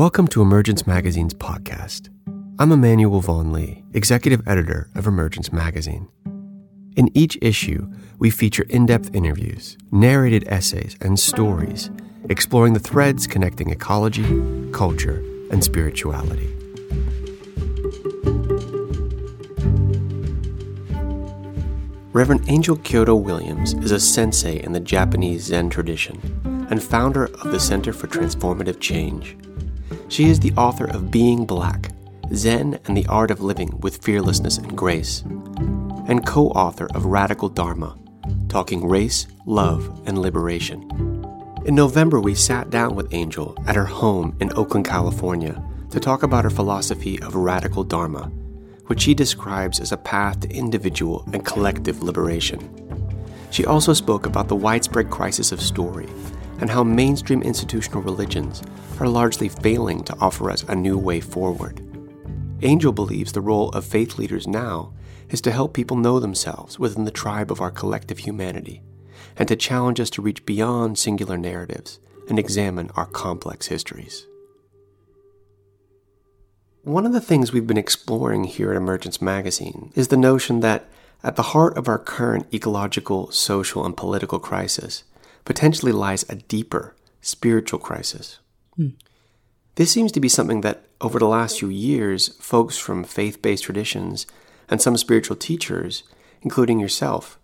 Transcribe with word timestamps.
Welcome 0.00 0.28
to 0.28 0.40
Emergence 0.40 0.86
Magazine's 0.86 1.34
podcast. 1.34 2.08
I'm 2.58 2.72
Emmanuel 2.72 3.20
Vaughan-Lee, 3.20 3.84
executive 3.92 4.40
editor 4.48 4.88
of 4.94 5.06
Emergence 5.06 5.52
Magazine. 5.52 6.08
In 6.96 7.14
each 7.14 7.36
issue, 7.42 7.86
we 8.18 8.30
feature 8.30 8.64
in 8.70 8.86
depth 8.86 9.14
interviews, 9.14 9.76
narrated 9.92 10.44
essays, 10.48 10.96
and 11.02 11.20
stories 11.20 11.90
exploring 12.30 12.72
the 12.72 12.80
threads 12.80 13.26
connecting 13.26 13.68
ecology, 13.68 14.24
culture, 14.72 15.22
and 15.50 15.62
spirituality. 15.62 16.46
Reverend 22.14 22.48
Angel 22.48 22.78
Kyodo 22.78 23.22
Williams 23.22 23.74
is 23.74 23.90
a 23.90 24.00
sensei 24.00 24.62
in 24.62 24.72
the 24.72 24.80
Japanese 24.80 25.42
Zen 25.42 25.68
tradition 25.68 26.66
and 26.70 26.82
founder 26.82 27.26
of 27.26 27.52
the 27.52 27.60
Center 27.60 27.92
for 27.92 28.06
Transformative 28.06 28.80
Change. 28.80 29.36
She 30.10 30.28
is 30.28 30.40
the 30.40 30.52
author 30.54 30.86
of 30.86 31.12
Being 31.12 31.46
Black 31.46 31.92
Zen 32.34 32.80
and 32.86 32.96
the 32.96 33.06
Art 33.06 33.30
of 33.30 33.42
Living 33.42 33.78
with 33.78 34.02
Fearlessness 34.02 34.58
and 34.58 34.76
Grace, 34.76 35.20
and 35.20 36.26
co 36.26 36.48
author 36.48 36.88
of 36.96 37.04
Radical 37.04 37.48
Dharma 37.48 37.96
Talking 38.48 38.88
Race, 38.88 39.28
Love, 39.46 40.02
and 40.06 40.18
Liberation. 40.18 40.82
In 41.64 41.76
November, 41.76 42.18
we 42.18 42.34
sat 42.34 42.70
down 42.70 42.96
with 42.96 43.14
Angel 43.14 43.56
at 43.68 43.76
her 43.76 43.84
home 43.84 44.36
in 44.40 44.52
Oakland, 44.56 44.84
California, 44.84 45.62
to 45.90 46.00
talk 46.00 46.24
about 46.24 46.42
her 46.42 46.50
philosophy 46.50 47.22
of 47.22 47.36
radical 47.36 47.84
Dharma, 47.84 48.32
which 48.86 49.02
she 49.02 49.14
describes 49.14 49.78
as 49.78 49.92
a 49.92 49.96
path 49.96 50.40
to 50.40 50.50
individual 50.50 51.24
and 51.32 51.46
collective 51.46 52.02
liberation. 52.02 52.58
She 53.52 53.64
also 53.64 53.92
spoke 53.92 54.26
about 54.26 54.48
the 54.48 54.56
widespread 54.56 55.08
crisis 55.08 55.52
of 55.52 55.62
story 55.62 56.08
and 56.60 56.70
how 56.70 56.84
mainstream 56.84 57.42
institutional 57.42 58.02
religions 58.02 58.62
are 59.00 59.08
largely 59.08 59.48
failing 59.48 60.02
to 60.04 60.16
offer 60.20 60.50
us 60.50 60.62
a 60.64 60.74
new 60.74 60.98
way 60.98 61.20
forward. 61.20 61.80
Angel 62.62 62.92
believes 62.92 63.32
the 63.32 63.40
role 63.40 63.70
of 63.70 63.84
faith 63.84 64.18
leaders 64.18 64.46
now 64.46 64.92
is 65.30 65.40
to 65.40 65.50
help 65.50 65.72
people 65.72 65.96
know 65.96 66.20
themselves 66.20 66.78
within 66.78 67.04
the 67.04 67.10
tribe 67.10 67.50
of 67.50 67.60
our 67.60 67.70
collective 67.70 68.18
humanity 68.18 68.82
and 69.36 69.48
to 69.48 69.56
challenge 69.56 70.00
us 70.00 70.10
to 70.10 70.22
reach 70.22 70.44
beyond 70.44 70.98
singular 70.98 71.38
narratives 71.38 71.98
and 72.28 72.38
examine 72.38 72.90
our 72.96 73.06
complex 73.06 73.68
histories. 73.68 74.26
One 76.82 77.06
of 77.06 77.12
the 77.12 77.20
things 77.20 77.52
we've 77.52 77.66
been 77.66 77.76
exploring 77.76 78.44
here 78.44 78.70
at 78.70 78.76
Emergence 78.76 79.20
Magazine 79.20 79.92
is 79.94 80.08
the 80.08 80.16
notion 80.16 80.60
that 80.60 80.86
at 81.22 81.36
the 81.36 81.42
heart 81.42 81.76
of 81.76 81.88
our 81.88 81.98
current 81.98 82.46
ecological, 82.54 83.30
social, 83.30 83.84
and 83.84 83.96
political 83.96 84.38
crisis 84.38 85.04
potentially 85.44 85.92
lies 85.92 86.24
a 86.28 86.36
deeper 86.36 86.94
spiritual 87.20 87.78
crisis. 87.78 88.38
Mm. 88.78 88.94
This 89.76 89.90
seems 89.90 90.12
to 90.12 90.20
be 90.20 90.28
something 90.28 90.60
that, 90.62 90.84
over 91.00 91.18
the 91.18 91.26
last 91.26 91.58
few 91.60 91.68
years, 91.68 92.28
folks 92.40 92.76
from 92.76 93.04
faith 93.04 93.40
based 93.40 93.64
traditions 93.64 94.26
and 94.68 94.80
some 94.80 94.96
spiritual 94.96 95.36
teachers, 95.36 96.02
including 96.42 96.78
yourself, 96.78 97.38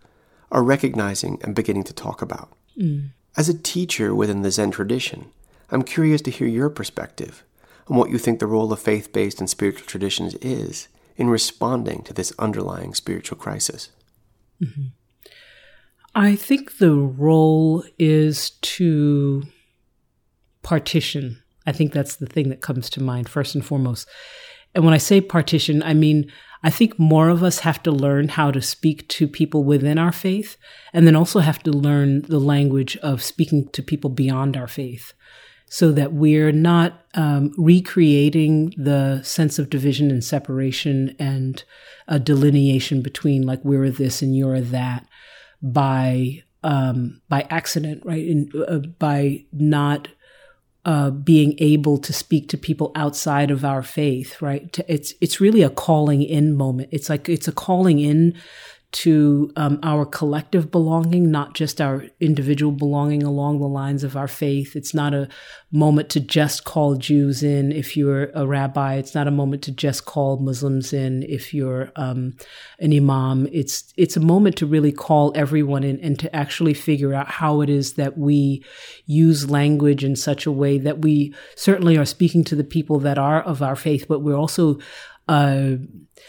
are 0.51 0.63
recognizing 0.63 1.41
and 1.43 1.55
beginning 1.55 1.85
to 1.85 1.93
talk 1.93 2.23
about. 2.23 2.51
Mm. 2.79 3.11
As 3.37 3.49
a 3.49 3.59
teacher 3.59 4.15
within 4.15 4.43
the 4.43 4.51
Zen 4.51 4.71
tradition, 4.71 5.27
I'm 5.71 5.83
curious 5.83 6.23
to 6.23 6.31
hear 6.31 6.47
your 6.47 6.71
perspective 6.71 7.45
on 7.89 7.97
what 7.97 8.11
you 8.11 8.19
think 8.19 8.39
the 8.39 8.47
role 8.47 8.73
of 8.73 8.81
faith 8.81 9.13
based 9.13 9.41
and 9.41 9.51
spiritual 9.51 9.87
traditions 9.87 10.35
is 10.37 10.89
in 11.17 11.29
responding 11.29 12.03
to 12.03 12.13
this 12.13 12.33
underlying 12.39 12.95
spiritual 12.95 13.39
crisis. 13.39 13.91
Mm-hmm. 14.63 14.87
I 16.17 16.35
think 16.35 16.79
the 16.79 16.95
role 16.95 17.85
is 17.99 18.51
to 18.63 19.43
partition. 20.63 21.43
I 21.67 21.73
think 21.73 21.93
that's 21.93 22.17
the 22.17 22.25
thing 22.25 22.49
that 22.49 22.63
comes 22.63 22.89
to 22.91 23.03
mind 23.03 23.29
first 23.29 23.55
and 23.55 23.63
foremost. 23.63 24.09
And 24.75 24.83
when 24.83 24.95
I 24.95 24.99
say 24.99 25.21
partition, 25.21 25.83
I 25.83 25.93
mean, 25.93 26.33
I 26.63 26.71
think 26.71 26.99
more 26.99 27.29
of 27.29 27.43
us 27.43 27.59
have 27.59 27.83
to 27.83 27.91
learn 27.91 28.29
how 28.29 28.51
to 28.51 28.63
speak 28.63 29.07
to 29.11 29.29
people 29.29 29.63
within 29.63 29.99
our 29.99 30.11
faith 30.11 30.57
and 30.95 31.07
then 31.07 31.15
also 31.15 31.41
have 31.41 31.63
to 31.65 31.71
learn 31.71 32.23
the 32.23 32.41
language 32.41 32.97
of 32.99 33.23
speaking 33.23 33.69
to 33.73 33.83
people 33.83 34.09
beyond 34.09 34.57
our 34.57 34.67
faith 34.67 35.13
so 35.69 35.93
that 35.93 36.15
we're 36.15 36.51
not 36.51 37.05
um, 37.13 37.53
recreating 37.59 38.73
the 38.79 39.23
sense 39.23 39.59
of 39.59 39.69
division 39.69 40.11
and 40.11 40.25
separation 40.25 41.15
and 41.19 41.65
a 42.09 42.19
delineation 42.19 43.03
between 43.03 43.43
like 43.43 43.63
we're 43.65 43.91
this 43.91 44.23
and 44.23 44.35
you're 44.35 44.63
that 44.63 45.07
by 45.63 46.43
um, 46.63 47.21
by 47.29 47.47
accident, 47.49 48.03
right? 48.05 48.27
In, 48.27 48.51
uh, 48.69 48.79
by 48.79 49.45
not 49.53 50.09
uh, 50.85 51.11
being 51.11 51.55
able 51.59 51.99
to 51.99 52.13
speak 52.13 52.49
to 52.49 52.57
people 52.57 52.93
outside 52.95 53.51
of 53.51 53.65
our 53.65 53.83
faith, 53.83 54.41
right? 54.41 54.79
It's 54.89 55.15
it's 55.21 55.41
really 55.41 55.63
a 55.63 55.71
calling 55.71 56.23
in 56.23 56.57
moment. 56.57 56.89
It's 56.93 57.09
like 57.09 57.29
it's 57.29 57.49
a 57.49 57.53
calling 57.53 58.01
in 58.01 58.35
to 58.93 59.53
um, 59.57 59.79
our 59.83 60.07
collective 60.07 60.71
belonging, 60.71 61.31
not 61.31 61.55
just 61.55 61.81
our 61.81 62.05
individual 62.21 62.73
belonging 62.73 63.23
along 63.23 63.59
the 63.59 63.67
lines 63.67 64.05
of 64.05 64.17
our 64.17 64.29
faith. 64.29 64.77
It's 64.77 64.95
not 64.95 65.13
a 65.13 65.29
moment 65.73 66.09
to 66.11 66.21
just 66.21 66.65
call 66.65 66.95
Jews 66.95 67.43
in 67.43 67.73
if 67.73 67.97
you're 67.97 68.31
a 68.35 68.47
rabbi. 68.47 68.95
It's 68.95 69.15
not 69.15 69.27
a 69.27 69.33
moment 69.33 69.63
to 69.65 69.73
just 69.73 70.05
call 70.05 70.39
Muslims 70.39 70.93
in 70.93 71.25
if 71.25 71.53
you're 71.53 71.91
um, 71.97 72.37
an 72.79 72.93
imam. 72.93 73.49
It's 73.53 73.93
it's 73.97 74.17
a 74.17 74.21
moment 74.21 74.57
to 74.59 74.67
really 74.67 74.93
call 74.93 75.33
everyone 75.35 75.85
in 75.85 76.01
and 76.01 76.19
to 76.21 76.35
actually 76.35 76.75
figure 76.75 77.13
out 77.13 77.29
how 77.29 77.61
it 77.61 77.69
is 77.69 77.95
that 77.95 78.17
we 78.17 78.65
use 79.05 79.51
language 79.51 80.05
in 80.05 80.17
such 80.17 80.47
a 80.47 80.53
way 80.53 80.79
that 80.79 81.01
we 81.01 81.35
certainly 81.57 81.97
are 81.99 82.05
speaking 82.05 82.45
to 82.45 82.55
the 82.55 82.65
people 82.65 83.01
that 83.01 83.19
are 83.19 83.43
of 83.43 83.63
our 83.63 83.77
faith, 83.77 84.07
but 84.09 84.21
we're 84.21 84.37
also 84.37 84.79
uh, 85.29 85.73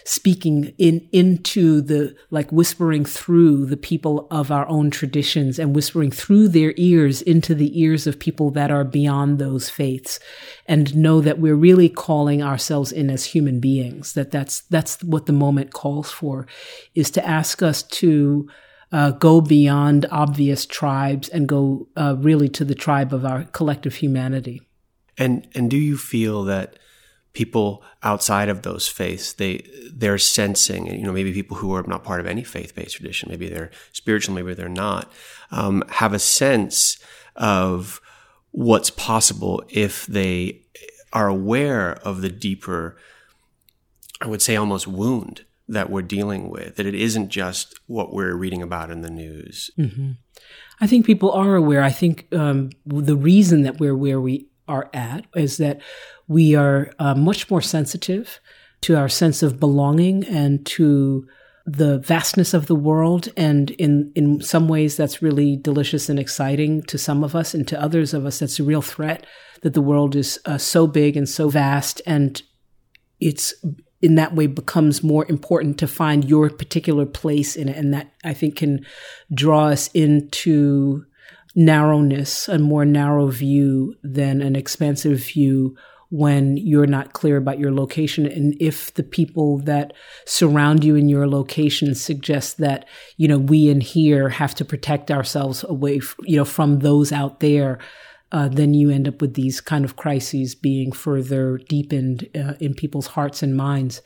speaking 0.03 0.73
in 0.77 1.07
into 1.11 1.81
the 1.81 2.15
like 2.29 2.51
whispering 2.51 3.05
through 3.05 3.65
the 3.65 3.77
people 3.77 4.27
of 4.31 4.51
our 4.51 4.67
own 4.67 4.89
traditions 4.89 5.59
and 5.59 5.75
whispering 5.75 6.11
through 6.11 6.47
their 6.47 6.73
ears 6.77 7.21
into 7.21 7.53
the 7.53 7.79
ears 7.79 8.07
of 8.07 8.19
people 8.19 8.49
that 8.51 8.71
are 8.71 8.83
beyond 8.83 9.39
those 9.39 9.69
faiths 9.69 10.19
and 10.65 10.95
know 10.95 11.21
that 11.21 11.39
we're 11.39 11.55
really 11.55 11.89
calling 11.89 12.41
ourselves 12.41 12.91
in 12.91 13.09
as 13.09 13.25
human 13.25 13.59
beings 13.59 14.13
that 14.13 14.31
that's 14.31 14.61
that's 14.61 15.03
what 15.03 15.25
the 15.25 15.33
moment 15.33 15.73
calls 15.73 16.11
for 16.11 16.47
is 16.95 17.11
to 17.11 17.25
ask 17.27 17.61
us 17.61 17.83
to 17.83 18.47
uh, 18.91 19.11
go 19.11 19.41
beyond 19.41 20.05
obvious 20.11 20.65
tribes 20.65 21.27
and 21.29 21.47
go 21.47 21.87
uh, 21.95 22.15
really 22.19 22.49
to 22.49 22.63
the 22.63 22.75
tribe 22.75 23.13
of 23.13 23.25
our 23.25 23.43
collective 23.45 23.95
humanity. 23.95 24.61
And 25.17 25.47
and 25.55 25.69
do 25.69 25.77
you 25.77 25.97
feel 25.97 26.43
that 26.45 26.77
people 27.37 27.83
outside 28.01 28.49
of 28.49 28.63
those 28.63 28.87
faiths 28.87 29.33
they 29.33 29.63
they're 29.93 30.17
sensing 30.17 30.87
you 30.87 31.03
know 31.03 31.13
maybe 31.13 31.31
people 31.31 31.55
who 31.55 31.71
are 31.71 31.83
not 31.83 32.03
part 32.03 32.19
of 32.19 32.25
any 32.25 32.41
faith-based 32.41 32.95
tradition 32.95 33.29
maybe 33.29 33.47
they're 33.47 33.69
spiritual 33.93 34.33
maybe 34.33 34.55
they're 34.55 34.67
not 34.67 35.11
um, 35.51 35.83
have 35.89 36.13
a 36.13 36.19
sense 36.19 36.97
of 37.35 38.01
what's 38.49 38.89
possible 38.89 39.63
if 39.69 40.07
they 40.07 40.59
are 41.13 41.27
aware 41.27 41.91
of 41.97 42.21
the 42.21 42.29
deeper 42.29 42.97
i 44.19 44.25
would 44.25 44.41
say 44.41 44.55
almost 44.55 44.87
wound 44.87 45.45
that 45.67 45.91
we're 45.91 46.01
dealing 46.01 46.49
with 46.49 46.75
that 46.77 46.87
it 46.87 46.95
isn't 46.95 47.29
just 47.29 47.79
what 47.85 48.11
we're 48.11 48.33
reading 48.33 48.63
about 48.63 48.89
in 48.89 49.01
the 49.01 49.11
news 49.11 49.69
mm-hmm. 49.77 50.13
i 50.81 50.87
think 50.87 51.05
people 51.05 51.31
are 51.31 51.55
aware 51.55 51.83
i 51.83 51.91
think 51.91 52.27
um, 52.33 52.71
the 52.87 53.15
reason 53.15 53.61
that 53.61 53.79
we're 53.79 53.95
where 53.95 54.19
we 54.19 54.47
are 54.67 54.89
at 54.93 55.25
is 55.35 55.57
that 55.57 55.81
we 56.27 56.55
are 56.55 56.91
uh, 56.99 57.15
much 57.15 57.49
more 57.49 57.61
sensitive 57.61 58.39
to 58.81 58.95
our 58.95 59.09
sense 59.09 59.41
of 59.41 59.59
belonging 59.59 60.25
and 60.25 60.65
to 60.65 61.27
the 61.65 61.99
vastness 61.99 62.53
of 62.53 62.67
the 62.67 62.75
world. 62.75 63.27
And 63.35 63.71
in, 63.71 64.11
in 64.15 64.41
some 64.41 64.67
ways, 64.67 64.95
that's 64.95 65.21
really 65.21 65.57
delicious 65.57 66.09
and 66.09 66.17
exciting 66.17 66.83
to 66.83 66.97
some 66.97 67.23
of 67.23 67.35
us, 67.35 67.53
and 67.53 67.67
to 67.67 67.81
others 67.81 68.13
of 68.13 68.25
us, 68.25 68.39
that's 68.39 68.59
a 68.59 68.63
real 68.63 68.81
threat 68.81 69.25
that 69.61 69.73
the 69.73 69.81
world 69.81 70.15
is 70.15 70.39
uh, 70.45 70.57
so 70.57 70.87
big 70.87 71.17
and 71.17 71.27
so 71.27 71.49
vast. 71.49 72.01
And 72.05 72.41
it's 73.19 73.53
in 74.01 74.15
that 74.15 74.35
way 74.35 74.47
becomes 74.47 75.03
more 75.03 75.25
important 75.27 75.77
to 75.79 75.87
find 75.87 76.23
your 76.23 76.49
particular 76.49 77.05
place 77.05 77.55
in 77.55 77.67
it. 77.67 77.75
And 77.75 77.93
that 77.93 78.13
I 78.23 78.33
think 78.33 78.55
can 78.57 78.85
draw 79.33 79.67
us 79.67 79.89
into 79.93 81.05
narrowness, 81.57 82.47
a 82.47 82.59
more 82.59 82.85
narrow 82.85 83.27
view 83.27 83.95
than 84.03 84.41
an 84.41 84.55
expansive 84.55 85.25
view 85.25 85.75
when 86.09 86.55
you're 86.55 86.87
not 86.87 87.13
clear 87.13 87.35
about 87.35 87.59
your 87.59 87.73
location. 87.73 88.27
And 88.27 88.55
if 88.61 88.93
the 88.93 89.03
people 89.03 89.57
that 89.61 89.91
surround 90.25 90.83
you 90.83 90.95
in 90.95 91.09
your 91.09 91.27
location 91.27 91.95
suggest 91.95 92.59
that 92.59 92.85
you 93.17 93.27
know 93.27 93.39
we 93.39 93.69
in 93.69 93.81
here 93.81 94.29
have 94.29 94.53
to 94.55 94.63
protect 94.63 95.11
ourselves 95.11 95.65
away 95.67 95.99
you 96.21 96.37
know 96.37 96.45
from 96.45 96.79
those 96.79 97.11
out 97.11 97.39
there 97.39 97.79
uh, 98.31 98.49
then 98.49 98.73
you 98.73 98.89
end 98.89 99.07
up 99.07 99.21
with 99.21 99.35
these 99.35 99.61
kind 99.61 99.85
of 99.85 99.95
crises 99.95 100.53
being 100.53 100.91
further 100.91 101.59
deepened 101.69 102.27
uh, 102.35 102.53
in 102.59 102.73
people's 102.73 103.07
hearts 103.07 103.41
and 103.41 103.57
minds. 103.57 104.01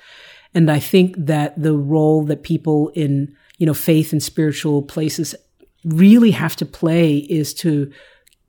And 0.54 0.72
i 0.72 0.80
think 0.80 1.16
that 1.18 1.62
the 1.62 1.74
role 1.74 2.24
that 2.26 2.44
people 2.44 2.92
in 2.96 3.36
you 3.58 3.66
know 3.66 3.74
faith 3.74 4.12
and 4.12 4.24
spiritual 4.24 4.82
places 4.82 5.36
really 5.84 6.32
have 6.32 6.56
to 6.58 6.66
play 6.66 7.18
is 7.18 7.54
to 7.56 7.92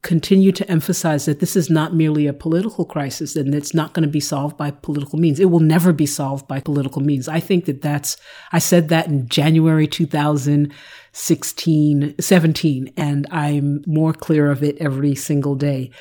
continue 0.02 0.50
to 0.50 0.68
emphasize 0.68 1.26
that 1.26 1.38
this 1.38 1.54
is 1.54 1.70
not 1.70 1.94
merely 1.94 2.26
a 2.26 2.32
political 2.32 2.84
crisis 2.84 3.36
and 3.36 3.54
it's 3.54 3.72
not 3.72 3.92
going 3.92 4.02
to 4.02 4.08
be 4.08 4.18
solved 4.18 4.56
by 4.56 4.68
political 4.68 5.16
means. 5.16 5.38
It 5.38 5.44
will 5.44 5.60
never 5.60 5.92
be 5.92 6.06
solved 6.06 6.48
by 6.48 6.58
political 6.58 7.00
means. 7.00 7.28
I 7.28 7.38
think 7.38 7.66
that 7.66 7.82
that's, 7.82 8.16
I 8.50 8.58
said 8.58 8.88
that 8.88 9.06
in 9.06 9.28
January 9.28 9.86
2016, 9.86 12.14
17, 12.18 12.92
and 12.96 13.28
I'm 13.30 13.84
more 13.86 14.12
clear 14.12 14.50
of 14.50 14.64
it 14.64 14.76
every 14.78 15.14
single 15.14 15.54
day 15.54 15.92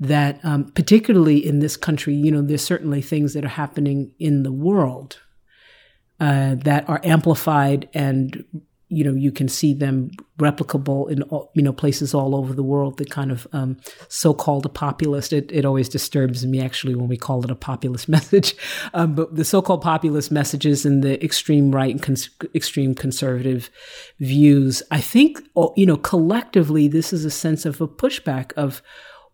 that, 0.00 0.42
um, 0.42 0.72
particularly 0.72 1.46
in 1.46 1.58
this 1.58 1.76
country, 1.76 2.14
you 2.14 2.32
know, 2.32 2.40
there's 2.40 2.64
certainly 2.64 3.02
things 3.02 3.34
that 3.34 3.44
are 3.44 3.48
happening 3.48 4.12
in 4.18 4.42
the 4.42 4.52
world 4.52 5.18
uh, 6.18 6.54
that 6.54 6.88
are 6.88 7.02
amplified 7.04 7.90
and 7.92 8.42
you 8.90 9.04
know 9.04 9.14
you 9.14 9.32
can 9.32 9.48
see 9.48 9.72
them 9.72 10.10
replicable 10.38 11.10
in 11.10 11.22
you 11.54 11.62
know 11.62 11.72
places 11.72 12.12
all 12.12 12.34
over 12.34 12.52
the 12.52 12.62
world 12.62 12.98
the 12.98 13.04
kind 13.04 13.30
of 13.30 13.46
um, 13.52 13.76
so-called 14.08 14.72
populist. 14.74 15.32
It, 15.32 15.50
it 15.52 15.64
always 15.64 15.88
disturbs 15.88 16.44
me 16.44 16.60
actually 16.60 16.94
when 16.94 17.08
we 17.08 17.16
call 17.16 17.44
it 17.44 17.50
a 17.50 17.54
populist 17.54 18.08
message. 18.16 18.54
Um, 18.92 19.14
but 19.14 19.34
the 19.34 19.44
so-called 19.44 19.82
populist 19.82 20.30
messages 20.30 20.84
and 20.84 21.02
the 21.02 21.22
extreme 21.24 21.70
right 21.74 21.92
and 21.92 22.02
cons- 22.02 22.30
extreme 22.54 22.94
conservative 22.94 23.70
views 24.18 24.82
i 24.90 25.00
think 25.00 25.40
you 25.76 25.86
know 25.86 25.96
collectively 25.96 26.88
this 26.88 27.12
is 27.12 27.24
a 27.24 27.30
sense 27.30 27.64
of 27.64 27.80
a 27.80 27.88
pushback 27.88 28.52
of 28.54 28.82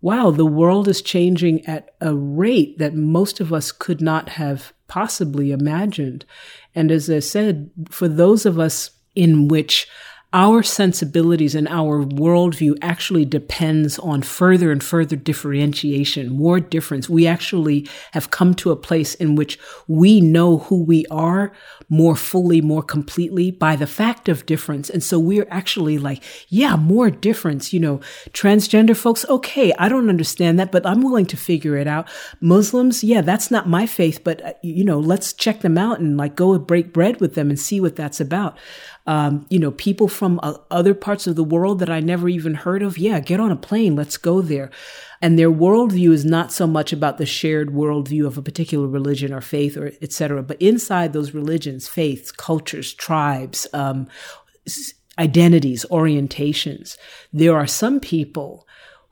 wow 0.01 0.31
the 0.31 0.47
world 0.47 0.89
is 0.89 1.01
changing 1.03 1.65
at 1.67 1.95
a 2.01 2.15
rate 2.15 2.79
that 2.79 2.95
most 2.95 3.41
of 3.41 3.53
us 3.53 3.73
could 3.73 4.01
not 4.01 4.29
have 4.31 4.73
possibly 4.89 5.51
imagined. 5.51 6.25
And 6.75 6.91
as 6.91 7.11
i 7.11 7.19
said 7.19 7.71
for 7.91 8.09
those 8.09 8.47
of 8.47 8.59
us 8.59 8.91
in 9.17 9.49
which 9.49 9.89
our 10.37 10.63
sensibilities 10.63 11.55
and 11.55 11.67
our 11.69 12.05
worldview 12.05 12.77
actually 12.83 13.25
depends 13.25 13.99
on 13.99 14.21
further 14.21 14.71
and 14.71 14.83
further 14.83 15.17
differentiation, 15.17 16.29
more 16.29 16.61
difference. 16.61 17.09
We 17.09 17.27
actually 17.27 17.89
have 18.13 18.31
come 18.31 18.53
to 18.57 18.71
a 18.71 18.77
place 18.77 19.15
in 19.15 19.37
which 19.37 19.59
we 19.89 20.21
know 20.21 20.59
who 20.59 20.83
we 20.83 21.07
are 21.07 21.53
more 21.89 22.17
fully, 22.17 22.61
more 22.61 22.83
completely 22.83 23.51
by 23.51 23.77
the 23.77 23.87
fact 23.87 24.29
of 24.29 24.45
difference. 24.45 24.91
And 24.91 25.03
so 25.03 25.19
we're 25.19 25.49
actually 25.49 25.97
like, 25.97 26.23
yeah, 26.49 26.77
more 26.77 27.09
difference. 27.09 27.73
You 27.73 27.81
know, 27.81 28.01
transgender 28.33 28.97
folks, 28.97 29.25
okay, 29.31 29.73
I 29.79 29.89
don't 29.89 30.11
understand 30.11 30.59
that, 30.59 30.71
but 30.71 30.85
I'm 30.85 31.01
willing 31.01 31.27
to 31.27 31.37
figure 31.39 31.77
it 31.77 31.87
out. 31.87 32.11
Muslims, 32.41 33.03
yeah, 33.03 33.23
that's 33.23 33.51
not 33.51 33.69
my 33.69 33.87
faith, 33.87 34.23
but 34.23 34.45
uh, 34.45 34.53
you 34.63 34.85
know, 34.85 34.99
let's 34.99 35.33
check 35.33 35.61
them 35.61 35.79
out 35.79 36.01
and 36.01 36.19
like 36.19 36.35
go 36.35 36.59
break 36.59 36.93
bread 36.93 37.23
with 37.23 37.37
them 37.37 37.49
and 37.49 37.59
see 37.59 37.81
what 37.81 37.97
that's 37.97 38.21
about 38.21 38.59
um, 39.07 39.47
you 39.49 39.59
know, 39.59 39.71
people 39.71 40.09
from 40.09 40.41
uh, 40.43 40.55
other 40.71 40.93
parts 40.93 41.27
of 41.27 41.37
the 41.37 41.45
world 41.45 41.79
that 41.79 41.91
I 41.91 42.01
never 42.01 42.29
even 42.29 42.55
heard 42.55 42.83
of. 42.83 42.99
Yeah, 42.99 43.21
get 43.21 43.39
on 43.39 43.53
a 43.53 43.57
plane. 43.57 43.95
Let's 43.95 44.17
go 44.17 44.41
there. 44.43 44.71
And 45.23 45.39
their 45.39 45.51
worldview 45.51 46.11
is 46.11 46.25
not 46.25 46.53
so 46.53 46.67
much 46.67 46.93
about 46.93 47.19
the 47.19 47.27
shared 47.27 47.71
worldview 47.71 48.27
of 48.27 48.37
a 48.37 48.43
particular 48.43 48.89
religion 48.89 49.33
or 49.33 49.41
faith 49.41 49.77
or 49.77 49.93
etc. 50.03 50.43
But 50.43 50.61
inside 50.61 51.13
those 51.13 51.35
religions, 51.35 51.89
faiths, 51.89 52.33
cultures, 52.33 52.93
tribes, 52.93 53.67
um, 53.73 54.09
identities, 55.19 55.87
orientations, 55.91 56.97
there 57.33 57.57
are 57.57 57.67
some 57.67 58.01
people 58.01 58.67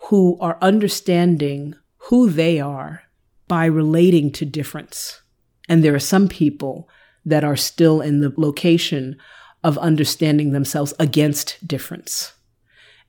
who 0.08 0.36
are 0.40 0.58
understanding 0.60 1.74
who 2.08 2.28
they 2.28 2.60
are 2.60 3.04
by 3.46 3.64
relating 3.64 4.30
to 4.32 4.44
difference. 4.44 5.22
And 5.68 5.82
there 5.82 5.94
are 5.94 6.00
some 6.00 6.28
people 6.28 6.88
that 7.24 7.44
are 7.44 7.56
still 7.56 8.00
in 8.00 8.20
the 8.20 8.32
location 8.36 9.16
of 9.64 9.78
understanding 9.78 10.52
themselves 10.52 10.94
against 11.00 11.66
difference. 11.66 12.34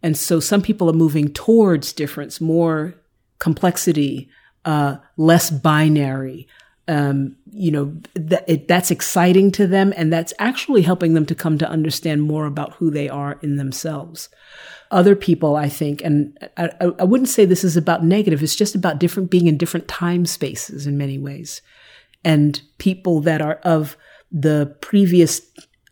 And 0.02 0.18
so 0.18 0.40
some 0.40 0.62
people 0.62 0.90
are 0.90 0.94
moving 0.94 1.32
towards 1.34 1.94
difference, 1.94 2.40
more 2.40 2.96
complexity, 3.40 4.30
uh, 4.64 4.98
less 5.18 5.52
binary. 5.52 6.48
Um, 6.88 7.36
you 7.52 7.72
know, 7.72 7.98
that 8.14 8.48
it, 8.48 8.68
that's 8.68 8.92
exciting 8.92 9.52
to 9.54 9.66
them. 9.66 9.92
And 9.98 10.14
that's 10.14 10.34
actually 10.38 10.84
helping 10.84 11.16
them 11.16 11.26
to 11.26 11.36
come 11.36 11.58
to 11.58 11.70
understand 11.70 12.22
more 12.22 12.46
about 12.46 12.74
who 12.74 12.92
they 12.92 13.10
are 13.10 13.40
in 13.42 13.58
themselves. 13.58 14.30
Other 14.92 15.16
people, 15.16 15.56
I 15.56 15.68
think, 15.68 16.04
and 16.04 16.38
I, 16.58 16.70
I 17.00 17.04
wouldn't 17.04 17.30
say 17.30 17.44
this 17.44 17.64
is 17.64 17.76
about 17.76 18.06
negative. 18.06 18.44
It's 18.44 18.56
just 18.56 18.76
about 18.76 19.00
different, 19.00 19.32
being 19.32 19.48
in 19.48 19.58
different 19.58 19.88
time 19.88 20.28
spaces 20.28 20.86
in 20.86 20.96
many 20.96 21.18
ways. 21.18 21.64
And 22.24 22.62
people 22.78 23.20
that 23.22 23.42
are 23.42 23.56
of 23.64 23.98
the 24.32 24.76
previous 24.82 25.42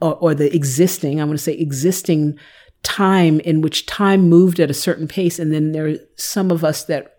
or, 0.04 0.16
or 0.16 0.36
the 0.36 0.54
existing, 0.54 1.22
I 1.22 1.24
want 1.24 1.38
to 1.40 1.44
say 1.44 1.54
existing 1.54 2.38
time 2.84 3.40
in 3.40 3.62
which 3.62 3.86
time 3.86 4.28
moved 4.28 4.60
at 4.60 4.70
a 4.70 4.74
certain 4.74 5.08
pace. 5.08 5.40
And 5.40 5.54
then 5.54 5.72
there 5.72 5.88
are 5.88 5.96
some 6.18 6.52
of 6.52 6.66
us 6.66 6.84
that, 6.86 7.16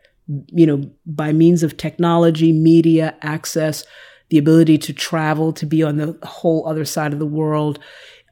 you 0.53 0.67
know, 0.67 0.91
by 1.07 1.33
means 1.33 1.63
of 1.63 1.79
technology, 1.79 2.53
media, 2.53 3.17
access, 3.23 3.85
the 4.29 4.37
ability 4.37 4.77
to 4.79 4.93
travel, 4.93 5.53
to 5.55 5.65
be 5.65 5.83
on 5.83 5.97
the 5.97 6.19
whole 6.23 6.69
other 6.69 6.85
side 6.85 7.15
of 7.15 7.19
the 7.19 7.27
world, 7.27 7.79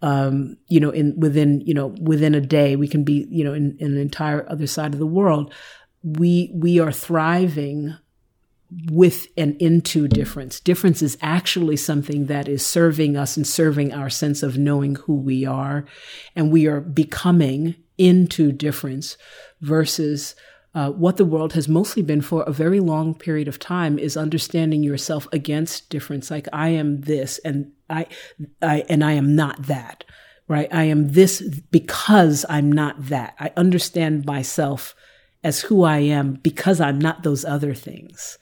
um, 0.03 0.57
you 0.69 0.81
know, 0.81 0.91
in 0.91 1.19
within, 1.19 1.63
you 1.63 1.73
know, 1.73 1.95
within 2.03 2.35
a 2.35 2.41
day, 2.41 2.77
we 2.77 2.89
can 2.89 3.05
be, 3.05 3.27
you 3.31 3.45
know, 3.45 3.55
in, 3.55 3.77
in 3.79 3.93
an 3.93 3.99
entire 3.99 4.47
other 4.51 4.67
side 4.67 4.93
of 4.93 4.99
the 4.99 5.07
world. 5.07 5.55
We 6.03 6.53
we 6.55 6.81
are 6.81 6.93
thriving 6.93 7.95
with 8.91 9.27
and 9.37 9.61
into 9.61 10.09
difference. 10.09 10.61
Difference 10.61 11.03
is 11.03 11.19
actually 11.21 11.77
something 11.77 12.27
that 12.27 12.49
is 12.49 12.65
serving 12.65 13.17
us 13.17 13.37
and 13.37 13.47
serving 13.47 13.93
our 13.93 14.11
sense 14.11 14.43
of 14.43 14.59
knowing 14.59 14.95
who 14.97 15.15
we 15.15 15.45
are. 15.45 15.85
And 16.35 16.51
we 16.51 16.67
are 16.67 16.81
becoming 16.81 17.77
into 17.99 18.53
difference 18.53 19.17
versus 19.61 20.35
uh, 20.75 20.91
what 20.91 21.19
the 21.19 21.25
world 21.25 21.53
has 21.53 21.69
mostly 21.69 22.03
been 22.03 22.23
for 22.23 22.43
a 22.45 22.53
very 22.53 22.81
long 22.81 23.15
period 23.15 23.47
of 23.47 23.59
time 23.59 23.99
is 23.99 24.17
understanding 24.17 24.83
yourself 24.83 25.29
against 25.33 25.91
difference. 25.91 26.31
Like 26.31 26.49
I 26.53 26.69
am 26.69 27.03
this 27.03 27.39
and 27.41 27.73
I, 27.91 28.07
I, 28.63 28.85
and 28.89 29.05
I 29.05 29.13
am 29.13 29.37
not 29.37 29.65
that, 29.65 30.05
right? 30.49 30.73
I 30.73 30.85
am 30.85 31.13
this 31.13 31.43
because 31.71 32.47
I'm 32.49 32.73
not 32.73 33.09
that. 33.09 33.35
I 33.39 33.53
understand 33.55 34.25
myself 34.25 34.95
as 35.45 35.63
who 35.63 35.83
I 35.83 35.99
am 35.99 36.35
because 36.35 36.81
I'm 36.81 36.99
not 36.99 37.23
those 37.23 37.45
other 37.45 37.75
things. 37.75 38.39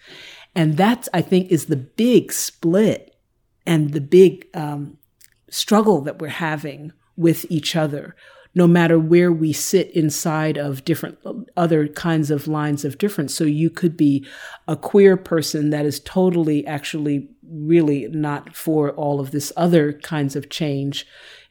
And 0.55 0.76
that, 0.76 1.08
I 1.14 1.23
think, 1.23 1.50
is 1.50 1.67
the 1.67 1.76
big 1.76 2.32
split 2.32 3.14
and 3.67 3.93
the 3.93 4.00
big 4.00 4.47
um, 4.55 4.99
struggle 5.49 6.00
that 6.02 6.19
we're 6.19 6.29
having 6.29 6.93
with 7.17 7.47
each 7.50 7.76
other, 7.76 8.17
no 8.55 8.67
matter 8.67 8.99
where 8.99 9.31
we 9.31 9.52
sit 9.52 9.91
inside 9.91 10.58
of 10.58 10.85
different 10.85 11.19
other 11.56 11.87
kinds 11.88 12.31
of 12.31 12.49
lines 12.49 12.85
of 12.85 12.99
difference. 12.99 13.35
So 13.35 13.44
you 13.44 13.70
could 13.70 13.97
be 13.97 14.26
a 14.67 14.76
queer 14.76 15.17
person 15.17 15.70
that 15.70 15.87
is 15.87 16.00
totally 16.00 16.66
actually 16.66 17.28
really 17.49 18.09
not 18.09 18.57
for 18.57 18.90
all 18.92 19.21
of 19.21 19.30
this 19.30 19.52
other 19.57 19.92
kinds 19.92 20.35
of 20.35 20.50
change 20.50 21.07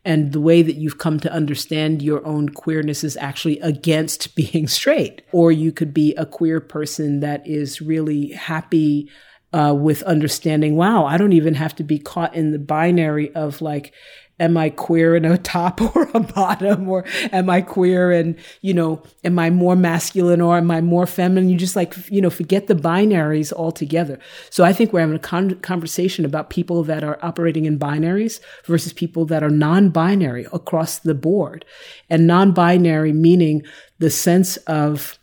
and 0.06 0.32
the 0.32 0.42
way 0.42 0.62
that 0.62 0.76
you've 0.76 0.98
come 0.98 1.20
to 1.20 1.32
understand 1.32 2.02
your 2.02 2.26
own 2.26 2.50
queerness 2.50 3.04
is 3.04 3.18
actually 3.18 3.60
against 3.60 4.36
being 4.36 4.68
straight. 4.68 5.22
Or 5.32 5.52
you 5.52 5.72
could 5.72 5.94
be 5.94 6.16
a 6.16 6.26
queer 6.26 6.60
person 6.60 7.20
that 7.20 7.46
is 7.46 7.82
really 7.82 8.32
happy 8.32 9.10
uh, 9.52 9.76
with 9.78 10.04
understanding, 10.04 10.76
wow, 10.76 11.06
I 11.06 11.18
don't 11.18 11.34
even 11.34 11.56
have 11.56 11.76
to 11.78 11.84
be 11.84 12.00
caught 12.00 12.36
in 12.36 12.52
the 12.52 12.60
binary 12.60 13.34
of 13.34 13.62
like, 13.62 13.94
am 14.40 14.58
I 14.58 14.70
queer 14.70 15.16
in 15.16 15.26
a 15.26 15.38
top 15.56 15.82
or 15.82 16.10
a 16.14 16.20
bottom? 16.20 16.88
Or 16.88 17.06
am 17.32 17.50
I 17.50 17.62
queer 17.62 18.12
and, 18.12 18.36
you 18.62 18.74
know, 18.74 19.04
am 19.24 19.38
I 19.38 19.50
more 19.50 19.76
masculine 19.76 20.42
or 20.42 20.58
am 20.58 20.72
I 20.72 20.82
more 20.82 21.06
feminine? 21.06 21.50
You 21.50 21.58
just 21.58 21.76
like, 21.76 21.96
you 22.10 22.22
know, 22.22 22.30
forget 22.30 22.68
the 22.68 22.76
binaries 22.76 23.52
altogether. 23.54 24.20
So 24.50 24.64
I 24.64 24.74
think 24.74 24.94
we're 24.94 25.02
having 25.02 25.16
a 25.16 25.20
con- 25.20 25.60
conversation 25.60 26.26
about 26.26 26.50
people 26.50 26.84
that 26.86 27.04
are 27.04 27.20
operating 27.22 27.66
in 27.66 27.78
binaries 27.78 28.40
versus 28.66 28.94
people 28.94 29.26
that 29.26 29.44
are 29.44 29.50
non-binary 29.50 30.48
across 30.54 31.00
the 31.00 31.16
board. 31.16 31.66
And 32.10 32.26
non-binary 32.26 33.14
meaning 33.14 33.64
the 34.00 34.10
sense 34.10 34.58
of 34.58 35.19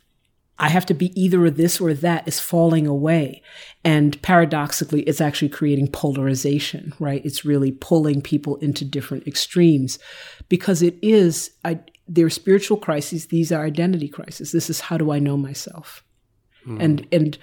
I 0.58 0.70
have 0.70 0.86
to 0.86 0.94
be 0.94 1.18
either 1.20 1.50
this 1.50 1.80
or 1.80 1.92
that 1.92 2.26
is 2.26 2.40
falling 2.40 2.86
away. 2.86 3.42
And 3.84 4.20
paradoxically, 4.22 5.02
it's 5.02 5.20
actually 5.20 5.50
creating 5.50 5.88
polarization, 5.88 6.94
right? 6.98 7.24
It's 7.24 7.44
really 7.44 7.72
pulling 7.72 8.22
people 8.22 8.56
into 8.56 8.84
different 8.84 9.26
extremes 9.26 9.98
because 10.48 10.82
it 10.82 10.96
is, 11.02 11.50
I, 11.64 11.80
they're 12.08 12.30
spiritual 12.30 12.78
crises. 12.78 13.26
These 13.26 13.52
are 13.52 13.64
identity 13.64 14.08
crises. 14.08 14.52
This 14.52 14.70
is 14.70 14.80
how 14.80 14.96
do 14.96 15.10
I 15.12 15.18
know 15.18 15.36
myself? 15.36 16.02
Hmm. 16.64 16.80
And, 16.80 17.06
and, 17.12 17.38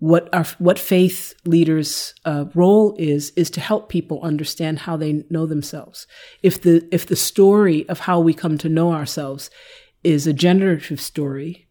what 0.00 0.30
our 0.34 0.44
what 0.58 0.78
faith 0.78 1.34
leaders' 1.44 2.14
uh, 2.24 2.46
role 2.54 2.96
is 2.98 3.32
is 3.36 3.50
to 3.50 3.60
help 3.60 3.90
people 3.90 4.18
understand 4.22 4.80
how 4.80 4.96
they 4.96 5.24
know 5.28 5.44
themselves. 5.44 6.06
If 6.42 6.62
the 6.62 6.88
if 6.90 7.06
the 7.06 7.16
story 7.16 7.86
of 7.88 8.00
how 8.00 8.18
we 8.18 8.32
come 8.32 8.56
to 8.58 8.68
know 8.70 8.92
ourselves 8.92 9.50
is 10.02 10.26
a 10.26 10.32
generative 10.32 11.02
story, 11.02 11.68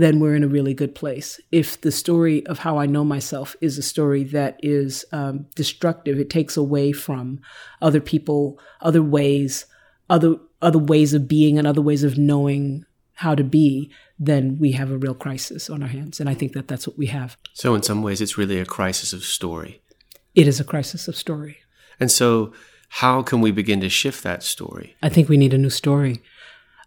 then 0.00 0.20
we're 0.20 0.34
in 0.34 0.44
a 0.44 0.48
really 0.48 0.74
good 0.74 0.94
place. 0.94 1.40
If 1.50 1.80
the 1.80 1.92
story 1.92 2.46
of 2.46 2.58
how 2.58 2.78
I 2.78 2.86
know 2.86 3.04
myself 3.04 3.56
is 3.60 3.78
a 3.78 3.82
story 3.82 4.24
that 4.24 4.58
is 4.62 5.04
um, 5.12 5.46
destructive, 5.54 6.18
it 6.18 6.30
takes 6.30 6.56
away 6.56 6.92
from 6.92 7.40
other 7.82 8.00
people, 8.00 8.58
other 8.80 9.02
ways, 9.02 9.66
other 10.08 10.36
other 10.62 10.78
ways 10.78 11.14
of 11.14 11.26
being, 11.26 11.58
and 11.58 11.66
other 11.66 11.80
ways 11.80 12.04
of 12.04 12.18
knowing 12.18 12.84
how 13.14 13.34
to 13.34 13.44
be, 13.44 13.90
then 14.18 14.58
we 14.58 14.72
have 14.72 14.90
a 14.90 14.96
real 14.96 15.14
crisis 15.14 15.68
on 15.68 15.82
our 15.82 15.88
hands. 15.88 16.20
And 16.20 16.28
I 16.28 16.34
think 16.34 16.52
that 16.52 16.68
that's 16.68 16.86
what 16.86 16.96
we 16.96 17.06
have. 17.06 17.36
So, 17.52 17.74
in 17.74 17.82
some 17.82 18.02
ways, 18.02 18.20
it's 18.20 18.38
really 18.38 18.58
a 18.58 18.66
crisis 18.66 19.12
of 19.12 19.24
story. 19.24 19.82
It 20.34 20.46
is 20.46 20.60
a 20.60 20.64
crisis 20.64 21.08
of 21.08 21.16
story. 21.16 21.58
And 21.98 22.10
so, 22.10 22.52
how 22.88 23.22
can 23.22 23.40
we 23.40 23.50
begin 23.50 23.80
to 23.80 23.88
shift 23.88 24.22
that 24.22 24.42
story? 24.42 24.96
I 25.02 25.08
think 25.08 25.28
we 25.28 25.36
need 25.36 25.54
a 25.54 25.58
new 25.58 25.70
story. 25.70 26.22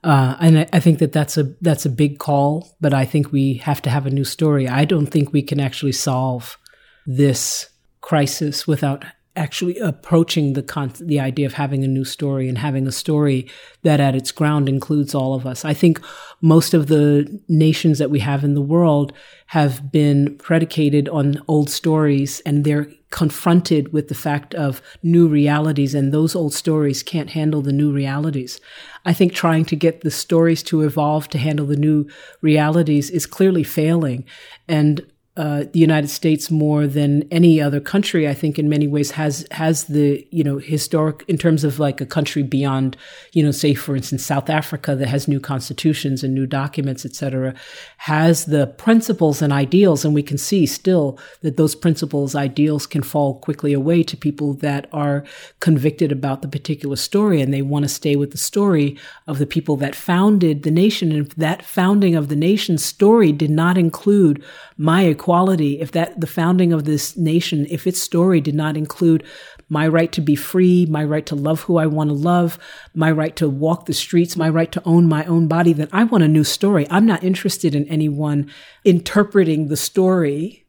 Uh, 0.03 0.35
and 0.41 0.59
I, 0.59 0.69
I, 0.73 0.79
think 0.81 0.99
that 0.99 1.13
that's 1.13 1.37
a 1.37 1.55
that's 1.61 1.85
a 1.85 1.89
big 1.89 2.19
call, 2.19 2.75
but 2.81 2.93
I 2.93 3.05
think 3.05 3.31
we 3.31 3.55
have 3.55 3.81
to 3.83 3.89
have 3.89 4.05
a 4.05 4.09
new 4.11 4.25
story. 4.25 4.67
I 4.67 4.83
don't 4.83 5.07
think 5.07 5.31
we 5.31 5.41
can 5.41 5.61
actually 5.61 5.93
solve 5.93 6.57
this 7.05 7.69
crisis 8.01 8.67
without 8.67 9.05
actually 9.35 9.77
approaching 9.79 10.53
the 10.53 10.61
con- 10.61 10.93
the 10.99 11.19
idea 11.19 11.45
of 11.45 11.53
having 11.53 11.83
a 11.83 11.87
new 11.87 12.05
story 12.05 12.47
and 12.47 12.57
having 12.57 12.87
a 12.87 12.91
story 12.91 13.49
that 13.81 13.99
at 13.99 14.15
its 14.15 14.31
ground 14.31 14.69
includes 14.69 15.15
all 15.15 15.33
of 15.33 15.45
us. 15.45 15.65
I 15.65 15.73
think 15.73 15.99
most 16.41 16.73
of 16.73 16.87
the 16.87 17.41
nations 17.47 17.97
that 17.97 18.11
we 18.11 18.19
have 18.19 18.43
in 18.43 18.53
the 18.53 18.61
world 18.61 19.11
have 19.47 19.91
been 19.91 20.37
predicated 20.37 21.09
on 21.09 21.41
old 21.47 21.69
stories 21.69 22.41
and 22.41 22.63
they're 22.63 22.87
confronted 23.09 23.93
with 23.93 24.07
the 24.07 24.15
fact 24.15 24.55
of 24.55 24.81
new 25.03 25.27
realities 25.27 25.93
and 25.93 26.11
those 26.11 26.35
old 26.35 26.53
stories 26.53 27.03
can't 27.03 27.29
handle 27.29 27.61
the 27.61 27.71
new 27.71 27.91
realities. 27.91 28.59
I 29.05 29.13
think 29.13 29.33
trying 29.33 29.65
to 29.65 29.75
get 29.75 30.01
the 30.01 30.09
stories 30.09 30.63
to 30.63 30.81
evolve 30.81 31.27
to 31.29 31.37
handle 31.37 31.67
the 31.67 31.75
new 31.75 32.07
realities 32.41 33.11
is 33.11 33.27
clearly 33.27 33.63
failing. 33.63 34.25
And 34.67 35.05
uh, 35.35 35.63
the 35.73 35.79
United 35.79 36.09
States 36.09 36.51
more 36.51 36.85
than 36.85 37.27
any 37.31 37.59
other 37.59 37.79
country, 37.79 38.27
I 38.27 38.35
think 38.35 38.59
in 38.59 38.69
many 38.69 38.85
ways 38.87 39.09
has 39.11 39.47
has 39.49 39.85
the 39.85 40.27
you 40.29 40.43
know 40.43 40.59
historic 40.59 41.23
in 41.27 41.39
terms 41.39 41.63
of 41.63 41.79
like 41.79 41.99
a 41.99 42.05
country 42.05 42.43
beyond 42.43 42.95
you 43.31 43.41
know 43.41 43.49
say 43.49 43.73
for 43.73 43.95
instance 43.95 44.23
South 44.23 44.47
Africa 44.47 44.95
that 44.95 45.07
has 45.07 45.27
new 45.27 45.39
constitutions 45.39 46.23
and 46.23 46.35
new 46.35 46.45
documents 46.45 47.03
etc 47.03 47.55
has 47.97 48.45
the 48.45 48.67
principles 48.67 49.41
and 49.41 49.51
ideals 49.51 50.05
and 50.05 50.13
we 50.13 50.21
can 50.21 50.37
see 50.37 50.67
still 50.67 51.17
that 51.41 51.57
those 51.57 51.73
principles 51.73 52.35
ideals 52.35 52.85
can 52.85 53.01
fall 53.01 53.39
quickly 53.39 53.73
away 53.73 54.03
to 54.03 54.15
people 54.15 54.53
that 54.53 54.87
are 54.93 55.23
convicted 55.59 56.11
about 56.11 56.43
the 56.43 56.47
particular 56.47 56.95
story 56.95 57.41
and 57.41 57.51
they 57.51 57.63
want 57.63 57.83
to 57.83 57.89
stay 57.89 58.15
with 58.15 58.31
the 58.31 58.37
story 58.37 58.95
of 59.25 59.39
the 59.39 59.47
people 59.47 59.77
that 59.77 59.95
founded 59.95 60.61
the 60.61 60.69
nation 60.69 61.11
and 61.11 61.25
if 61.25 61.35
that 61.35 61.65
founding 61.65 62.13
of 62.13 62.29
the 62.29 62.35
nation 62.35 62.77
story 62.77 63.31
did 63.31 63.49
not 63.49 63.79
include 63.79 64.43
my 64.77 65.01
equality, 65.23 65.79
if 65.79 65.93
that 65.93 66.19
the 66.19 66.27
founding 66.27 66.73
of 66.73 66.83
this 66.83 67.15
nation, 67.15 67.65
if 67.69 67.87
its 67.87 67.97
story 67.97 68.41
did 68.41 68.53
not 68.53 68.75
include 68.75 69.23
my 69.69 69.87
right 69.87 70.11
to 70.11 70.19
be 70.19 70.35
free, 70.35 70.85
my 70.87 71.01
right 71.01 71.25
to 71.25 71.33
love 71.33 71.61
who 71.61 71.77
I 71.77 71.85
want 71.85 72.09
to 72.09 72.13
love, 72.13 72.59
my 72.93 73.09
right 73.09 73.33
to 73.37 73.47
walk 73.47 73.85
the 73.85 73.93
streets, 73.93 74.35
my 74.35 74.49
right 74.49 74.69
to 74.73 74.81
own 74.83 75.07
my 75.07 75.23
own 75.23 75.47
body, 75.47 75.71
then 75.71 75.87
I 75.93 76.03
want 76.03 76.25
a 76.25 76.27
new 76.27 76.43
story. 76.43 76.85
I'm 76.89 77.05
not 77.05 77.23
interested 77.23 77.73
in 77.73 77.87
anyone 77.87 78.51
interpreting 78.83 79.69
the 79.69 79.77
story 79.77 80.67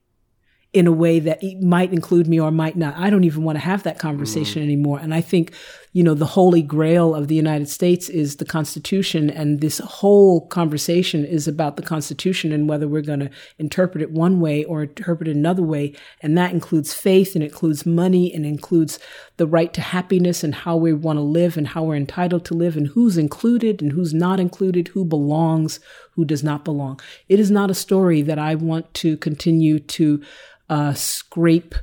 in 0.73 0.87
a 0.87 0.92
way 0.92 1.18
that 1.18 1.42
might 1.61 1.92
include 1.92 2.28
me 2.28 2.38
or 2.38 2.52
might 2.52 2.76
not. 2.76 2.96
I 2.96 3.11
don't 3.11 3.25
even 3.25 3.42
want 3.42 3.56
to 3.56 3.64
have 3.64 3.82
that 3.82 3.99
conversation 3.99 4.62
mm. 4.62 4.66
anymore. 4.66 5.00
And 5.00 5.12
I 5.12 5.20
think, 5.20 5.52
you 5.94 6.02
know, 6.02 6.14
the 6.14 6.26
holy 6.26 6.60
grail 6.60 7.14
of 7.14 7.28
the 7.28 7.36
United 7.36 7.68
States 7.68 8.08
is 8.08 8.36
the 8.36 8.44
Constitution. 8.44 9.30
And 9.30 9.60
this 9.60 9.78
whole 9.78 10.44
conversation 10.48 11.24
is 11.24 11.46
about 11.46 11.76
the 11.76 11.82
Constitution 11.82 12.50
and 12.50 12.68
whether 12.68 12.88
we're 12.88 13.00
going 13.00 13.20
to 13.20 13.30
interpret 13.60 14.02
it 14.02 14.10
one 14.10 14.40
way 14.40 14.64
or 14.64 14.82
interpret 14.82 15.28
it 15.28 15.36
another 15.36 15.62
way. 15.62 15.94
And 16.20 16.36
that 16.36 16.50
includes 16.50 16.92
faith 16.92 17.36
and 17.36 17.44
includes 17.44 17.86
money 17.86 18.34
and 18.34 18.44
includes 18.44 18.98
the 19.36 19.46
right 19.46 19.72
to 19.72 19.80
happiness 19.80 20.42
and 20.42 20.52
how 20.52 20.76
we 20.76 20.92
want 20.92 21.18
to 21.18 21.22
live 21.22 21.56
and 21.56 21.68
how 21.68 21.84
we're 21.84 21.94
entitled 21.94 22.44
to 22.46 22.54
live 22.54 22.76
and 22.76 22.88
who's 22.88 23.16
included 23.16 23.80
and 23.80 23.92
who's 23.92 24.12
not 24.12 24.40
included, 24.40 24.88
who 24.88 25.04
belongs, 25.04 25.78
who 26.16 26.24
does 26.24 26.42
not 26.42 26.64
belong. 26.64 26.98
It 27.28 27.38
is 27.38 27.52
not 27.52 27.70
a 27.70 27.74
story 27.74 28.20
that 28.22 28.38
I 28.38 28.56
want 28.56 28.92
to 28.94 29.16
continue 29.18 29.78
to 29.78 30.24
uh, 30.68 30.94
scrape 30.94 31.76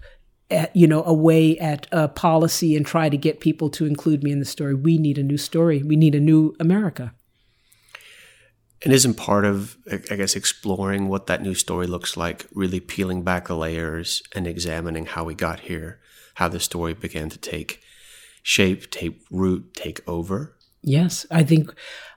at, 0.52 0.76
you 0.76 0.88
know 0.88 1.04
away 1.04 1.58
at 1.60 1.88
a 1.92 2.08
policy 2.08 2.76
and 2.76 2.86
try 2.86 3.10
to 3.10 3.18
get 3.18 3.40
people 3.40 3.70
to 3.72 3.86
include 3.86 4.24
me 4.24 4.32
in 4.32 4.40
the 4.40 4.46
story. 4.46 4.74
We 4.74 4.98
need 4.98 5.18
a 5.18 5.24
new 5.24 5.38
story. 5.38 5.82
We 5.84 5.96
need 5.96 6.16
a 6.16 6.20
new 6.20 6.56
America. 6.60 7.14
And 8.84 8.92
isn't 8.94 9.14
part 9.14 9.46
of, 9.46 9.78
I 10.10 10.16
guess, 10.16 10.36
exploring 10.36 11.08
what 11.08 11.28
that 11.28 11.44
new 11.44 11.54
story 11.54 11.86
looks 11.86 12.18
like, 12.18 12.48
really 12.52 12.80
peeling 12.80 13.24
back 13.24 13.48
the 13.48 13.56
layers 13.56 14.24
and 14.34 14.48
examining 14.48 15.06
how 15.06 15.24
we 15.24 15.36
got 15.36 15.62
here, 15.62 16.00
how 16.36 16.48
the 16.48 16.60
story 16.60 16.96
began 16.96 17.30
to 17.30 17.38
take 17.38 17.80
shape, 18.42 18.90
take 18.90 19.24
root, 19.30 19.76
take 19.76 20.02
over? 20.08 20.58
Yes, 20.82 21.28
I 21.30 21.44
think, 21.44 21.72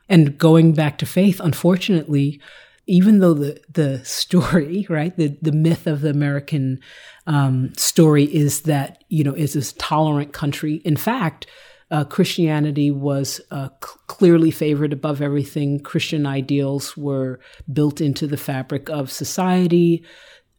and 0.09 0.39
going 0.39 0.73
back 0.73 0.97
to 0.99 1.07
faith, 1.07 1.39
unfortunately, 1.39 2.41
even 2.87 3.21
though 3.21 3.35
the 3.35 3.61
the 3.73 4.05
story, 4.05 4.87
right, 4.91 5.17
the 5.17 5.37
the 5.41 5.53
myth 5.53 5.87
of 5.87 6.01
the 6.01 6.11
American 6.11 6.81
um, 7.27 7.73
story 7.77 8.25
is 8.25 8.63
that 8.63 9.05
you 9.09 9.25
know 9.25 9.35
is 9.35 9.55
this 9.55 9.75
tolerant 9.79 10.33
country. 10.33 10.77
In 10.85 10.97
fact, 10.97 11.47
uh, 11.91 12.05
Christianity 12.05 12.91
was 12.91 13.41
uh, 13.51 13.69
c- 13.83 13.91
clearly 14.07 14.51
favored 14.51 14.93
above 14.93 15.23
everything. 15.23 15.81
Christian 15.81 16.27
ideals 16.27 16.97
were 16.97 17.41
built 17.73 18.01
into 18.01 18.27
the 18.27 18.37
fabric 18.37 18.89
of 18.89 19.11
society. 19.11 20.05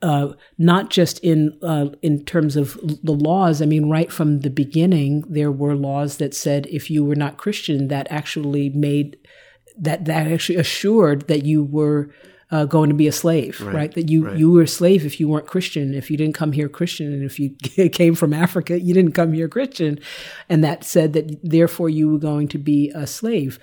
Uh, 0.02 0.34
not 0.58 0.92
just 0.92 1.18
in 1.20 1.58
uh, 1.64 1.88
in 2.02 2.24
terms 2.26 2.56
of 2.56 2.78
the 3.02 3.14
laws. 3.14 3.62
I 3.62 3.66
mean, 3.66 3.90
right 3.90 4.12
from 4.12 4.42
the 4.42 4.50
beginning, 4.50 5.24
there 5.28 5.52
were 5.52 5.76
laws 5.76 6.18
that 6.18 6.36
said 6.36 6.68
if 6.68 6.92
you 6.92 7.04
were 7.04 7.16
not 7.16 7.38
Christian, 7.38 7.88
that 7.88 8.06
actually 8.12 8.70
made 8.70 9.18
that 9.78 10.06
that 10.06 10.28
actually 10.28 10.58
assured 10.58 11.28
that 11.28 11.46
you 11.46 11.64
were 11.64 12.10
uh, 12.52 12.66
going 12.66 12.90
to 12.90 12.96
be 12.96 13.08
a 13.08 13.12
slave, 13.12 13.60
right? 13.62 13.76
right? 13.76 13.92
That 13.94 14.10
you 14.10 14.28
right. 14.28 14.38
you 14.38 14.52
were 14.52 14.64
a 14.64 14.68
slave 14.68 15.06
if 15.06 15.20
you 15.20 15.28
weren't 15.28 15.48
Christian, 15.48 15.94
if 15.94 16.12
you 16.12 16.18
didn't 16.18 16.36
come 16.36 16.52
here 16.52 16.70
Christian, 16.70 17.12
and 17.12 17.24
if 17.24 17.40
you 17.40 17.50
came 17.90 18.16
from 18.16 18.34
Africa, 18.34 18.80
you 18.80 18.94
didn't 18.94 19.14
come 19.14 19.34
here 19.34 19.48
Christian, 19.48 20.00
and 20.50 20.64
that 20.64 20.84
said 20.84 21.14
that 21.14 21.40
therefore 21.44 21.90
you 21.90 22.10
were 22.10 22.20
going 22.20 22.48
to 22.50 22.58
be 22.58 22.92
a 22.94 23.08
slave. 23.08 23.60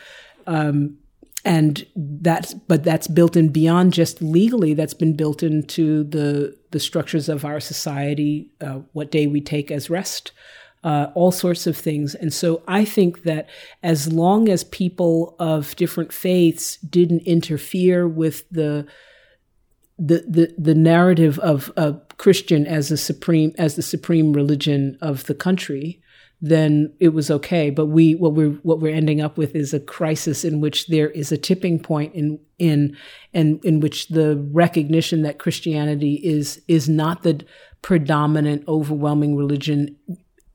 Um, 0.47 0.99
and 1.45 1.87
that's 1.97 2.55
but 2.55 2.85
that's 2.85 3.09
built 3.09 3.37
in 3.37 3.49
beyond 3.49 3.93
just 3.93 4.23
legally 4.23 4.75
that's 4.75 4.95
been 4.95 5.17
built 5.17 5.43
into 5.43 6.05
the 6.05 6.57
the 6.71 6.79
structures 6.79 7.29
of 7.29 7.45
our 7.45 7.59
society 7.59 8.51
uh, 8.61 8.81
what 8.93 9.11
day 9.11 9.27
we 9.27 9.41
take 9.41 9.71
as 9.71 9.91
rest 9.91 10.31
uh, 10.85 11.09
all 11.15 11.31
sorts 11.31 11.67
of 11.67 11.77
things. 11.77 12.15
And 12.15 12.33
so 12.33 12.63
I 12.67 12.85
think 12.85 13.23
that 13.23 13.49
as 13.83 14.13
long 14.13 14.49
as 14.49 14.65
people 14.65 15.37
of 15.39 15.77
different 15.77 16.13
faiths 16.13 16.77
didn't 16.79 17.23
interfere 17.23 18.09
with 18.09 18.49
the 18.51 18.87
the, 19.99 20.25
the, 20.27 20.55
the 20.59 20.75
narrative 20.75 21.39
of 21.41 21.71
a 21.77 21.95
Christian 22.17 22.67
as 22.67 22.91
a 22.91 22.97
supreme 22.97 23.53
as 23.57 23.77
the 23.77 23.83
supreme 23.83 24.33
religion 24.33 24.99
of 25.01 25.27
the 25.27 25.35
country, 25.35 26.03
then 26.41 26.93
it 26.99 27.11
was 27.11 27.31
okay. 27.31 27.71
But 27.71 27.87
we 27.87 28.17
what 28.17 28.33
we're 28.35 28.59
what 28.63 28.81
we're 28.81 28.95
ending 28.95 29.21
up 29.21 29.37
with 29.37 29.55
is 29.55 29.73
a 29.73 29.79
crisis 29.79 30.45
in 30.45 30.61
which 30.61 30.89
there 30.89 31.11
is 31.11 31.31
a 31.31 31.39
tipping 31.39 31.79
point 31.79 32.15
in 32.15 32.41
in 32.59 32.97
and 33.33 33.65
in 33.65 33.79
which 33.79 34.09
the 34.09 34.37
recognition 34.51 35.23
that 35.23 35.39
Christianity 35.39 36.15
is 36.15 36.61
is 36.67 36.89
not 36.89 37.23
the 37.23 37.45
predominant 37.81 38.65
overwhelming 38.67 39.37
religion 39.37 39.97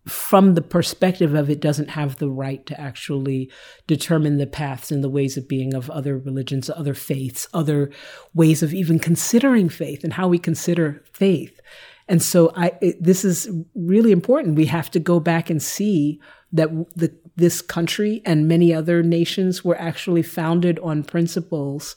from 0.08 0.54
the 0.54 0.62
perspective 0.62 1.34
of 1.34 1.50
it 1.50 1.60
doesn't 1.60 1.90
have 1.90 2.18
the 2.18 2.30
right 2.30 2.66
to 2.66 2.80
actually 2.80 3.52
determine 3.88 4.38
the 4.38 4.48
paths 4.48 4.92
and 4.92 5.04
the 5.04 5.10
ways 5.10 5.38
of 5.38 5.48
being 5.48 5.74
of 5.74 5.90
other 5.90 6.18
religions, 6.18 6.70
other 6.70 6.94
faiths, 6.94 7.48
other 7.54 7.92
ways 8.34 8.64
of 8.64 8.74
even 8.74 9.00
considering 9.00 9.70
faith 9.70 10.04
and 10.04 10.14
how 10.14 10.28
we 10.28 10.40
consider 10.40 11.04
faith. 11.12 11.60
And 12.08 12.22
so 12.22 12.52
I, 12.56 12.72
it, 12.82 13.04
this 13.04 13.26
is 13.26 13.50
really 13.76 14.12
important. 14.12 14.56
We 14.56 14.66
have 14.68 14.90
to 14.92 15.00
go 15.00 15.20
back 15.20 15.50
and 15.50 15.62
see 15.62 16.22
that 16.54 16.70
the, 16.96 17.14
this 17.36 17.62
country 17.62 18.22
and 18.26 18.48
many 18.48 18.74
other 18.74 19.04
nations 19.04 19.66
were 19.66 19.80
actually 19.80 20.24
founded 20.24 20.80
on 20.80 21.04
principles 21.04 21.96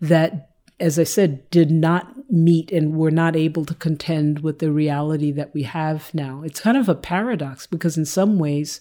that 0.00 0.50
as 0.80 0.98
I 0.98 1.04
said, 1.04 1.48
did 1.50 1.70
not 1.70 2.30
meet 2.30 2.70
and 2.70 2.96
were 2.96 3.10
not 3.10 3.34
able 3.36 3.64
to 3.64 3.74
contend 3.74 4.40
with 4.40 4.58
the 4.58 4.70
reality 4.70 5.32
that 5.32 5.52
we 5.54 5.62
have 5.64 6.12
now. 6.14 6.42
It's 6.44 6.60
kind 6.60 6.76
of 6.76 6.88
a 6.88 6.94
paradox 6.94 7.66
because, 7.66 7.96
in 7.96 8.04
some 8.04 8.38
ways, 8.38 8.80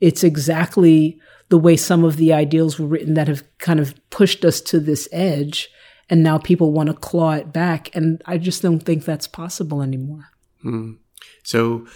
it's 0.00 0.24
exactly 0.24 1.20
the 1.48 1.58
way 1.58 1.76
some 1.76 2.04
of 2.04 2.16
the 2.16 2.32
ideals 2.32 2.78
were 2.78 2.86
written 2.86 3.14
that 3.14 3.28
have 3.28 3.44
kind 3.58 3.80
of 3.80 3.94
pushed 4.10 4.44
us 4.44 4.60
to 4.62 4.80
this 4.80 5.08
edge. 5.12 5.68
And 6.08 6.22
now 6.22 6.38
people 6.38 6.72
want 6.72 6.88
to 6.88 6.94
claw 6.94 7.32
it 7.32 7.52
back. 7.52 7.94
And 7.94 8.22
I 8.26 8.38
just 8.38 8.62
don't 8.62 8.80
think 8.80 9.04
that's 9.04 9.28
possible 9.28 9.82
anymore. 9.82 10.28
Hmm. 10.62 10.94
So 11.42 11.86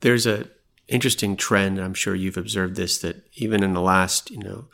there's 0.00 0.26
a 0.26 0.48
interesting 0.88 1.36
trend. 1.36 1.78
I'm 1.78 1.94
sure 1.94 2.14
you've 2.14 2.36
observed 2.36 2.76
this 2.76 2.98
that 2.98 3.26
even 3.34 3.62
in 3.62 3.72
the 3.72 3.80
last, 3.80 4.30
you 4.30 4.38
know, 4.38 4.66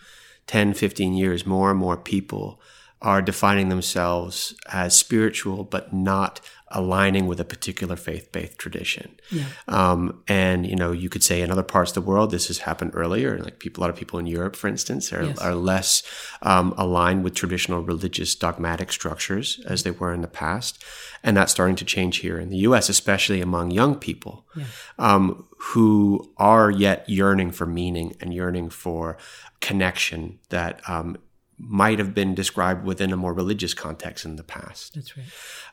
10, 0.47 0.75
15 0.75 1.15
years, 1.15 1.47
more 1.47 1.71
and 1.71 1.79
more 1.79 1.97
people 1.97 2.61
are 3.03 3.23
defining 3.23 3.71
themselves 3.71 4.55
as 4.71 4.97
spiritual, 4.97 5.65
but 5.65 5.93
not 5.93 6.41
aligning 6.73 7.27
with 7.27 7.41
a 7.41 7.45
particular 7.45 7.97
faith-based 7.97 8.57
tradition. 8.57 9.19
Yeah. 9.31 9.47
Um, 9.67 10.23
and 10.29 10.67
you 10.67 10.77
know, 10.77 10.93
you 10.93 11.09
could 11.09 11.25
say 11.25 11.41
in 11.41 11.51
other 11.51 11.65
parts 11.65 11.91
of 11.91 11.95
the 11.97 12.09
world, 12.09 12.31
this 12.31 12.47
has 12.47 12.59
happened 12.59 12.93
earlier. 12.95 13.39
Like 13.39 13.59
people, 13.59 13.81
a 13.81 13.83
lot 13.83 13.91
of 13.91 13.97
people 13.97 14.19
in 14.19 14.27
Europe, 14.27 14.55
for 14.55 14.69
instance, 14.69 15.13
are, 15.13 15.25
yes. 15.25 15.39
are 15.39 15.55
less 15.55 16.03
um, 16.43 16.73
aligned 16.77 17.25
with 17.25 17.35
traditional 17.35 17.83
religious 17.83 18.35
dogmatic 18.37 18.93
structures 18.93 19.61
as 19.67 19.83
they 19.83 19.91
were 19.91 20.13
in 20.13 20.21
the 20.21 20.29
past, 20.29 20.83
and 21.25 21.37
that's 21.37 21.53
starting 21.53 21.77
to 21.77 21.85
change 21.85 22.19
here 22.19 22.39
in 22.39 22.51
the 22.51 22.59
U.S., 22.59 22.89
especially 22.89 23.41
among 23.41 23.73
young 23.73 23.97
people 23.97 24.47
yeah. 24.55 24.65
um, 24.99 25.49
who 25.59 26.31
are 26.37 26.71
yet 26.71 27.09
yearning 27.09 27.51
for 27.51 27.67
meaning 27.67 28.15
and 28.21 28.33
yearning 28.33 28.71
for 28.71 29.19
connection 29.61 30.39
that 30.51 30.89
um, 30.89 31.17
might 31.61 31.99
have 31.99 32.15
been 32.15 32.35
described 32.35 32.85
within 32.85 33.13
a 33.13 33.17
more 33.17 33.35
religious 33.35 33.75
context 33.75 34.25
in 34.25 34.37
the 34.37 34.43
past. 34.43 34.95
That's 34.95 35.17
right. 35.17 35.27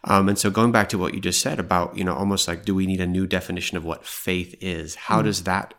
Um, 0.04 0.30
and 0.30 0.38
so 0.38 0.50
going 0.50 0.72
back 0.72 0.90
to 0.90 0.98
what 0.98 1.14
you 1.14 1.22
just 1.22 1.42
said 1.42 1.60
about, 1.60 1.98
you 1.98 2.04
know, 2.04 2.14
almost 2.14 2.48
like, 2.48 2.66
do 2.66 2.76
we 2.76 2.86
need 2.86 3.02
a 3.02 3.08
new 3.08 3.26
definition 3.26 3.78
of 3.78 3.86
what 3.86 4.06
faith 4.06 4.56
is? 4.60 4.96
How 4.96 5.22
mm. 5.22 5.26
does 5.26 5.44
that 5.44 5.74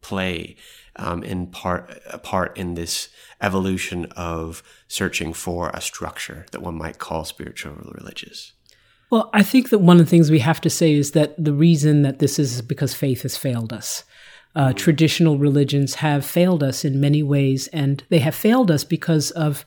play 0.00 0.56
um, 0.96 1.22
in 1.22 1.46
part, 1.46 2.02
a 2.10 2.18
part 2.18 2.56
in 2.56 2.74
this 2.74 3.08
evolution 3.40 4.06
of 4.16 4.62
searching 4.88 5.32
for 5.32 5.70
a 5.70 5.80
structure 5.80 6.46
that 6.50 6.60
one 6.60 6.76
might 6.76 6.98
call 6.98 7.24
spiritual 7.24 7.72
or 7.72 7.92
religious? 7.92 8.52
Well, 9.10 9.30
I 9.32 9.42
think 9.42 9.70
that 9.70 9.78
one 9.78 10.00
of 10.00 10.06
the 10.06 10.10
things 10.10 10.30
we 10.30 10.38
have 10.38 10.60
to 10.62 10.70
say 10.70 10.92
is 10.94 11.12
that 11.12 11.34
the 11.42 11.52
reason 11.52 12.02
that 12.02 12.18
this 12.18 12.38
is 12.38 12.62
because 12.62 12.94
faith 12.94 13.22
has 13.22 13.36
failed 13.36 13.72
us. 13.72 14.04
Uh, 14.54 14.72
traditional 14.72 15.38
religions 15.38 15.96
have 15.96 16.26
failed 16.26 16.62
us 16.62 16.84
in 16.84 17.00
many 17.00 17.22
ways, 17.22 17.68
and 17.68 18.04
they 18.10 18.18
have 18.18 18.34
failed 18.34 18.70
us 18.70 18.84
because 18.84 19.30
of 19.30 19.64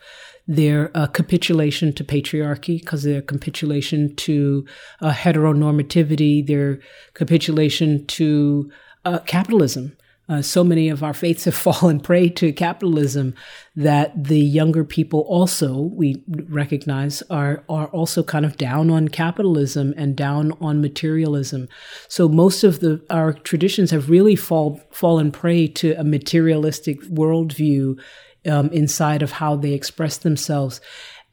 their 0.48 0.92
uh, 0.96 1.08
capitulation 1.08 1.92
to 1.92 2.04
patriarchy, 2.04 2.80
because 2.80 3.04
of 3.06 3.12
their 3.12 3.22
capitulation 3.22 4.16
to 4.16 4.66
uh, 5.02 5.12
heteronormativity, 5.12 6.46
their 6.46 6.80
capitulation 7.16 8.06
to 8.06 8.72
uh, 9.06 9.20
capitalism. 9.20 9.98
Uh, 10.28 10.42
so 10.42 10.64
many 10.64 10.90
of 10.90 11.04
our 11.04 11.14
faiths 11.14 11.46
have 11.46 11.56
fallen 11.56 12.00
prey 12.00 12.30
to 12.30 12.52
capitalism 12.52 13.34
that 13.76 14.24
the 14.24 14.40
younger 14.40 14.84
people 14.84 15.22
also 15.22 15.82
we 15.82 16.24
recognize 16.50 17.22
are 17.24 17.64
are 17.70 17.88
also 17.88 18.24
kind 18.24 18.46
of 18.46 18.58
down 18.58 18.90
on 18.90 19.08
capitalism 19.08 19.94
and 19.98 20.16
down 20.16 20.52
on 20.60 20.82
materialism. 20.82 21.68
So 22.08 22.28
most 22.28 22.64
of 22.64 22.80
the 22.80 23.04
our 23.10 23.34
traditions 23.34 23.92
have 23.92 24.10
really 24.10 24.36
fall 24.36 24.82
fallen 24.92 25.32
prey 25.32 25.68
to 25.68 25.94
a 25.94 26.04
materialistic 26.04 27.02
worldview 27.04 28.00
um, 28.48 28.70
inside 28.70 29.22
of 29.22 29.34
how 29.34 29.56
they 29.56 29.74
express 29.74 30.18
themselves 30.18 30.82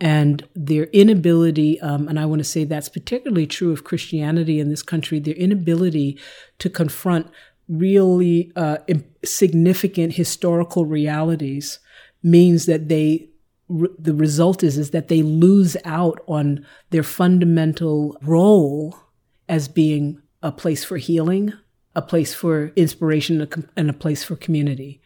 and 0.02 0.49
their 0.56 0.84
inability, 0.87 1.80
um, 1.80 2.08
and 2.08 2.18
I 2.18 2.26
want 2.26 2.40
to 2.40 2.44
say 2.44 2.64
that's 2.64 2.88
particularly 2.88 3.46
true 3.46 3.70
of 3.70 3.84
Christianity 3.84 4.58
in 4.58 4.68
this 4.68 4.82
country, 4.82 5.20
their 5.20 5.34
inability 5.34 6.18
to 6.58 6.68
confront 6.68 7.28
really 7.69 8.52
uh, 8.57 8.78
significant 9.25 10.14
historical 10.14 10.87
realities 10.87 11.78
means 12.23 12.66
that 12.66 12.88
they 12.88 13.28
the 13.99 14.14
result 14.14 14.62
is 14.62 14.76
is 14.76 14.90
that 14.90 15.09
they 15.09 15.23
lose 15.23 15.76
out 15.85 16.21
on 16.26 16.66
their 16.90 17.02
fundamental 17.02 18.16
role 18.23 18.95
as 19.49 19.66
being 19.66 20.21
a 20.42 20.52
place 20.52 20.85
for 20.85 20.99
healing, 20.99 21.52
a 21.95 22.02
place 22.02 22.35
for 22.35 22.73
inspiration, 22.76 23.49
and 23.76 23.88
a 23.88 23.95
place 23.95 24.25
for 24.25 24.37
community. 24.37 25.00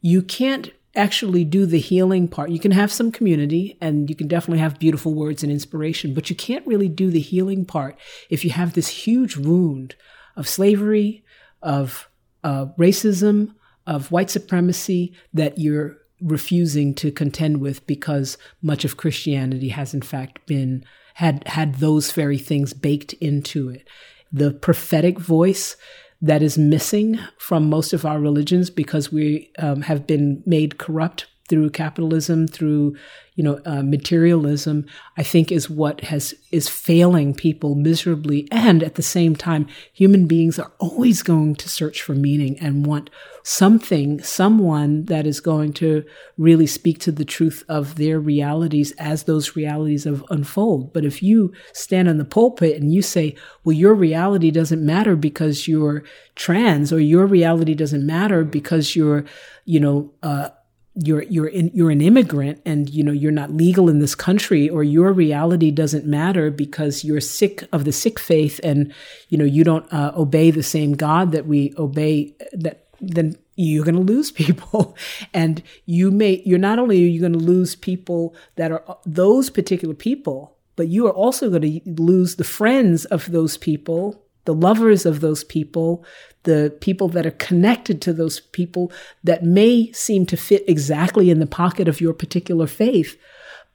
You 0.00 0.20
can't 0.20 0.70
actually 0.94 1.44
do 1.44 1.64
the 1.64 1.78
healing 1.78 2.28
part. 2.28 2.50
You 2.50 2.58
can 2.58 2.72
have 2.72 2.92
some 2.92 3.12
community 3.12 3.78
and 3.80 4.10
you 4.10 4.16
can 4.16 4.28
definitely 4.28 4.58
have 4.58 4.78
beautiful 4.78 5.14
words 5.14 5.42
and 5.42 5.50
inspiration, 5.50 6.12
but 6.12 6.28
you 6.28 6.36
can't 6.36 6.66
really 6.66 6.88
do 6.88 7.10
the 7.10 7.20
healing 7.20 7.64
part 7.64 7.98
if 8.28 8.44
you 8.44 8.50
have 8.50 8.74
this 8.74 8.88
huge 8.88 9.36
wound 9.36 9.94
of 10.36 10.48
slavery, 10.48 11.24
of 11.62 12.08
uh, 12.44 12.66
racism, 12.78 13.54
of 13.86 14.10
white 14.10 14.30
supremacy 14.30 15.12
that 15.32 15.58
you're 15.58 15.96
refusing 16.20 16.94
to 16.94 17.10
contend 17.10 17.58
with 17.58 17.84
because 17.86 18.38
much 18.62 18.84
of 18.84 18.96
Christianity 18.96 19.70
has 19.70 19.92
in 19.92 20.02
fact 20.02 20.46
been 20.46 20.84
had 21.14 21.46
had 21.46 21.76
those 21.76 22.12
very 22.12 22.38
things 22.38 22.72
baked 22.72 23.12
into 23.14 23.68
it. 23.68 23.86
The 24.32 24.52
prophetic 24.52 25.18
voice 25.18 25.76
that 26.22 26.42
is 26.42 26.56
missing 26.56 27.18
from 27.38 27.68
most 27.68 27.92
of 27.92 28.06
our 28.06 28.20
religions 28.20 28.70
because 28.70 29.12
we 29.12 29.50
um, 29.58 29.82
have 29.82 30.06
been 30.06 30.42
made 30.46 30.78
corrupt 30.78 31.26
through 31.48 31.70
capitalism, 31.70 32.46
through 32.46 32.96
you 33.34 33.42
know 33.42 33.60
uh, 33.64 33.82
materialism, 33.82 34.86
I 35.16 35.22
think 35.22 35.50
is 35.50 35.68
what 35.68 36.02
has 36.02 36.34
is 36.50 36.68
failing 36.68 37.34
people 37.34 37.74
miserably. 37.74 38.46
And 38.50 38.82
at 38.82 38.94
the 38.94 39.02
same 39.02 39.36
time, 39.36 39.66
human 39.92 40.26
beings 40.26 40.58
are 40.58 40.72
always 40.78 41.22
going 41.22 41.56
to 41.56 41.68
search 41.68 42.02
for 42.02 42.14
meaning 42.14 42.58
and 42.58 42.86
want 42.86 43.10
something, 43.42 44.22
someone 44.22 45.06
that 45.06 45.26
is 45.26 45.40
going 45.40 45.72
to 45.72 46.04
really 46.38 46.66
speak 46.66 46.98
to 47.00 47.12
the 47.12 47.24
truth 47.24 47.64
of 47.68 47.96
their 47.96 48.20
realities 48.20 48.92
as 48.98 49.24
those 49.24 49.56
realities 49.56 50.06
of 50.06 50.24
unfold. 50.30 50.92
But 50.92 51.04
if 51.04 51.22
you 51.22 51.52
stand 51.72 52.08
in 52.08 52.18
the 52.18 52.24
pulpit 52.24 52.80
and 52.80 52.92
you 52.92 53.02
say, 53.02 53.34
well, 53.64 53.74
your 53.74 53.94
reality 53.94 54.50
doesn't 54.50 54.84
matter 54.84 55.16
because 55.16 55.66
you're 55.66 56.04
trans 56.36 56.92
or 56.92 57.00
your 57.00 57.26
reality 57.26 57.74
doesn't 57.74 58.06
matter 58.06 58.44
because 58.44 58.94
you're, 58.94 59.24
you 59.64 59.80
know, 59.80 60.12
uh, 60.22 60.50
you're 60.94 61.22
you're 61.22 61.48
in, 61.48 61.70
you're 61.72 61.90
an 61.90 62.02
immigrant 62.02 62.60
and 62.66 62.90
you 62.90 63.02
know 63.02 63.12
you're 63.12 63.32
not 63.32 63.50
legal 63.50 63.88
in 63.88 63.98
this 63.98 64.14
country 64.14 64.68
or 64.68 64.82
your 64.82 65.12
reality 65.12 65.70
doesn't 65.70 66.04
matter 66.04 66.50
because 66.50 67.02
you're 67.02 67.20
Sikh 67.20 67.64
of 67.72 67.84
the 67.84 67.92
Sikh 67.92 68.18
faith 68.18 68.60
and 68.62 68.92
you 69.28 69.38
know 69.38 69.44
you 69.44 69.64
don't 69.64 69.90
uh, 69.92 70.12
obey 70.14 70.50
the 70.50 70.62
same 70.62 70.92
God 70.92 71.32
that 71.32 71.46
we 71.46 71.72
obey 71.78 72.34
that 72.52 72.88
then 73.00 73.36
you're 73.56 73.84
going 73.84 73.94
to 73.94 74.00
lose 74.00 74.30
people. 74.32 74.96
And 75.32 75.62
you 75.86 76.10
may 76.10 76.42
you're 76.44 76.58
not 76.58 76.78
only 76.78 77.02
are 77.02 77.08
you 77.08 77.20
going 77.20 77.32
to 77.32 77.38
lose 77.38 77.74
people 77.74 78.34
that 78.56 78.70
are 78.70 78.98
those 79.06 79.50
particular 79.50 79.94
people 79.94 80.56
but 80.76 80.88
you 80.88 81.06
are 81.06 81.12
also 81.12 81.50
going 81.50 81.62
to 81.62 81.80
lose 82.02 82.36
the 82.36 82.44
friends 82.44 83.04
of 83.06 83.30
those 83.30 83.56
people 83.56 84.21
the 84.44 84.54
lovers 84.54 85.06
of 85.06 85.20
those 85.20 85.44
people, 85.44 86.04
the 86.42 86.76
people 86.80 87.08
that 87.08 87.26
are 87.26 87.32
connected 87.32 88.00
to 88.02 88.12
those 88.12 88.40
people 88.40 88.92
that 89.22 89.44
may 89.44 89.92
seem 89.92 90.26
to 90.26 90.36
fit 90.36 90.64
exactly 90.68 91.30
in 91.30 91.38
the 91.38 91.46
pocket 91.46 91.88
of 91.88 92.00
your 92.00 92.12
particular 92.12 92.66
faith. 92.66 93.16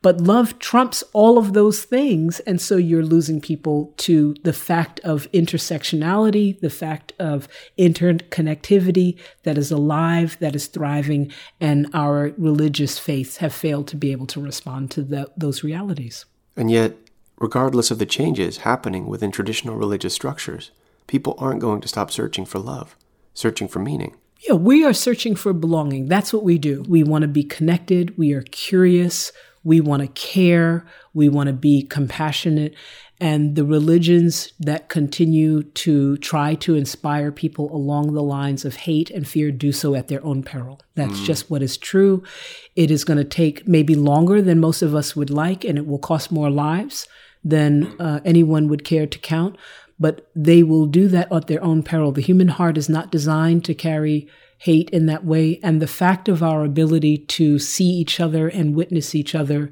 But 0.03 0.21
love 0.21 0.59
trumps 0.59 1.03
all 1.13 1.39
of 1.39 1.53
those 1.53 1.83
things. 1.83 2.39
And 2.41 2.61
so 2.61 2.77
you're 2.77 3.03
losing 3.03 3.41
people 3.41 3.93
to 3.97 4.35
the 4.43 4.53
fact 4.53 4.99
of 4.99 5.29
intersectionality, 5.31 6.59
the 6.59 6.69
fact 6.69 7.13
of 7.17 7.47
interconnectivity 7.79 9.17
that 9.43 9.57
is 9.57 9.71
alive, 9.71 10.37
that 10.39 10.55
is 10.55 10.67
thriving. 10.67 11.31
And 11.59 11.89
our 11.93 12.31
religious 12.37 12.99
faiths 12.99 13.37
have 13.37 13.53
failed 13.53 13.87
to 13.87 13.95
be 13.95 14.11
able 14.11 14.27
to 14.27 14.41
respond 14.41 14.91
to 14.91 15.01
the, 15.01 15.31
those 15.35 15.63
realities. 15.63 16.25
And 16.55 16.69
yet, 16.69 16.95
regardless 17.37 17.91
of 17.91 17.99
the 17.99 18.05
changes 18.05 18.57
happening 18.57 19.07
within 19.07 19.31
traditional 19.31 19.75
religious 19.75 20.13
structures, 20.13 20.71
people 21.07 21.35
aren't 21.37 21.61
going 21.61 21.81
to 21.81 21.87
stop 21.87 22.11
searching 22.11 22.45
for 22.45 22.59
love, 22.59 22.95
searching 23.33 23.67
for 23.67 23.79
meaning. 23.79 24.15
Yeah, 24.47 24.55
we 24.55 24.85
are 24.85 24.93
searching 24.93 25.35
for 25.35 25.53
belonging. 25.53 26.07
That's 26.07 26.31
what 26.31 26.43
we 26.43 26.57
do. 26.57 26.83
We 26.87 27.03
want 27.03 27.23
to 27.23 27.27
be 27.27 27.43
connected. 27.43 28.17
We 28.17 28.33
are 28.33 28.43
curious. 28.43 29.31
We 29.63 29.81
want 29.81 30.01
to 30.03 30.07
care. 30.09 30.85
We 31.13 31.27
want 31.27 31.47
to 31.47 31.53
be 31.53 31.83
compassionate. 31.83 32.75
And 33.19 33.55
the 33.55 33.65
religions 33.65 34.53
that 34.59 34.89
continue 34.89 35.63
to 35.63 36.17
try 36.17 36.53
to 36.55 36.75
inspire 36.75 37.31
people 37.31 37.75
along 37.75 38.13
the 38.13 38.21
lines 38.21 38.63
of 38.63 38.75
hate 38.75 39.09
and 39.09 39.27
fear 39.27 39.51
do 39.51 39.71
so 39.71 39.95
at 39.95 40.07
their 40.07 40.23
own 40.23 40.43
peril. 40.43 40.79
That's 40.93 41.19
mm. 41.19 41.25
just 41.25 41.49
what 41.49 41.63
is 41.63 41.77
true. 41.77 42.21
It 42.75 42.91
is 42.91 43.03
going 43.03 43.17
to 43.17 43.23
take 43.23 43.67
maybe 43.67 43.95
longer 43.95 44.39
than 44.39 44.59
most 44.59 44.83
of 44.83 44.93
us 44.93 45.15
would 45.15 45.31
like, 45.31 45.63
and 45.63 45.79
it 45.79 45.87
will 45.87 45.97
cost 45.97 46.31
more 46.31 46.51
lives 46.51 47.07
than 47.43 47.99
uh, 47.99 48.19
anyone 48.25 48.67
would 48.67 48.83
care 48.83 49.07
to 49.07 49.19
count. 49.19 49.57
But 49.99 50.29
they 50.35 50.61
will 50.61 50.85
do 50.85 51.07
that 51.07 51.31
at 51.31 51.47
their 51.47 51.63
own 51.63 51.81
peril. 51.81 52.11
The 52.11 52.21
human 52.21 52.49
heart 52.49 52.77
is 52.77 52.87
not 52.87 53.11
designed 53.11 53.65
to 53.65 53.73
carry 53.73 54.27
hate 54.59 54.89
in 54.91 55.05
that 55.07 55.25
way. 55.25 55.59
And 55.63 55.81
the 55.81 55.87
fact 55.87 56.27
of 56.27 56.43
our 56.43 56.63
ability 56.63 57.17
to 57.17 57.59
see 57.59 57.85
each 57.85 58.19
other 58.19 58.47
and 58.47 58.75
witness 58.75 59.15
each 59.15 59.35
other 59.35 59.71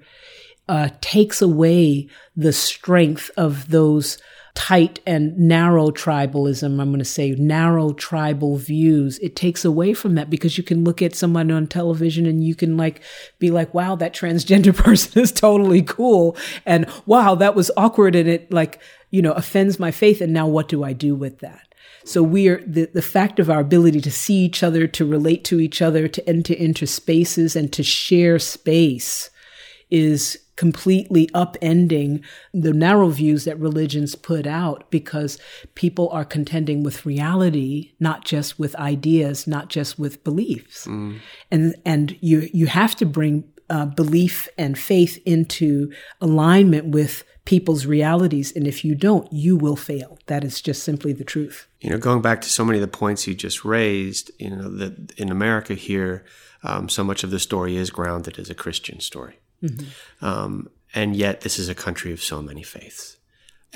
uh, 0.67 0.89
takes 1.01 1.41
away 1.41 2.07
the 2.35 2.53
strength 2.53 3.29
of 3.37 3.69
those 3.69 4.17
tight 4.55 5.01
and 5.05 5.37
narrow 5.37 5.91
tribalism, 5.91 6.79
I'm 6.79 6.89
going 6.89 6.99
to 6.99 7.05
say 7.05 7.31
narrow 7.31 7.91
tribal 7.93 8.57
views. 8.57 9.19
It 9.19 9.35
takes 9.35 9.65
away 9.65 9.93
from 9.93 10.15
that 10.15 10.29
because 10.29 10.57
you 10.57 10.63
can 10.63 10.83
look 10.83 11.01
at 11.01 11.13
someone 11.13 11.51
on 11.51 11.67
television 11.67 12.25
and 12.25 12.43
you 12.43 12.55
can 12.55 12.77
like 12.77 13.01
be 13.37 13.51
like, 13.51 13.73
wow, 13.73 13.95
that 13.95 14.15
transgender 14.15 14.75
person 14.83 15.21
is 15.21 15.31
totally 15.31 15.81
cool. 15.83 16.35
And 16.65 16.89
wow, 17.05 17.35
that 17.35 17.53
was 17.53 17.69
awkward. 17.75 18.15
And 18.15 18.29
it 18.29 18.51
like, 18.51 18.81
you 19.11 19.21
know, 19.21 19.33
offends 19.33 19.77
my 19.77 19.91
faith. 19.91 20.21
And 20.21 20.33
now 20.33 20.47
what 20.47 20.69
do 20.69 20.83
I 20.83 20.93
do 20.93 21.15
with 21.15 21.39
that? 21.39 21.73
So 22.05 22.23
we 22.23 22.47
are 22.47 22.61
the, 22.65 22.85
the 22.85 23.01
fact 23.01 23.39
of 23.39 23.49
our 23.49 23.59
ability 23.59 23.99
to 24.01 24.11
see 24.11 24.35
each 24.45 24.63
other, 24.63 24.87
to 24.87 25.05
relate 25.05 25.43
to 25.45 25.59
each 25.59 25.81
other, 25.81 26.07
to 26.07 26.29
enter 26.29 26.53
into 26.53 26.87
spaces 26.87 27.55
and 27.55 27.73
to 27.73 27.83
share 27.83 28.39
space 28.39 29.29
is 29.89 30.39
completely 30.55 31.27
upending 31.27 32.23
the 32.53 32.73
narrow 32.73 33.09
views 33.09 33.45
that 33.45 33.59
religions 33.59 34.15
put 34.15 34.47
out 34.47 34.89
because 34.89 35.37
people 35.75 36.09
are 36.09 36.25
contending 36.25 36.83
with 36.83 37.05
reality, 37.05 37.93
not 37.99 38.25
just 38.25 38.57
with 38.57 38.75
ideas, 38.75 39.47
not 39.47 39.69
just 39.69 39.99
with 39.99 40.23
beliefs. 40.23 40.85
Mm. 40.87 41.19
And, 41.51 41.75
and 41.85 42.17
you, 42.21 42.49
you 42.53 42.67
have 42.67 42.95
to 42.97 43.05
bring 43.05 43.43
uh, 43.69 43.85
belief 43.85 44.47
and 44.57 44.77
faith 44.77 45.21
into 45.25 45.91
alignment 46.21 46.87
with 46.87 47.23
people's 47.45 47.85
realities. 47.85 48.51
And 48.55 48.67
if 48.67 48.83
you 48.83 48.95
don't, 48.95 49.31
you 49.31 49.55
will 49.55 49.75
fail. 49.75 50.17
That 50.27 50.43
is 50.43 50.61
just 50.61 50.83
simply 50.83 51.13
the 51.13 51.23
truth. 51.23 51.67
You 51.79 51.91
know, 51.91 51.97
going 51.97 52.21
back 52.21 52.41
to 52.41 52.49
so 52.49 52.65
many 52.65 52.79
of 52.79 52.81
the 52.81 52.97
points 52.97 53.27
you 53.27 53.35
just 53.35 53.63
raised, 53.63 54.31
you 54.39 54.49
know, 54.49 54.69
that 54.77 55.13
in 55.17 55.29
America 55.29 55.73
here, 55.73 56.25
um, 56.63 56.89
so 56.89 57.03
much 57.03 57.23
of 57.23 57.29
the 57.29 57.39
story 57.39 57.75
is 57.75 57.91
grounded 57.91 58.39
as 58.39 58.49
a 58.49 58.55
Christian 58.55 58.99
story. 58.99 59.39
Mm-hmm. 59.63 60.25
Um, 60.25 60.69
and 60.93 61.15
yet, 61.15 61.41
this 61.41 61.59
is 61.59 61.69
a 61.69 61.75
country 61.75 62.13
of 62.13 62.23
so 62.23 62.41
many 62.41 62.63
faiths. 62.63 63.17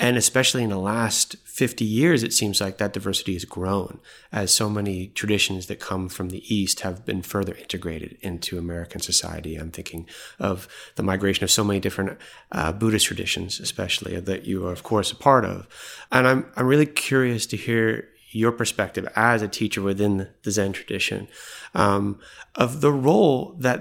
And 0.00 0.16
especially 0.16 0.62
in 0.62 0.70
the 0.70 0.78
last 0.78 1.36
50 1.44 1.84
years, 1.84 2.22
it 2.22 2.32
seems 2.32 2.58
like 2.58 2.78
that 2.78 2.94
diversity 2.94 3.34
has 3.34 3.44
grown 3.44 4.00
as 4.32 4.50
so 4.50 4.70
many 4.70 5.08
traditions 5.08 5.66
that 5.66 5.78
come 5.78 6.08
from 6.08 6.30
the 6.30 6.42
East 6.52 6.80
have 6.80 7.04
been 7.04 7.20
further 7.20 7.54
integrated 7.54 8.16
into 8.22 8.56
American 8.56 9.02
society. 9.02 9.56
I'm 9.56 9.70
thinking 9.70 10.08
of 10.38 10.68
the 10.96 11.02
migration 11.02 11.44
of 11.44 11.50
so 11.50 11.62
many 11.62 11.80
different 11.80 12.18
uh, 12.50 12.72
Buddhist 12.72 13.04
traditions, 13.04 13.60
especially 13.60 14.18
that 14.18 14.46
you 14.46 14.66
are, 14.66 14.72
of 14.72 14.82
course, 14.82 15.12
a 15.12 15.16
part 15.16 15.44
of. 15.44 15.68
And 16.10 16.26
I'm, 16.26 16.46
I'm 16.56 16.66
really 16.66 16.86
curious 16.86 17.44
to 17.48 17.58
hear 17.58 18.08
your 18.30 18.52
perspective 18.52 19.06
as 19.16 19.42
a 19.42 19.48
teacher 19.48 19.82
within 19.82 20.28
the 20.44 20.50
Zen 20.50 20.72
tradition 20.72 21.28
um, 21.74 22.18
of 22.54 22.80
the 22.80 22.92
role 22.92 23.54
that 23.58 23.80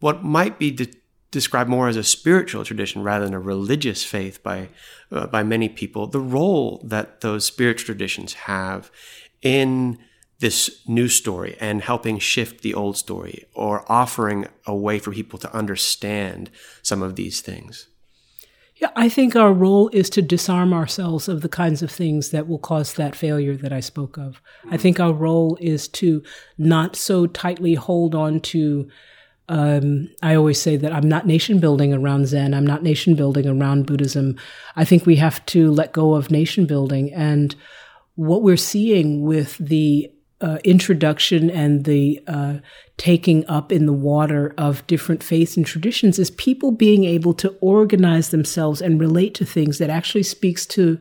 what 0.00 0.22
might 0.22 0.58
be 0.58 0.70
de- 0.70 0.92
described 1.30 1.68
more 1.68 1.88
as 1.88 1.96
a 1.96 2.04
spiritual 2.04 2.64
tradition 2.64 3.02
rather 3.02 3.24
than 3.24 3.34
a 3.34 3.40
religious 3.40 4.04
faith 4.04 4.42
by 4.42 4.68
uh, 5.10 5.26
by 5.26 5.42
many 5.42 5.68
people, 5.68 6.06
the 6.06 6.20
role 6.20 6.80
that 6.84 7.20
those 7.20 7.44
spiritual 7.44 7.86
traditions 7.86 8.34
have 8.34 8.90
in 9.42 9.98
this 10.40 10.82
new 10.86 11.08
story 11.08 11.56
and 11.60 11.82
helping 11.82 12.18
shift 12.18 12.62
the 12.62 12.74
old 12.74 12.96
story 12.96 13.44
or 13.54 13.84
offering 13.90 14.46
a 14.66 14.74
way 14.74 14.98
for 14.98 15.12
people 15.12 15.38
to 15.38 15.52
understand 15.54 16.50
some 16.82 17.02
of 17.02 17.16
these 17.16 17.40
things. 17.40 17.88
Yeah, 18.76 18.90
I 18.94 19.08
think 19.08 19.34
our 19.34 19.52
role 19.52 19.90
is 19.92 20.08
to 20.10 20.22
disarm 20.22 20.72
ourselves 20.72 21.26
of 21.26 21.40
the 21.40 21.48
kinds 21.48 21.82
of 21.82 21.90
things 21.90 22.30
that 22.30 22.46
will 22.46 22.60
cause 22.60 22.94
that 22.94 23.16
failure 23.16 23.56
that 23.56 23.72
I 23.72 23.80
spoke 23.80 24.16
of. 24.16 24.40
I 24.70 24.76
think 24.76 25.00
our 25.00 25.12
role 25.12 25.58
is 25.60 25.88
to 25.88 26.22
not 26.56 26.94
so 26.94 27.26
tightly 27.26 27.74
hold 27.74 28.14
on 28.14 28.38
to 28.40 28.88
um, 29.48 30.10
I 30.22 30.34
always 30.34 30.60
say 30.60 30.76
that 30.76 30.92
I'm 30.92 31.08
not 31.08 31.26
nation 31.26 31.58
building 31.58 31.94
around 31.94 32.26
Zen. 32.26 32.52
I'm 32.54 32.66
not 32.66 32.82
nation 32.82 33.14
building 33.14 33.46
around 33.46 33.86
Buddhism. 33.86 34.36
I 34.76 34.84
think 34.84 35.06
we 35.06 35.16
have 35.16 35.44
to 35.46 35.70
let 35.70 35.92
go 35.92 36.14
of 36.14 36.30
nation 36.30 36.66
building. 36.66 37.12
And 37.14 37.54
what 38.14 38.42
we're 38.42 38.56
seeing 38.56 39.22
with 39.22 39.56
the 39.58 40.10
uh, 40.40 40.58
introduction 40.64 41.50
and 41.50 41.84
the 41.84 42.20
uh, 42.26 42.58
taking 42.96 43.46
up 43.48 43.72
in 43.72 43.86
the 43.86 43.92
water 43.92 44.54
of 44.58 44.86
different 44.86 45.22
faiths 45.22 45.56
and 45.56 45.66
traditions 45.66 46.18
is 46.18 46.30
people 46.32 46.70
being 46.70 47.04
able 47.04 47.34
to 47.34 47.56
organize 47.60 48.28
themselves 48.28 48.80
and 48.80 49.00
relate 49.00 49.34
to 49.34 49.44
things 49.44 49.78
that 49.78 49.90
actually 49.90 50.22
speaks 50.22 50.64
to 50.66 50.98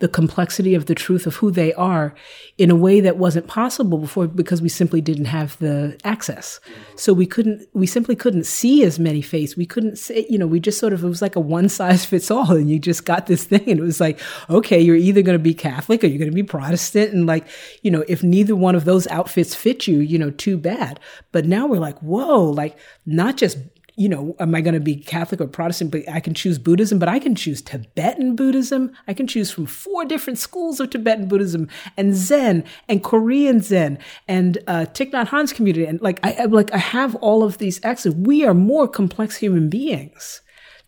the 0.00 0.08
complexity 0.08 0.74
of 0.74 0.86
the 0.86 0.94
truth 0.94 1.26
of 1.26 1.36
who 1.36 1.50
they 1.50 1.72
are 1.74 2.14
in 2.58 2.70
a 2.70 2.74
way 2.74 3.00
that 3.00 3.18
wasn't 3.18 3.46
possible 3.46 3.98
before 3.98 4.26
because 4.26 4.60
we 4.60 4.68
simply 4.68 5.00
didn't 5.00 5.26
have 5.26 5.56
the 5.58 5.98
access. 6.04 6.58
So 6.96 7.12
we 7.12 7.26
couldn't, 7.26 7.68
we 7.74 7.86
simply 7.86 8.16
couldn't 8.16 8.44
see 8.44 8.82
as 8.82 8.98
many 8.98 9.20
faces. 9.20 9.56
We 9.56 9.66
couldn't 9.66 9.96
say, 9.96 10.26
you 10.28 10.38
know, 10.38 10.46
we 10.46 10.58
just 10.58 10.78
sort 10.78 10.94
of, 10.94 11.04
it 11.04 11.08
was 11.08 11.22
like 11.22 11.36
a 11.36 11.40
one 11.40 11.68
size 11.68 12.04
fits 12.04 12.30
all 12.30 12.50
and 12.52 12.70
you 12.70 12.78
just 12.78 13.04
got 13.04 13.26
this 13.26 13.44
thing 13.44 13.68
and 13.68 13.78
it 13.78 13.82
was 13.82 14.00
like, 14.00 14.18
okay, 14.48 14.80
you're 14.80 14.96
either 14.96 15.22
going 15.22 15.38
to 15.38 15.42
be 15.42 15.54
Catholic 15.54 16.02
or 16.02 16.06
you're 16.06 16.18
going 16.18 16.30
to 16.30 16.34
be 16.34 16.42
Protestant. 16.42 17.12
And 17.12 17.26
like, 17.26 17.46
you 17.82 17.90
know, 17.90 18.04
if 18.08 18.22
neither 18.22 18.56
one 18.56 18.74
of 18.74 18.86
those 18.86 19.06
outfits 19.08 19.54
fit 19.54 19.86
you, 19.86 19.98
you 19.98 20.18
know, 20.18 20.30
too 20.30 20.56
bad. 20.56 20.98
But 21.30 21.44
now 21.44 21.66
we're 21.66 21.78
like, 21.78 21.98
whoa, 22.00 22.44
like 22.44 22.78
not 23.04 23.36
just 23.36 23.58
you 24.00 24.08
know, 24.08 24.34
am 24.40 24.54
I 24.54 24.62
going 24.62 24.72
to 24.72 24.80
be 24.80 24.96
Catholic 24.96 25.42
or 25.42 25.46
Protestant? 25.46 25.90
But 25.90 26.08
I 26.08 26.20
can 26.20 26.32
choose 26.32 26.58
Buddhism, 26.58 26.98
but 26.98 27.10
I 27.10 27.18
can 27.18 27.34
choose 27.34 27.60
Tibetan 27.60 28.34
Buddhism. 28.34 28.92
I 29.06 29.12
can 29.12 29.26
choose 29.26 29.50
from 29.50 29.66
four 29.66 30.06
different 30.06 30.38
schools 30.38 30.80
of 30.80 30.88
Tibetan 30.88 31.28
Buddhism 31.28 31.68
and 31.98 32.14
Zen 32.14 32.64
and 32.88 33.04
Korean 33.04 33.60
Zen 33.60 33.98
and 34.26 34.56
uh, 34.66 34.86
Thich 34.86 35.10
Nhat 35.10 35.28
Hanh's 35.28 35.52
community. 35.52 35.84
And 35.84 36.00
like, 36.00 36.18
I, 36.22 36.46
like, 36.46 36.72
I 36.72 36.78
have 36.78 37.14
all 37.16 37.42
of 37.42 37.58
these 37.58 37.78
access. 37.84 38.14
We 38.14 38.42
are 38.42 38.54
more 38.54 38.88
complex 38.88 39.36
human 39.36 39.68
beings. 39.68 40.40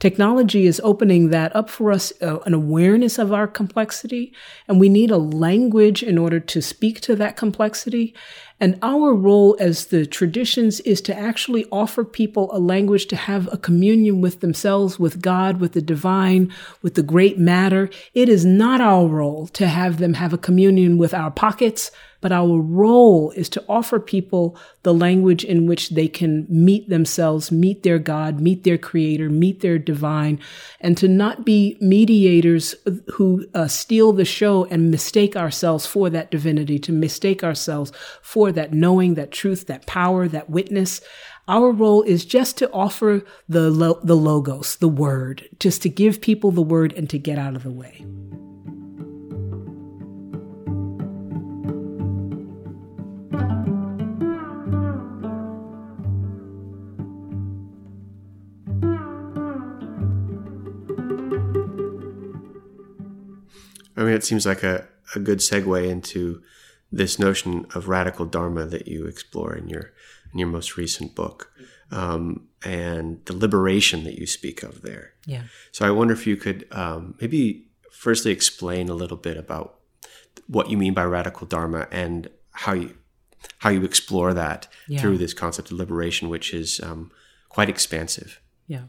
Technology 0.03 0.67
is 0.67 0.81
opening 0.83 1.29
that 1.29 1.55
up 1.55 1.71
for 1.71 1.93
us, 1.93 2.13
uh, 2.23 2.41
an 2.41 2.55
awareness 2.55 3.21
of 3.21 3.33
our 3.33 3.47
complexity, 3.47 4.33
and 4.67 4.81
we 4.81 4.89
need 4.89 5.13
a 5.13 5.17
language 5.17 6.03
in 6.03 6.19
order 6.19 6.41
to 6.41 6.61
speak 6.61 7.01
to 7.03 7.15
that 7.15 7.37
complexity. 7.37 8.13
And 8.63 8.79
our 8.81 9.13
role 9.13 9.57
as 9.59 9.87
the 9.87 10.07
traditions 10.07 10.79
is 10.83 11.01
to 11.01 11.19
actually 11.19 11.67
offer 11.73 12.05
people 12.05 12.49
a 12.53 12.61
language 12.61 13.07
to 13.07 13.17
have 13.17 13.53
a 13.53 13.59
communion 13.59 14.21
with 14.21 14.39
themselves, 14.39 15.01
with 15.01 15.21
God, 15.21 15.59
with 15.59 15.73
the 15.73 15.83
divine, 15.83 16.55
with 16.81 16.95
the 16.95 17.03
great 17.03 17.41
matter. 17.41 17.91
It 18.15 18.29
is 18.29 18.45
not 18.45 18.81
our 18.81 19.09
role 19.09 19.49
to 19.49 19.67
have 19.67 19.99
them 19.99 20.15
have 20.15 20.33
a 20.33 20.39
communion 20.39 20.97
with 20.97 21.13
our 21.13 21.33
pockets, 21.33 21.91
but 22.23 22.33
our 22.33 22.59
role 22.59 23.33
is 23.33 23.51
to 23.51 23.65
offer 23.69 24.01
people 24.01 24.57
the 24.85 24.95
language 24.95 25.45
in 25.45 25.67
which 25.67 25.91
they 25.91 26.09
can 26.09 26.47
meet 26.49 26.89
themselves, 26.89 27.53
meet 27.53 27.83
their 27.83 27.99
God, 27.99 28.41
meet 28.41 28.65
their 28.65 28.79
creator, 28.79 29.29
meet 29.29 29.61
their 29.61 29.79
divine, 29.79 30.41
and 30.81 30.97
to 30.97 31.09
not 31.09 31.45
be 31.45 31.77
mediators 31.81 32.75
who 33.15 33.45
uh, 33.55 33.67
steal 33.67 34.13
the 34.13 34.25
show 34.25 34.65
and 34.67 34.91
mistake 34.91 35.37
ourselves 35.37 35.85
for 35.85 36.09
that 36.09 36.31
divinity, 36.31 36.79
to 36.79 36.93
mistake 36.93 37.45
ourselves 37.45 37.93
for 38.23 38.53
that 38.53 38.73
knowing, 38.73 39.15
that 39.15 39.33
truth, 39.33 39.67
that 39.67 39.87
power, 39.87 40.29
that 40.29 40.49
witness. 40.49 41.01
Our 41.49 41.73
role 41.73 42.03
is 42.03 42.25
just 42.25 42.57
to 42.59 42.71
offer 42.71 43.25
the, 43.49 43.69
lo- 43.69 44.01
the 44.05 44.17
logos, 44.17 44.77
the 44.77 44.89
word, 44.89 45.49
just 45.59 45.83
to 45.83 45.89
give 45.89 46.21
people 46.21 46.53
the 46.53 46.63
word 46.63 46.93
and 46.93 47.11
to 47.11 47.19
get 47.19 47.37
out 47.37 47.57
of 47.57 47.65
the 47.65 47.73
way. 47.73 48.07
I 63.97 64.03
mean, 64.03 64.15
it 64.15 64.25
seems 64.25 64.47
like 64.47 64.63
a, 64.63 64.87
a 65.15 65.21
good 65.21 65.39
segue 65.39 65.89
into 65.89 66.43
this 66.91 67.19
notion 67.19 67.67
of 67.75 67.89
radical 67.89 68.27
dharma 68.27 68.67
that 68.67 68.87
you 68.87 69.07
explore 69.07 69.55
in 69.55 69.69
your 69.69 69.93
in 70.33 70.39
your 70.39 70.49
most 70.49 70.77
recent 70.77 71.15
book, 71.15 71.53
um, 71.91 72.49
and 72.65 73.25
the 73.27 73.37
liberation 73.37 74.05
that 74.05 74.19
you 74.19 74.27
speak 74.27 74.63
of 74.63 74.83
there. 74.83 75.13
Yeah. 75.27 75.45
So 75.73 75.87
I 75.87 75.91
wonder 75.91 76.15
if 76.15 76.27
you 76.27 76.37
could 76.37 76.67
um, 76.71 77.15
maybe 77.21 77.67
firstly 77.91 78.31
explain 78.31 78.89
a 78.89 78.95
little 78.95 79.17
bit 79.17 79.37
about 79.37 79.79
what 80.47 80.71
you 80.71 80.77
mean 80.77 80.95
by 80.95 81.05
radical 81.05 81.47
dharma 81.47 81.87
and 81.91 82.29
how 82.53 82.73
you 82.73 82.95
how 83.59 83.71
you 83.71 83.85
explore 83.85 84.35
that 84.35 84.69
yeah. 84.89 85.01
through 85.01 85.19
this 85.19 85.35
concept 85.35 85.71
of 85.71 85.79
liberation, 85.79 86.29
which 86.29 86.55
is 86.55 86.81
um, 86.81 87.11
quite 87.49 87.69
expansive. 87.69 88.41
Yeah. 88.67 88.85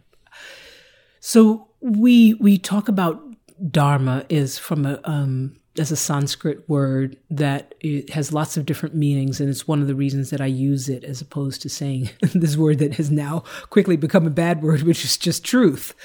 So 1.20 1.70
we 1.80 2.34
we 2.36 2.58
talk 2.58 2.88
about 2.88 3.22
dharma 3.70 4.26
is 4.30 4.58
from 4.58 4.86
a 4.86 5.00
um, 5.04 5.56
as 5.80 5.92
a 5.92 5.96
Sanskrit 5.96 6.70
word 6.70 7.18
that 7.32 7.74
it 7.80 8.12
has 8.12 8.32
lots 8.32 8.58
of 8.58 8.66
different 8.66 8.94
meanings, 8.94 9.40
and 9.40 9.50
it's 9.50 9.68
one 9.68 9.82
of 9.82 9.88
the 9.88 9.96
reasons 9.96 10.30
that 10.30 10.40
I 10.40 10.46
use 10.46 10.88
it 10.88 11.04
as 11.04 11.20
opposed 11.20 11.64
to 11.64 11.70
saying 11.70 12.12
this 12.36 12.56
word 12.56 12.78
that 12.80 12.96
has 12.96 13.10
now 13.10 13.44
quickly 13.70 13.98
become 13.98 14.28
a 14.28 14.32
bad 14.32 14.62
word, 14.62 14.84
which 14.84 15.04
is 15.04 15.18
just 15.18 15.44
truth. 15.44 15.96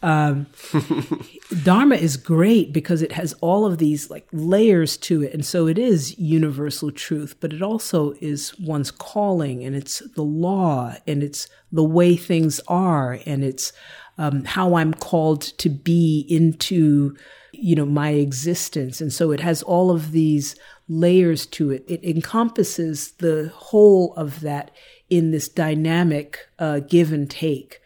Um, 0.00 0.46
dharma 1.64 1.96
is 1.96 2.16
great 2.16 2.72
because 2.72 3.02
it 3.02 3.12
has 3.12 3.32
all 3.40 3.66
of 3.66 3.78
these 3.78 4.10
like 4.10 4.28
layers 4.32 4.96
to 4.98 5.22
it, 5.24 5.34
and 5.34 5.44
so 5.44 5.66
it 5.66 5.78
is 5.78 6.16
universal 6.18 6.92
truth, 6.92 7.36
but 7.40 7.52
it 7.52 7.62
also 7.62 8.14
is 8.20 8.56
one's 8.60 8.92
calling, 8.92 9.64
and 9.64 9.74
it's 9.74 10.00
the 10.14 10.22
law, 10.22 10.94
and 11.06 11.24
it's 11.24 11.48
the 11.72 11.84
way 11.84 12.16
things 12.16 12.60
are, 12.68 13.18
and 13.26 13.42
it's 13.42 13.72
um, 14.18 14.44
how 14.44 14.74
I'm 14.74 14.94
called 14.94 15.42
to 15.42 15.68
be 15.68 16.26
into, 16.28 17.16
you 17.52 17.74
know, 17.74 17.86
my 17.86 18.10
existence. 18.10 19.00
And 19.00 19.12
so 19.12 19.30
it 19.30 19.40
has 19.40 19.62
all 19.62 19.90
of 19.90 20.12
these 20.12 20.56
layers 20.88 21.46
to 21.46 21.70
it. 21.70 21.84
It 21.86 22.04
encompasses 22.04 23.12
the 23.12 23.52
whole 23.54 24.14
of 24.14 24.40
that 24.40 24.70
in 25.10 25.30
this 25.30 25.48
dynamic 25.48 26.38
uh, 26.58 26.80
give 26.80 27.12
and 27.12 27.30
take. 27.30 27.80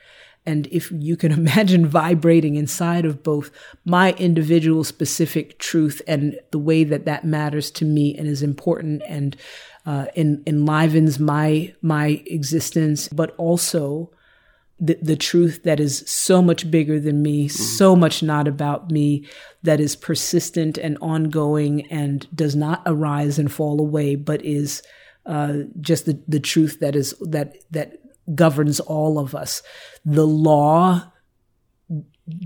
And 0.46 0.66
if 0.68 0.90
you 0.90 1.16
can 1.16 1.32
imagine 1.42 1.86
vibrating 1.86 2.56
inside 2.56 3.04
of 3.04 3.22
both 3.22 3.50
my 3.84 4.12
individual 4.12 4.84
specific 4.84 5.58
truth 5.58 6.00
and 6.06 6.38
the 6.50 6.58
way 6.58 6.84
that 6.84 7.04
that 7.06 7.24
matters 7.24 7.70
to 7.72 7.84
me 7.84 8.16
and 8.16 8.26
is 8.26 8.42
important 8.42 9.02
and 9.06 9.36
uh, 9.86 10.06
en- 10.14 10.42
enlivens 10.46 11.18
my 11.18 11.74
my 11.80 12.22
existence, 12.26 13.08
but 13.08 13.34
also 13.36 14.10
the, 14.80 14.98
the 15.02 15.16
truth 15.16 15.62
that 15.64 15.78
is 15.78 16.02
so 16.06 16.40
much 16.40 16.70
bigger 16.70 16.98
than 16.98 17.22
me, 17.22 17.46
mm-hmm. 17.46 17.62
so 17.62 17.94
much 17.94 18.22
not 18.22 18.48
about 18.48 18.90
me, 18.90 19.26
that 19.62 19.78
is 19.78 19.94
persistent 19.94 20.78
and 20.78 20.96
ongoing 21.00 21.86
and 21.90 22.26
does 22.34 22.56
not 22.56 22.82
arise 22.86 23.38
and 23.38 23.52
fall 23.52 23.78
away, 23.78 24.14
but 24.14 24.44
is 24.44 24.82
uh, 25.26 25.58
just 25.80 26.06
the, 26.06 26.20
the 26.26 26.40
truth 26.40 26.80
that 26.80 26.96
is 26.96 27.14
that 27.20 27.56
that 27.70 27.98
governs 28.34 28.80
all 28.80 29.18
of 29.18 29.34
us. 29.34 29.62
The 30.04 30.26
law 30.26 31.12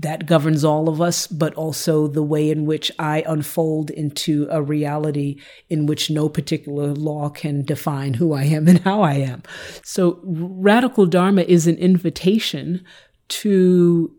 that 0.01 0.25
governs 0.25 0.63
all 0.63 0.89
of 0.89 1.01
us, 1.01 1.27
but 1.27 1.53
also 1.55 2.07
the 2.07 2.23
way 2.23 2.49
in 2.49 2.65
which 2.65 2.91
I 2.99 3.23
unfold 3.27 3.89
into 3.89 4.47
a 4.49 4.61
reality 4.61 5.39
in 5.69 5.85
which 5.85 6.09
no 6.09 6.29
particular 6.29 6.93
law 6.93 7.29
can 7.29 7.63
define 7.63 8.15
who 8.15 8.33
I 8.33 8.43
am 8.43 8.67
and 8.67 8.79
how 8.79 9.01
I 9.01 9.13
am. 9.15 9.43
So, 9.83 10.19
radical 10.23 11.05
Dharma 11.05 11.41
is 11.43 11.67
an 11.67 11.77
invitation 11.77 12.83
to 13.27 14.15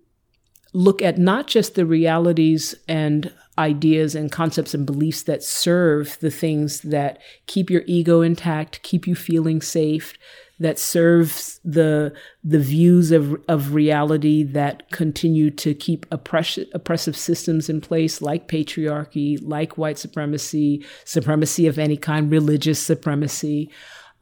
look 0.73 1.01
at 1.01 1.19
not 1.19 1.47
just 1.47 1.75
the 1.75 1.87
realities 1.87 2.75
and 2.87 3.33
ideas 3.59 4.15
and 4.15 4.31
concepts 4.31 4.75
and 4.75 4.85
beliefs 4.85 5.23
that 5.23 5.43
serve 5.43 6.19
the 6.21 6.31
things 6.31 6.81
that 6.83 7.19
keep 7.47 7.71
your 7.71 7.83
ego 7.87 8.21
intact, 8.21 8.83
keep 8.83 9.07
you 9.07 9.15
feeling 9.15 9.63
safe, 9.63 10.13
that 10.59 10.79
serves 10.79 11.61
the 11.65 12.15
the 12.43 12.59
views 12.59 13.13
of 13.13 13.37
of 13.49 13.75
reality 13.75 14.43
that 14.43 14.91
continue 14.91 15.51
to 15.51 15.75
keep 15.75 16.07
oppress, 16.11 16.59
oppressive 16.73 17.17
systems 17.17 17.69
in 17.69 17.81
place 17.81 18.23
like 18.23 18.49
patriarchy, 18.49 19.39
like 19.43 19.77
white 19.77 19.99
supremacy, 19.99 20.85
supremacy 21.05 21.67
of 21.67 21.79
any 21.79 21.97
kind, 21.97 22.31
religious 22.31 22.81
supremacy. 22.81 23.71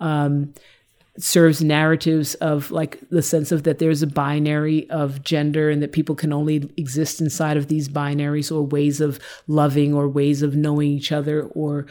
Um, 0.01 0.55
serves 1.17 1.63
narratives 1.63 2.35
of 2.37 2.73
like 2.73 2.99
the 3.11 3.23
sense 3.23 3.53
of 3.53 3.63
that 3.63 3.79
there's 3.79 4.03
a 4.03 4.07
binary 4.07 4.91
of 4.91 5.23
gender 5.23 5.71
and 5.71 5.81
that 5.81 5.93
people 5.93 6.17
can 6.17 6.33
only 6.33 6.69
exist 6.77 7.21
inside 7.21 7.57
of 7.57 7.69
these 7.69 7.89
binaries 7.89 8.51
or 8.51 8.63
ways 8.63 9.01
of 9.01 9.21
loving 9.47 9.95
or 9.95 10.09
ways 10.09 10.43
of 10.43 10.57
knowing 10.57 10.91
each 10.91 11.13
other 11.13 11.45
or 11.55 11.87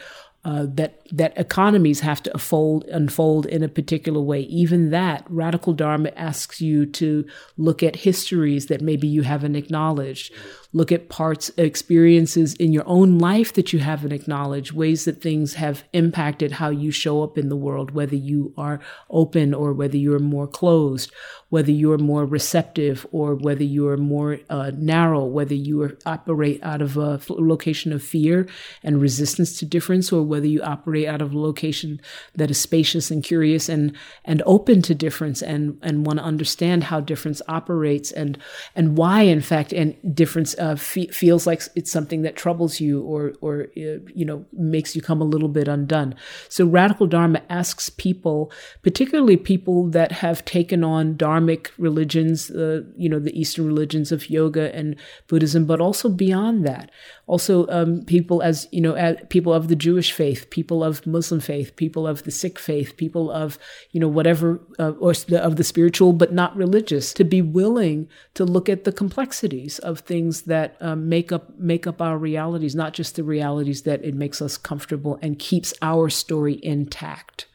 uh, 0.45 0.65
that 0.67 1.01
that 1.11 1.37
economies 1.37 2.01
have 2.01 2.21
to 2.21 2.33
unfold 2.33 2.83
unfold 2.85 3.45
in 3.45 3.63
a 3.63 3.69
particular 3.69 4.19
way. 4.19 4.41
Even 4.41 4.89
that 4.89 5.25
radical 5.29 5.73
dharma 5.73 6.11
asks 6.15 6.59
you 6.59 6.85
to 6.85 7.25
look 7.57 7.81
at 7.81 7.95
histories 7.95 8.67
that 8.67 8.81
maybe 8.81 9.07
you 9.07 9.21
haven't 9.21 9.55
acknowledged, 9.55 10.33
look 10.73 10.91
at 10.91 11.07
parts, 11.07 11.51
experiences 11.55 12.55
in 12.55 12.73
your 12.73 12.83
own 12.87 13.19
life 13.19 13.53
that 13.53 13.71
you 13.71 13.79
haven't 13.79 14.11
acknowledged, 14.11 14.71
ways 14.71 15.05
that 15.05 15.21
things 15.21 15.53
have 15.53 15.83
impacted 15.93 16.53
how 16.53 16.69
you 16.69 16.91
show 16.91 17.23
up 17.23 17.37
in 17.37 17.49
the 17.49 17.55
world, 17.55 17.91
whether 17.91 18.15
you 18.15 18.53
are 18.57 18.79
open 19.09 19.53
or 19.53 19.71
whether 19.71 19.97
you're 19.97 20.19
more 20.19 20.47
closed, 20.47 21.11
whether 21.49 21.71
you're 21.71 21.99
more 21.99 22.25
receptive 22.25 23.05
or 23.11 23.35
whether 23.35 23.63
you're 23.63 23.97
more 23.97 24.39
uh, 24.49 24.71
narrow, 24.75 25.23
whether 25.23 25.53
you 25.53 25.95
operate 26.07 26.59
out 26.63 26.81
of 26.81 26.97
a 26.97 27.21
location 27.29 27.93
of 27.93 28.01
fear 28.01 28.47
and 28.81 28.99
resistance 28.99 29.59
to 29.59 29.65
difference, 29.65 30.11
or 30.11 30.23
whether 30.23 30.47
you 30.47 30.63
operate 30.63 31.07
out 31.07 31.21
of 31.21 31.33
a 31.33 31.39
location 31.39 32.01
that 32.33 32.49
is 32.49 32.59
spacious 32.59 33.11
and 33.11 33.23
curious 33.23 33.69
and 33.69 33.95
and 34.25 34.41
open 34.47 34.81
to 34.81 34.95
difference 34.95 35.43
and 35.43 35.77
and 35.83 36.07
want 36.07 36.17
to 36.17 36.25
understand 36.25 36.85
how 36.85 36.99
difference 36.99 37.39
operates 37.47 38.11
and 38.11 38.39
and 38.75 38.97
why, 38.97 39.21
in 39.21 39.41
fact, 39.41 39.71
and 39.71 39.95
difference 40.15 40.55
uh, 40.63 40.77
feels 40.77 41.45
like 41.45 41.61
it's 41.75 41.91
something 41.91 42.21
that 42.21 42.37
troubles 42.37 42.79
you 42.79 43.01
or 43.01 43.33
or 43.41 43.63
uh, 43.75 43.99
you 44.15 44.23
know 44.23 44.45
makes 44.53 44.95
you 44.95 45.01
come 45.01 45.19
a 45.19 45.25
little 45.25 45.49
bit 45.49 45.67
undone. 45.67 46.15
So 46.47 46.65
radical 46.65 47.05
dharma 47.05 47.41
asks 47.49 47.89
people, 47.89 48.49
particularly 48.81 49.35
people 49.35 49.89
that 49.89 50.13
have 50.13 50.45
taken 50.45 50.81
on 50.81 51.15
dharmic 51.15 51.71
religions, 51.77 52.49
uh, 52.49 52.83
you 52.95 53.09
know, 53.09 53.19
the 53.19 53.37
Eastern 53.37 53.67
religions 53.67 54.13
of 54.13 54.29
yoga 54.29 54.73
and 54.73 54.95
Buddhism, 55.27 55.65
but 55.65 55.81
also 55.81 56.07
beyond 56.07 56.65
that 56.65 56.89
also 57.25 57.67
um, 57.67 58.03
people 58.05 58.41
as 58.41 58.67
you 58.71 58.81
know 58.81 58.93
as 58.93 59.17
people 59.29 59.53
of 59.53 59.67
the 59.67 59.75
Jewish 59.75 60.11
faith, 60.11 60.49
people 60.49 60.83
of 60.83 61.05
Muslim 61.07 61.39
faith, 61.39 61.75
people 61.75 62.05
of 62.05 62.23
the 62.23 62.31
Sikh 62.31 62.59
faith, 62.59 62.97
people 62.97 63.31
of 63.31 63.57
you 63.91 63.99
know 63.99 64.07
whatever 64.07 64.59
uh, 64.79 64.91
or 64.99 65.13
the, 65.13 65.41
of 65.41 65.55
the 65.55 65.63
spiritual 65.63 66.13
but 66.13 66.33
not 66.33 66.55
religious, 66.55 67.13
to 67.13 67.23
be 67.23 67.41
willing 67.41 68.09
to 68.33 68.43
look 68.43 68.67
at 68.67 68.83
the 68.83 68.91
complexities 68.91 69.79
of 69.79 69.99
things 69.99 70.43
that 70.43 70.75
um, 70.81 71.07
make 71.07 71.31
up 71.31 71.57
make 71.57 71.87
up 71.87 72.01
our 72.01 72.17
realities, 72.17 72.75
not 72.75 72.93
just 72.93 73.15
the 73.15 73.23
realities 73.23 73.83
that 73.83 74.03
it 74.03 74.15
makes 74.15 74.41
us 74.41 74.57
comfortable 74.57 75.17
and 75.21 75.39
keeps 75.39 75.73
our 75.81 76.09
story 76.09 76.59
intact 76.61 77.47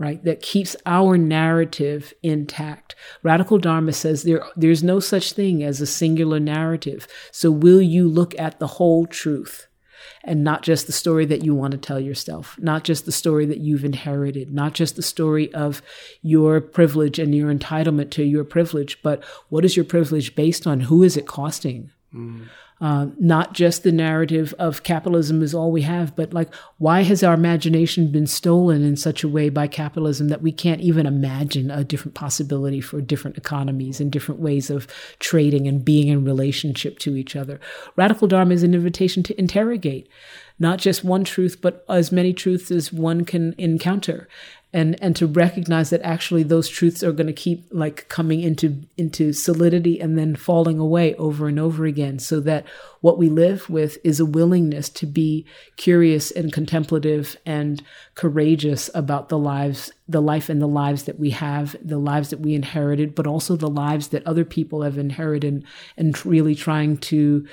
right, 0.00 0.24
that 0.24 0.40
keeps 0.40 0.74
our 0.86 1.18
narrative 1.18 2.14
intact. 2.22 2.96
Radical 3.22 3.58
Dharma 3.58 3.92
says 3.92 4.22
there, 4.22 4.42
there's 4.56 4.82
no 4.82 4.98
such 4.98 5.34
thing 5.34 5.62
as 5.62 5.82
a 5.82 5.86
singular 5.86 6.40
narrative. 6.40 7.06
So 7.30 7.50
will 7.50 7.82
you 7.82 8.08
look 8.08 8.36
at 8.40 8.58
the 8.58 8.66
whole 8.66 9.06
truth? 9.06 9.68
and 10.24 10.42
not 10.44 10.62
just 10.62 10.86
the 10.86 10.92
story 10.92 11.24
that 11.26 11.44
you 11.44 11.54
want 11.54 11.72
to 11.72 11.78
tell 11.78 12.00
yourself, 12.00 12.58
not 12.58 12.84
just 12.84 13.04
the 13.04 13.12
story 13.12 13.46
that 13.46 13.58
you've 13.58 13.84
inherited, 13.84 14.52
not 14.52 14.72
just 14.72 14.96
the 14.96 15.02
story 15.02 15.52
of 15.54 15.82
your 16.22 16.60
privilege 16.60 17.18
and 17.18 17.34
your 17.34 17.52
entitlement 17.52 18.10
to 18.10 18.22
your 18.22 18.44
privilege, 18.44 19.00
but 19.02 19.22
what 19.48 19.64
is 19.64 19.76
your 19.76 19.84
privilege 19.84 20.34
based 20.34 20.66
on? 20.66 20.80
Who 20.80 21.02
is 21.02 21.16
it 21.16 21.26
costing? 21.26 21.90
Mm. 22.14 22.48
Uh, 22.80 23.08
not 23.18 23.52
just 23.52 23.82
the 23.82 23.92
narrative 23.92 24.54
of 24.58 24.82
capitalism 24.82 25.42
is 25.42 25.54
all 25.54 25.70
we 25.70 25.82
have, 25.82 26.16
but 26.16 26.32
like, 26.32 26.52
why 26.78 27.02
has 27.02 27.22
our 27.22 27.34
imagination 27.34 28.10
been 28.10 28.26
stolen 28.26 28.82
in 28.82 28.96
such 28.96 29.22
a 29.22 29.28
way 29.28 29.50
by 29.50 29.66
capitalism 29.66 30.28
that 30.28 30.40
we 30.40 30.50
can't 30.50 30.80
even 30.80 31.04
imagine 31.04 31.70
a 31.70 31.84
different 31.84 32.14
possibility 32.14 32.80
for 32.80 33.02
different 33.02 33.36
economies 33.36 34.00
and 34.00 34.10
different 34.10 34.40
ways 34.40 34.70
of 34.70 34.86
trading 35.18 35.68
and 35.68 35.84
being 35.84 36.08
in 36.08 36.24
relationship 36.24 36.98
to 36.98 37.16
each 37.16 37.36
other? 37.36 37.60
Radical 37.96 38.28
Dharma 38.28 38.54
is 38.54 38.62
an 38.62 38.72
invitation 38.72 39.22
to 39.24 39.38
interrogate 39.38 40.08
not 40.60 40.78
just 40.78 41.02
one 41.02 41.24
truth, 41.24 41.60
but 41.60 41.84
as 41.88 42.12
many 42.12 42.34
truths 42.34 42.70
as 42.70 42.92
one 42.92 43.24
can 43.24 43.54
encounter 43.56 44.28
and 44.72 45.00
and 45.02 45.16
to 45.16 45.26
recognize 45.26 45.90
that 45.90 46.02
actually 46.02 46.42
those 46.42 46.68
truths 46.68 47.02
are 47.02 47.12
going 47.12 47.26
to 47.26 47.32
keep 47.32 47.66
like 47.72 48.08
coming 48.08 48.40
into 48.40 48.82
into 48.96 49.32
solidity 49.32 50.00
and 50.00 50.16
then 50.16 50.36
falling 50.36 50.78
away 50.78 51.14
over 51.16 51.48
and 51.48 51.58
over 51.58 51.86
again 51.86 52.18
so 52.18 52.38
that 52.40 52.64
what 53.00 53.18
we 53.18 53.28
live 53.28 53.68
with 53.68 53.98
is 54.04 54.20
a 54.20 54.26
willingness 54.26 54.88
to 54.88 55.06
be 55.06 55.44
curious 55.76 56.30
and 56.30 56.52
contemplative 56.52 57.36
and 57.44 57.82
courageous 58.14 58.88
about 58.94 59.28
the 59.28 59.38
lives 59.38 59.90
the 60.08 60.22
life 60.22 60.48
and 60.48 60.62
the 60.62 60.68
lives 60.68 61.04
that 61.04 61.18
we 61.18 61.30
have 61.30 61.74
the 61.82 61.98
lives 61.98 62.30
that 62.30 62.40
we 62.40 62.54
inherited 62.54 63.14
but 63.14 63.26
also 63.26 63.56
the 63.56 63.68
lives 63.68 64.08
that 64.08 64.26
other 64.26 64.44
people 64.44 64.82
have 64.82 64.98
inherited 64.98 65.64
and 65.96 66.24
really 66.24 66.54
trying 66.54 66.96
to 66.96 67.46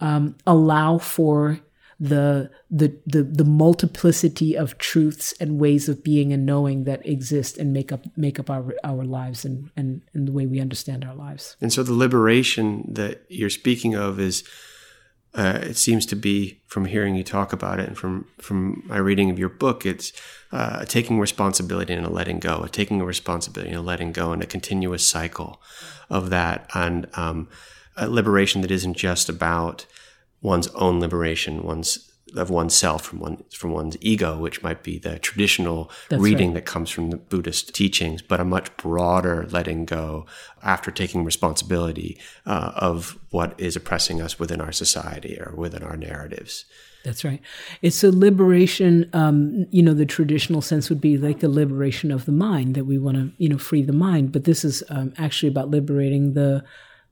um, 0.00 0.36
allow 0.46 0.98
for 0.98 1.60
the, 2.00 2.50
the 2.70 2.96
the 3.06 3.22
the 3.22 3.44
multiplicity 3.44 4.56
of 4.56 4.78
truths 4.78 5.32
and 5.40 5.58
ways 5.58 5.88
of 5.88 6.02
being 6.02 6.32
and 6.32 6.44
knowing 6.44 6.84
that 6.84 7.06
exist 7.06 7.58
and 7.58 7.72
make 7.72 7.92
up 7.92 8.04
make 8.16 8.38
up 8.40 8.50
our 8.50 8.74
our 8.82 9.04
lives 9.04 9.44
and 9.44 9.70
and, 9.76 10.02
and 10.12 10.28
the 10.28 10.32
way 10.32 10.46
we 10.46 10.60
understand 10.60 11.04
our 11.04 11.14
lives. 11.14 11.56
And 11.60 11.72
so 11.72 11.82
the 11.82 11.94
liberation 11.94 12.84
that 12.94 13.22
you're 13.28 13.50
speaking 13.50 13.94
of 13.94 14.18
is 14.18 14.44
uh, 15.34 15.58
it 15.62 15.76
seems 15.76 16.06
to 16.06 16.14
be 16.14 16.60
from 16.66 16.84
hearing 16.84 17.16
you 17.16 17.24
talk 17.24 17.52
about 17.52 17.80
it 17.80 17.88
and 17.88 17.98
from 17.98 18.26
from 18.38 18.82
my 18.86 18.96
reading 18.96 19.30
of 19.30 19.38
your 19.38 19.48
book, 19.48 19.84
it's 19.84 20.12
uh, 20.52 20.84
taking 20.84 21.18
responsibility 21.18 21.92
and 21.92 22.06
a 22.06 22.10
letting 22.10 22.38
go, 22.38 22.62
a 22.62 22.68
taking 22.68 23.00
a 23.00 23.04
responsibility 23.04 23.70
and 23.70 23.78
a 23.78 23.82
letting 23.82 24.12
go, 24.12 24.32
and 24.32 24.42
a 24.42 24.46
continuous 24.46 25.06
cycle 25.06 25.60
of 26.08 26.30
that, 26.30 26.70
and 26.74 27.08
um, 27.14 27.48
a 27.96 28.08
liberation 28.08 28.60
that 28.60 28.70
isn't 28.70 28.96
just 28.96 29.28
about 29.28 29.86
one's 30.44 30.68
own 30.74 31.00
liberation, 31.00 31.64
one's 31.64 32.10
of 32.36 32.50
oneself 32.50 33.02
from 33.02 33.20
one 33.20 33.44
from 33.52 33.72
one's 33.72 33.96
ego, 34.00 34.38
which 34.38 34.62
might 34.62 34.82
be 34.82 34.98
the 34.98 35.18
traditional 35.18 35.90
That's 36.08 36.20
reading 36.20 36.48
right. 36.48 36.54
that 36.56 36.66
comes 36.66 36.90
from 36.90 37.10
the 37.10 37.16
Buddhist 37.16 37.74
teachings, 37.74 38.22
but 38.22 38.40
a 38.40 38.44
much 38.44 38.76
broader 38.76 39.46
letting 39.50 39.84
go 39.84 40.26
after 40.62 40.90
taking 40.90 41.24
responsibility 41.24 42.18
uh, 42.44 42.72
of 42.74 43.18
what 43.30 43.58
is 43.58 43.76
oppressing 43.76 44.20
us 44.20 44.38
within 44.38 44.60
our 44.60 44.72
society 44.72 45.38
or 45.38 45.54
within 45.56 45.82
our 45.82 45.96
narratives. 45.96 46.64
That's 47.04 47.24
right. 47.24 47.40
It's 47.82 48.02
a 48.02 48.10
liberation. 48.10 49.08
Um, 49.12 49.66
you 49.70 49.82
know, 49.82 49.94
the 49.94 50.06
traditional 50.06 50.62
sense 50.62 50.88
would 50.88 51.00
be 51.00 51.16
like 51.18 51.40
the 51.40 51.48
liberation 51.48 52.10
of 52.10 52.24
the 52.24 52.32
mind 52.32 52.74
that 52.74 52.84
we 52.84 52.98
want 52.98 53.16
to, 53.16 53.32
you 53.36 53.48
know, 53.48 53.58
free 53.58 53.82
the 53.82 53.92
mind. 53.92 54.32
But 54.32 54.44
this 54.44 54.64
is 54.64 54.82
um, 54.88 55.12
actually 55.18 55.50
about 55.50 55.70
liberating 55.70 56.32
the 56.32 56.64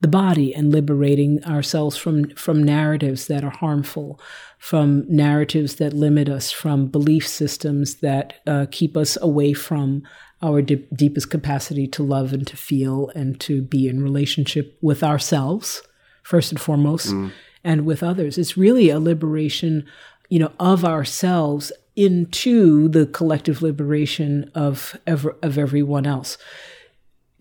the 0.02 0.08
body 0.08 0.52
and 0.52 0.72
liberating 0.72 1.42
ourselves 1.44 1.96
from 1.96 2.28
from 2.30 2.62
narratives 2.62 3.28
that 3.28 3.44
are 3.44 3.50
harmful, 3.50 4.20
from 4.58 5.04
narratives 5.08 5.76
that 5.76 5.92
limit 5.92 6.28
us, 6.28 6.50
from 6.50 6.88
belief 6.88 7.26
systems 7.26 7.96
that 7.96 8.34
uh, 8.46 8.66
keep 8.70 8.96
us 8.96 9.16
away 9.22 9.52
from 9.52 10.02
our 10.42 10.60
deepest 10.60 11.30
capacity 11.30 11.86
to 11.86 12.02
love 12.02 12.32
and 12.32 12.48
to 12.48 12.56
feel 12.56 13.10
and 13.14 13.40
to 13.40 13.62
be 13.62 13.86
in 13.88 14.02
relationship 14.02 14.76
with 14.82 15.04
ourselves 15.04 15.82
first 16.24 16.50
and 16.50 16.60
foremost, 16.60 17.08
mm. 17.08 17.30
and 17.62 17.86
with 17.86 18.02
others. 18.02 18.38
It's 18.38 18.56
really 18.56 18.90
a 18.90 18.98
liberation, 18.98 19.86
you 20.28 20.40
know, 20.40 20.52
of 20.58 20.84
ourselves 20.84 21.70
into 21.94 22.88
the 22.88 23.06
collective 23.06 23.62
liberation 23.62 24.50
of 24.54 24.96
ever, 25.06 25.36
of 25.42 25.58
everyone 25.58 26.06
else 26.06 26.38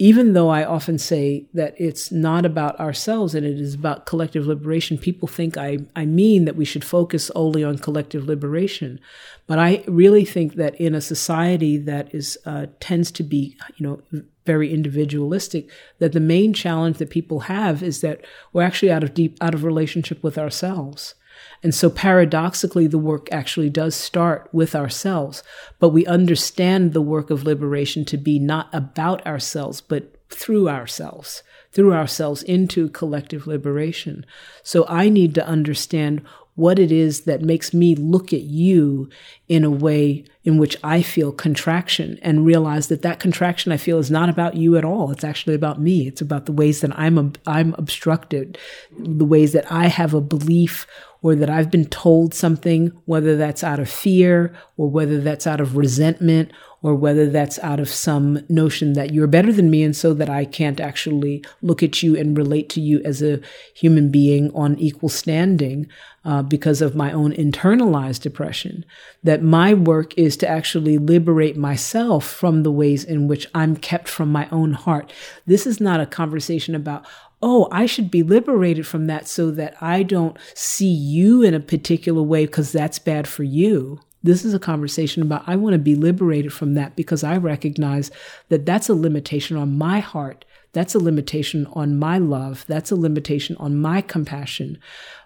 even 0.01 0.33
though 0.33 0.49
I 0.49 0.65
often 0.65 0.97
say 0.97 1.45
that 1.53 1.75
it's 1.77 2.11
not 2.11 2.43
about 2.43 2.79
ourselves 2.79 3.35
and 3.35 3.45
it 3.45 3.59
is 3.59 3.75
about 3.75 4.07
collective 4.07 4.47
liberation, 4.47 4.97
people 4.97 5.27
think 5.27 5.57
I, 5.57 5.77
I 5.95 6.07
mean 6.07 6.45
that 6.45 6.55
we 6.55 6.65
should 6.65 6.83
focus 6.83 7.29
only 7.35 7.63
on 7.63 7.77
collective 7.77 8.25
liberation. 8.25 8.99
But 9.45 9.59
I 9.59 9.83
really 9.85 10.25
think 10.25 10.55
that 10.55 10.73
in 10.81 10.95
a 10.95 11.01
society 11.01 11.77
that 11.77 12.15
is 12.15 12.35
uh, 12.47 12.65
tends 12.79 13.11
to 13.11 13.21
be, 13.21 13.55
you 13.77 13.85
know, 13.85 14.23
very 14.47 14.73
individualistic, 14.73 15.69
that 15.99 16.13
the 16.13 16.19
main 16.19 16.51
challenge 16.51 16.97
that 16.97 17.11
people 17.11 17.41
have 17.41 17.83
is 17.83 18.01
that 18.01 18.21
we're 18.53 18.63
actually 18.63 18.91
out 18.91 19.03
of 19.03 19.13
deep 19.13 19.37
out 19.39 19.53
of 19.53 19.63
relationship 19.63 20.23
with 20.23 20.35
ourselves. 20.35 21.13
And 21.63 21.75
so 21.75 21.89
paradoxically, 21.89 22.87
the 22.87 22.97
work 22.97 23.27
actually 23.31 23.69
does 23.69 23.95
start 23.95 24.49
with 24.51 24.75
ourselves, 24.75 25.43
but 25.79 25.89
we 25.89 26.05
understand 26.05 26.93
the 26.93 27.01
work 27.01 27.29
of 27.29 27.43
liberation 27.43 28.03
to 28.05 28.17
be 28.17 28.39
not 28.39 28.67
about 28.73 29.25
ourselves, 29.27 29.79
but 29.79 30.15
through 30.29 30.69
ourselves, 30.69 31.43
through 31.71 31.93
ourselves 31.93 32.41
into 32.43 32.89
collective 32.89 33.45
liberation. 33.45 34.25
So 34.63 34.85
I 34.87 35.09
need 35.09 35.35
to 35.35 35.45
understand 35.45 36.23
what 36.55 36.79
it 36.79 36.91
is 36.91 37.21
that 37.21 37.41
makes 37.41 37.73
me 37.73 37.95
look 37.95 38.33
at 38.33 38.41
you 38.41 39.09
in 39.47 39.63
a 39.63 39.69
way 39.69 40.25
in 40.43 40.57
which 40.57 40.75
I 40.83 41.01
feel 41.01 41.31
contraction 41.31 42.19
and 42.21 42.45
realize 42.45 42.87
that 42.87 43.03
that 43.03 43.19
contraction 43.19 43.71
I 43.71 43.77
feel 43.77 43.99
is 43.99 44.11
not 44.11 44.29
about 44.29 44.55
you 44.55 44.75
at 44.75 44.83
all. 44.83 45.11
It's 45.11 45.23
actually 45.23 45.55
about 45.55 45.79
me. 45.79 46.07
It's 46.07 46.21
about 46.21 46.45
the 46.45 46.51
ways 46.51 46.81
that 46.81 46.97
I'm, 46.99 47.33
I'm 47.47 47.73
obstructed, 47.77 48.57
the 48.97 49.25
ways 49.25 49.53
that 49.53 49.71
I 49.71 49.87
have 49.87 50.13
a 50.13 50.21
belief 50.21 50.85
or 51.21 51.35
that 51.35 51.49
I've 51.49 51.69
been 51.69 51.85
told 51.85 52.33
something, 52.33 52.87
whether 53.05 53.37
that's 53.37 53.63
out 53.63 53.79
of 53.79 53.89
fear 53.89 54.53
or 54.77 54.89
whether 54.89 55.19
that's 55.19 55.45
out 55.45 55.61
of 55.61 55.77
resentment 55.77 56.51
or 56.83 56.95
whether 56.95 57.29
that's 57.29 57.59
out 57.59 57.79
of 57.79 57.89
some 57.89 58.39
notion 58.49 58.93
that 58.93 59.13
you're 59.13 59.27
better 59.27 59.53
than 59.53 59.69
me 59.69 59.83
and 59.83 59.95
so 59.95 60.15
that 60.15 60.29
I 60.29 60.45
can't 60.45 60.79
actually 60.79 61.43
look 61.61 61.83
at 61.83 62.01
you 62.01 62.17
and 62.17 62.35
relate 62.35 62.69
to 62.69 62.81
you 62.81 63.01
as 63.03 63.21
a 63.21 63.39
human 63.75 64.09
being 64.09 64.51
on 64.55 64.79
equal 64.79 65.09
standing 65.09 65.87
uh, 66.25 66.41
because 66.41 66.81
of 66.81 66.95
my 66.95 67.11
own 67.11 67.33
internalized 67.33 68.21
depression. 68.21 68.83
That 69.23 69.43
my 69.43 69.75
work 69.75 70.17
is 70.17 70.35
to 70.37 70.49
actually 70.49 70.97
liberate 70.97 71.55
myself 71.55 72.25
from 72.25 72.63
the 72.63 72.71
ways 72.71 73.03
in 73.03 73.27
which 73.27 73.45
I'm 73.53 73.75
kept 73.75 74.07
from 74.07 74.31
my 74.31 74.49
own 74.51 74.73
heart. 74.73 75.13
This 75.45 75.67
is 75.67 75.79
not 75.79 75.99
a 75.99 76.07
conversation 76.07 76.73
about, 76.73 77.05
oh, 77.41 77.67
I 77.71 77.85
should 77.85 78.11
be 78.11 78.23
liberated 78.23 78.85
from 78.85 79.07
that 79.07 79.27
so 79.27 79.51
that 79.51 79.75
I 79.81 80.03
don't 80.03 80.37
see 80.53 80.91
you 80.91 81.41
in 81.41 81.53
a 81.53 81.59
particular 81.59 82.21
way 82.21 82.45
because 82.45 82.71
that's 82.71 82.99
bad 82.99 83.27
for 83.27 83.43
you. 83.43 83.99
This 84.23 84.45
is 84.45 84.53
a 84.53 84.59
conversation 84.59 85.23
about 85.23 85.43
I 85.47 85.55
want 85.55 85.73
to 85.73 85.79
be 85.79 85.95
liberated 85.95 86.53
from 86.53 86.75
that 86.75 86.95
because 86.95 87.23
I 87.23 87.37
recognize 87.37 88.11
that 88.49 88.65
that's 88.65 88.89
a 88.89 88.93
limitation 88.93 89.57
on 89.57 89.77
my 89.77 89.99
heart. 89.99 90.45
That's 90.73 90.95
a 90.95 90.99
limitation 90.99 91.67
on 91.73 91.97
my 91.97 92.17
love. 92.17 92.63
That's 92.67 92.91
a 92.91 92.95
limitation 92.95 93.57
on 93.57 93.81
my 93.81 94.01
compassion. 94.01 94.77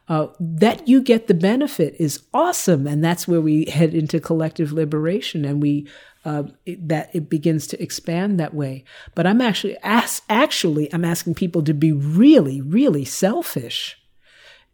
Uh, 0.08 0.28
that 0.40 0.88
you 0.88 1.02
get 1.02 1.26
the 1.28 1.34
benefit 1.34 1.96
is 1.98 2.24
awesome. 2.32 2.86
And 2.86 3.04
that's 3.04 3.28
where 3.28 3.42
we 3.42 3.66
head 3.66 3.96
into 3.96 4.20
collective 4.20 4.72
liberation 4.72 5.46
and 5.46 5.62
we 5.62 5.88
uh, 6.26 6.44
it, 6.66 6.88
that 6.88 7.10
it 7.14 7.30
begins 7.30 7.68
to 7.68 7.82
expand 7.82 8.40
that 8.40 8.54
way. 8.54 8.84
But 9.14 9.28
I'm 9.28 9.42
actually 9.42 9.78
ask, 9.78 10.24
actually 10.28 10.92
I'm 10.94 11.06
asking 11.06 11.36
people 11.36 11.64
to 11.64 11.74
be 11.74 11.92
really, 11.92 12.62
really 12.62 13.06
selfish 13.06 13.98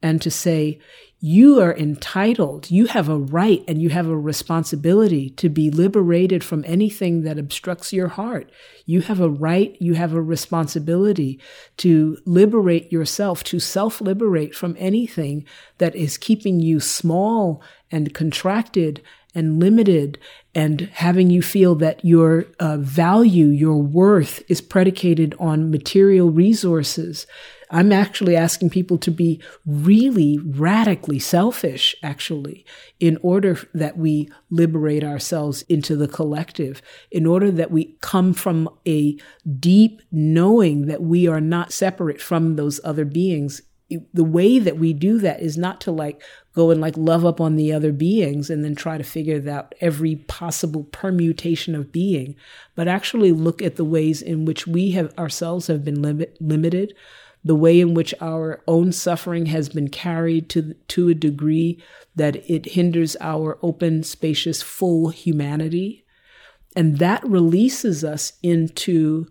and 0.02 0.22
to 0.22 0.32
say, 0.32 0.80
you 1.23 1.62
are 1.62 1.77
entitled, 1.77 2.71
you 2.71 2.88
have 2.88 3.07
a 3.07 3.17
right 3.17 3.63
and 3.67 3.79
you 3.79 3.89
have 3.89 4.07
a 4.07 4.17
responsibility 4.17 5.29
to 5.29 5.49
be 5.49 5.69
liberated 5.69 6.43
from 6.43 6.65
anything 6.67 7.21
that 7.21 7.38
obstructs 7.38 7.93
your 7.93 8.07
heart. 8.07 8.49
You 8.88 9.01
have 9.01 9.21
a 9.21 9.29
right, 9.29 9.77
you 9.79 9.93
have 9.93 10.13
a 10.13 10.21
responsibility 10.21 11.39
to 11.77 12.17
liberate 12.25 12.91
yourself, 12.91 13.43
to 13.45 13.60
self 13.60 14.01
liberate 14.01 14.55
from 14.55 14.75
anything 14.79 15.45
that 15.77 15.95
is 15.95 16.17
keeping 16.17 16.60
you 16.60 16.79
small 16.79 17.62
and 17.91 18.15
contracted 18.15 19.03
and 19.36 19.60
limited 19.60 20.17
and 20.55 20.81
having 20.93 21.29
you 21.29 21.43
feel 21.43 21.75
that 21.75 22.03
your 22.03 22.47
uh, 22.60 22.77
value, 22.77 23.45
your 23.45 23.77
worth 23.77 24.41
is 24.49 24.60
predicated 24.60 25.36
on 25.39 25.69
material 25.69 26.31
resources 26.31 27.27
I'm 27.71 27.93
actually 27.93 28.36
asking 28.36 28.69
people 28.69 28.97
to 28.99 29.12
be 29.12 29.41
really 29.65 30.38
radically 30.38 31.19
selfish, 31.19 31.95
actually, 32.03 32.65
in 32.99 33.17
order 33.23 33.57
that 33.73 33.97
we 33.97 34.29
liberate 34.49 35.05
ourselves 35.05 35.62
into 35.63 35.95
the 35.95 36.10
collective, 36.10 36.81
in 37.12 37.25
order 37.25 37.49
that 37.49 37.71
we 37.71 37.95
come 38.01 38.34
from 38.34 38.69
a 38.86 39.17
deep 39.60 40.01
knowing 40.12 40.88
that 40.88 41.01
we 41.01 41.27
are 41.27 41.41
not 41.41 41.71
separate 41.71 42.21
from 42.21 42.57
those 42.57 42.81
other 42.84 43.05
beings. 43.05 43.62
The 44.13 44.23
way 44.23 44.60
that 44.60 44.77
we 44.77 44.93
do 44.93 45.17
that 45.19 45.41
is 45.41 45.57
not 45.57 45.81
to 45.81 45.91
like 45.91 46.21
go 46.53 46.71
and 46.71 46.79
like 46.79 46.95
love 46.95 47.25
up 47.25 47.41
on 47.41 47.55
the 47.55 47.73
other 47.73 47.91
beings 47.91 48.49
and 48.49 48.63
then 48.63 48.75
try 48.75 48.97
to 48.97 49.03
figure 49.03 49.49
out 49.49 49.75
every 49.81 50.15
possible 50.15 50.86
permutation 50.86 51.75
of 51.75 51.91
being, 51.91 52.36
but 52.75 52.88
actually 52.88 53.31
look 53.31 53.62
at 53.62 53.75
the 53.77 53.86
ways 53.86 54.21
in 54.21 54.45
which 54.45 54.67
we 54.67 54.91
have 54.91 55.17
ourselves 55.17 55.67
have 55.67 55.84
been 55.84 56.01
limit, 56.01 56.38
limited, 56.39 56.93
the 57.43 57.56
way 57.56 57.80
in 57.80 57.93
which 57.93 58.13
our 58.21 58.62
own 58.67 58.91
suffering 58.91 59.47
has 59.47 59.69
been 59.69 59.89
carried 59.89 60.49
to, 60.49 60.73
to 60.88 61.10
a 61.10 61.13
degree 61.13 61.82
that 62.15 62.36
it 62.49 62.73
hinders 62.73 63.15
our 63.19 63.58
open, 63.62 64.04
spacious, 64.04 64.62
full 64.62 65.10
humanity. 65.10 66.06
And 66.75 66.99
that 66.99 67.25
releases 67.27 68.04
us 68.04 68.34
into 68.43 69.27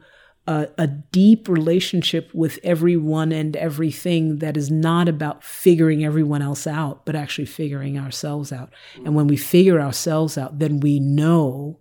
a, 0.47 0.69
a, 0.79 0.87
deep 0.87 1.49
relationship 1.49 2.31
with 2.35 2.59
everyone 2.65 3.31
and 3.31 3.57
everything 3.57 4.39
that 4.39 4.57
is 4.57 4.71
not 4.71 5.09
about 5.09 5.45
figuring 5.45 6.05
everyone 6.05 6.43
else 6.43 6.67
out, 6.67 7.07
but 7.07 7.15
actually 7.15 7.47
figuring 7.47 7.99
ourselves 7.99 8.51
out. 8.53 8.73
And 9.05 9.15
when 9.15 9.27
we 9.27 9.37
figure 9.37 9.81
ourselves 9.81 10.37
out, 10.37 10.59
then 10.59 10.81
we 10.81 10.99
know 10.99 11.79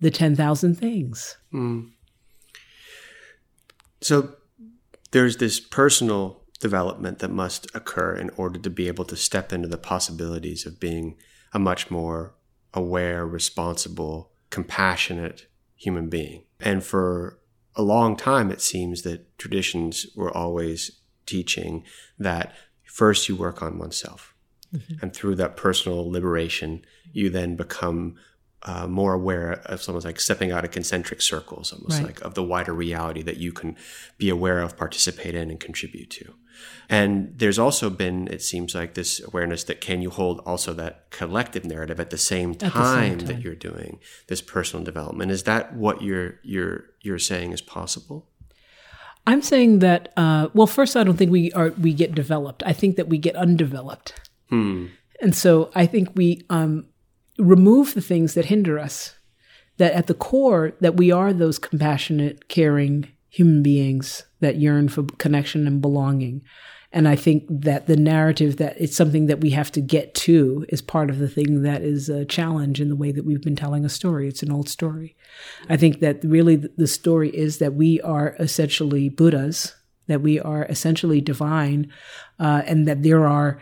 the 0.00 0.10
10,000 0.10 0.76
things. 0.76 1.36
Mm. 1.52 1.90
So 4.00 4.34
there's 5.16 5.38
this 5.38 5.58
personal 5.58 6.42
development 6.60 7.20
that 7.20 7.30
must 7.30 7.74
occur 7.74 8.14
in 8.14 8.28
order 8.36 8.58
to 8.58 8.68
be 8.68 8.86
able 8.86 9.06
to 9.06 9.16
step 9.16 9.50
into 9.50 9.66
the 9.66 9.78
possibilities 9.78 10.66
of 10.66 10.78
being 10.78 11.16
a 11.54 11.58
much 11.58 11.90
more 11.90 12.34
aware, 12.74 13.24
responsible, 13.24 14.30
compassionate 14.50 15.46
human 15.74 16.10
being. 16.10 16.44
And 16.60 16.84
for 16.84 17.38
a 17.74 17.80
long 17.82 18.14
time, 18.14 18.50
it 18.50 18.60
seems 18.60 19.04
that 19.04 19.38
traditions 19.38 20.06
were 20.14 20.36
always 20.36 21.00
teaching 21.24 21.82
that 22.18 22.54
first 22.84 23.26
you 23.26 23.36
work 23.36 23.62
on 23.62 23.78
oneself. 23.78 24.34
Mm-hmm. 24.74 24.96
And 25.00 25.14
through 25.14 25.36
that 25.36 25.56
personal 25.56 26.10
liberation, 26.10 26.84
you 27.14 27.30
then 27.30 27.56
become 27.56 28.16
uh, 28.62 28.86
more 28.86 29.12
aware 29.12 29.52
of 29.66 29.86
almost 29.88 30.06
like 30.06 30.20
stepping 30.20 30.50
out 30.50 30.64
of 30.64 30.70
concentric 30.70 31.22
circles, 31.22 31.72
almost 31.72 31.98
right. 31.98 32.06
like 32.06 32.20
of 32.22 32.34
the 32.34 32.42
wider 32.42 32.72
reality 32.72 33.22
that 33.22 33.36
you 33.36 33.52
can 33.52 33.76
be 34.18 34.28
aware 34.28 34.58
of, 34.60 34.76
participate 34.76 35.34
in, 35.34 35.50
and 35.50 35.60
contribute 35.60 36.10
to. 36.10 36.34
And 36.88 37.34
there's 37.36 37.58
also 37.58 37.90
been, 37.90 38.28
it 38.28 38.42
seems 38.42 38.74
like, 38.74 38.94
this 38.94 39.20
awareness 39.22 39.64
that 39.64 39.80
can 39.80 40.02
you 40.02 40.10
hold 40.10 40.40
also 40.46 40.72
that 40.74 41.10
collective 41.10 41.64
narrative 41.64 42.00
at 42.00 42.10
the 42.10 42.18
same 42.18 42.54
time, 42.54 42.70
the 42.70 42.94
same 42.94 43.18
time. 43.18 43.26
that 43.26 43.40
you're 43.42 43.54
doing 43.54 43.98
this 44.28 44.40
personal 44.40 44.84
development. 44.84 45.30
Is 45.30 45.42
that 45.44 45.74
what 45.74 46.02
you're 46.02 46.40
you're 46.42 46.84
you're 47.02 47.18
saying 47.18 47.52
is 47.52 47.60
possible? 47.60 48.28
I'm 49.26 49.42
saying 49.42 49.80
that. 49.80 50.12
Uh, 50.16 50.48
well, 50.54 50.66
first, 50.66 50.96
I 50.96 51.04
don't 51.04 51.16
think 51.16 51.30
we 51.30 51.52
are 51.52 51.70
we 51.70 51.92
get 51.92 52.14
developed. 52.14 52.62
I 52.64 52.72
think 52.72 52.96
that 52.96 53.08
we 53.08 53.18
get 53.18 53.36
undeveloped. 53.36 54.14
Hmm. 54.48 54.86
And 55.20 55.34
so 55.34 55.70
I 55.74 55.86
think 55.86 56.10
we 56.14 56.42
um, 56.50 56.86
remove 57.38 57.94
the 57.94 58.00
things 58.00 58.34
that 58.34 58.46
hinder 58.46 58.78
us. 58.78 59.14
That 59.78 59.92
at 59.92 60.06
the 60.06 60.14
core, 60.14 60.72
that 60.80 60.96
we 60.96 61.10
are 61.10 61.34
those 61.34 61.58
compassionate, 61.58 62.48
caring 62.48 63.08
human 63.28 63.62
beings 63.62 64.24
that 64.40 64.56
yearn 64.56 64.88
for 64.88 65.02
connection 65.18 65.66
and 65.66 65.82
belonging. 65.82 66.42
And 66.92 67.06
I 67.06 67.16
think 67.16 67.44
that 67.50 67.86
the 67.86 67.96
narrative 67.96 68.56
that 68.56 68.80
it's 68.80 68.96
something 68.96 69.26
that 69.26 69.42
we 69.42 69.50
have 69.50 69.70
to 69.72 69.82
get 69.82 70.14
to 70.14 70.64
is 70.70 70.80
part 70.80 71.10
of 71.10 71.18
the 71.18 71.28
thing 71.28 71.62
that 71.62 71.82
is 71.82 72.08
a 72.08 72.24
challenge 72.24 72.80
in 72.80 72.88
the 72.88 72.96
way 72.96 73.12
that 73.12 73.26
we've 73.26 73.42
been 73.42 73.56
telling 73.56 73.84
a 73.84 73.90
story. 73.90 74.28
It's 74.28 74.42
an 74.42 74.50
old 74.50 74.70
story. 74.70 75.14
I 75.68 75.76
think 75.76 76.00
that 76.00 76.24
really 76.24 76.56
the 76.56 76.86
story 76.86 77.28
is 77.36 77.58
that 77.58 77.74
we 77.74 78.00
are 78.00 78.34
essentially 78.38 79.10
Buddhas, 79.10 79.74
that 80.06 80.22
we 80.22 80.40
are 80.40 80.64
essentially 80.64 81.20
divine, 81.20 81.92
uh, 82.38 82.62
and 82.64 82.88
that 82.88 83.02
there 83.02 83.26
are 83.26 83.60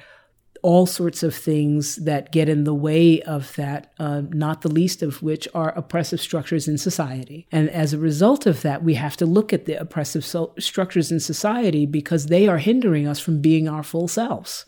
all 0.65 0.87
sorts 0.87 1.23
of 1.23 1.35
things 1.35 1.97
that 1.97 2.33
get 2.33 2.49
in 2.49 2.65
the 2.65 2.73
way 2.73 3.21
of 3.23 3.55
that, 3.55 3.93
uh, 3.99 4.23
not 4.31 4.63
the 4.63 4.73
least 4.73 5.03
of 5.03 5.23
which 5.23 5.47
are 5.55 5.77
oppressive 5.77 6.23
structures 6.23 6.67
in 6.67 6.79
society. 6.79 7.47
And 7.53 7.69
as 7.69 7.93
a 7.93 7.99
result 7.99 8.47
of 8.47 8.63
that, 8.63 8.83
we 8.83 8.95
have 8.95 9.15
to 9.19 9.27
look 9.27 9.53
at 9.53 9.67
the 9.67 9.79
oppressive 9.79 10.25
so- 10.25 10.55
structures 10.59 11.13
in 11.13 11.21
society 11.21 11.85
because 11.85 12.29
they 12.29 12.49
are 12.49 12.57
hindering 12.57 13.07
us 13.07 13.21
from 13.21 13.43
being 13.43 13.69
our 13.69 13.83
full 13.83 14.09
selves. 14.09 14.65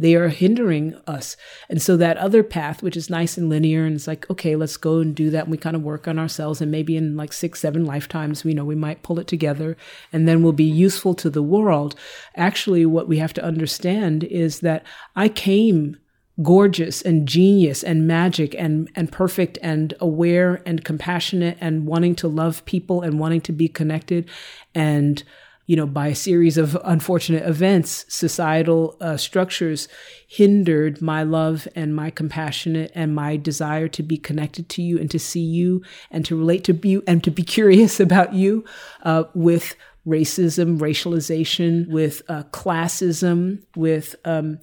They 0.00 0.14
are 0.14 0.28
hindering 0.28 0.94
us. 1.06 1.36
And 1.68 1.80
so 1.80 1.96
that 1.98 2.16
other 2.16 2.42
path, 2.42 2.82
which 2.82 2.96
is 2.96 3.10
nice 3.10 3.36
and 3.36 3.50
linear, 3.50 3.84
and 3.84 3.94
it's 3.94 4.06
like, 4.06 4.28
okay, 4.30 4.56
let's 4.56 4.78
go 4.78 4.98
and 4.98 5.14
do 5.14 5.28
that. 5.30 5.44
And 5.44 5.50
we 5.50 5.58
kind 5.58 5.76
of 5.76 5.82
work 5.82 6.08
on 6.08 6.18
ourselves. 6.18 6.60
And 6.60 6.70
maybe 6.70 6.96
in 6.96 7.16
like 7.16 7.32
six, 7.32 7.60
seven 7.60 7.84
lifetimes, 7.84 8.42
we 8.42 8.54
know 8.54 8.64
we 8.64 8.74
might 8.74 9.02
pull 9.02 9.18
it 9.18 9.26
together 9.26 9.76
and 10.12 10.26
then 10.26 10.42
we'll 10.42 10.52
be 10.52 10.64
useful 10.64 11.14
to 11.14 11.28
the 11.28 11.42
world. 11.42 11.94
Actually, 12.34 12.86
what 12.86 13.08
we 13.08 13.18
have 13.18 13.34
to 13.34 13.44
understand 13.44 14.24
is 14.24 14.60
that 14.60 14.84
I 15.14 15.28
came 15.28 15.98
gorgeous 16.42 17.02
and 17.02 17.28
genius 17.28 17.82
and 17.82 18.06
magic 18.06 18.54
and, 18.54 18.90
and 18.96 19.12
perfect 19.12 19.58
and 19.60 19.92
aware 20.00 20.62
and 20.64 20.82
compassionate 20.82 21.58
and 21.60 21.86
wanting 21.86 22.14
to 22.14 22.28
love 22.28 22.64
people 22.64 23.02
and 23.02 23.18
wanting 23.18 23.42
to 23.42 23.52
be 23.52 23.68
connected. 23.68 24.26
And, 24.74 25.22
you 25.70 25.76
know, 25.76 25.86
by 25.86 26.08
a 26.08 26.14
series 26.16 26.58
of 26.58 26.76
unfortunate 26.82 27.46
events, 27.46 28.04
societal 28.08 28.96
uh, 29.00 29.16
structures 29.16 29.86
hindered 30.26 31.00
my 31.00 31.22
love 31.22 31.68
and 31.76 31.94
my 31.94 32.10
compassionate 32.10 32.90
and 32.92 33.14
my 33.14 33.36
desire 33.36 33.86
to 33.86 34.02
be 34.02 34.16
connected 34.16 34.68
to 34.68 34.82
you 34.82 34.98
and 34.98 35.08
to 35.12 35.18
see 35.20 35.38
you 35.38 35.80
and 36.10 36.26
to 36.26 36.34
relate 36.34 36.64
to 36.64 36.72
you 36.82 37.04
and 37.06 37.22
to 37.22 37.30
be 37.30 37.42
curious 37.56 38.00
about 38.00 38.34
you 38.34 38.64
uh, 39.04 39.22
with 39.32 39.76
racism, 40.04 40.76
racialization, 40.80 41.86
with 41.88 42.20
uh, 42.28 42.42
classism, 42.50 43.62
with 43.76 44.16
um, 44.24 44.58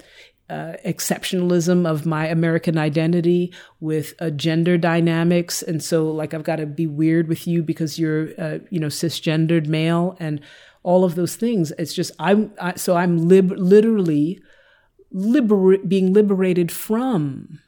uh, 0.50 0.74
exceptionalism 0.86 1.86
of 1.89 2.06
my 2.06 2.28
American 2.28 2.78
identity 2.78 3.54
with 3.80 4.14
uh, 4.20 4.30
gender 4.30 4.78
dynamics. 4.78 5.62
And 5.62 5.84
so, 5.84 6.10
like, 6.10 6.34
I've 6.34 6.43
got 6.43 6.58
to 6.58 6.66
be 6.66 6.88
weird 6.88 7.28
with 7.28 7.48
you 7.48 7.64
because 7.64 8.00
you're, 8.00 8.30
uh, 8.38 8.60
you 8.70 8.80
know, 8.80 8.88
cisgendered 8.88 9.68
male 9.68 10.16
and 10.20 10.39
all 10.84 11.04
of 11.04 11.16
those 11.16 11.36
things. 11.36 11.72
It's 11.78 11.93
just, 11.93 12.12
I'm, 12.18 12.54
I, 12.62 12.76
so 12.76 12.95
I'm 12.95 13.28
lib- 13.28 13.58
literally 13.58 14.41
liber- 15.12 15.80
being 15.80 16.14
liberated 16.14 16.72
from 16.72 17.60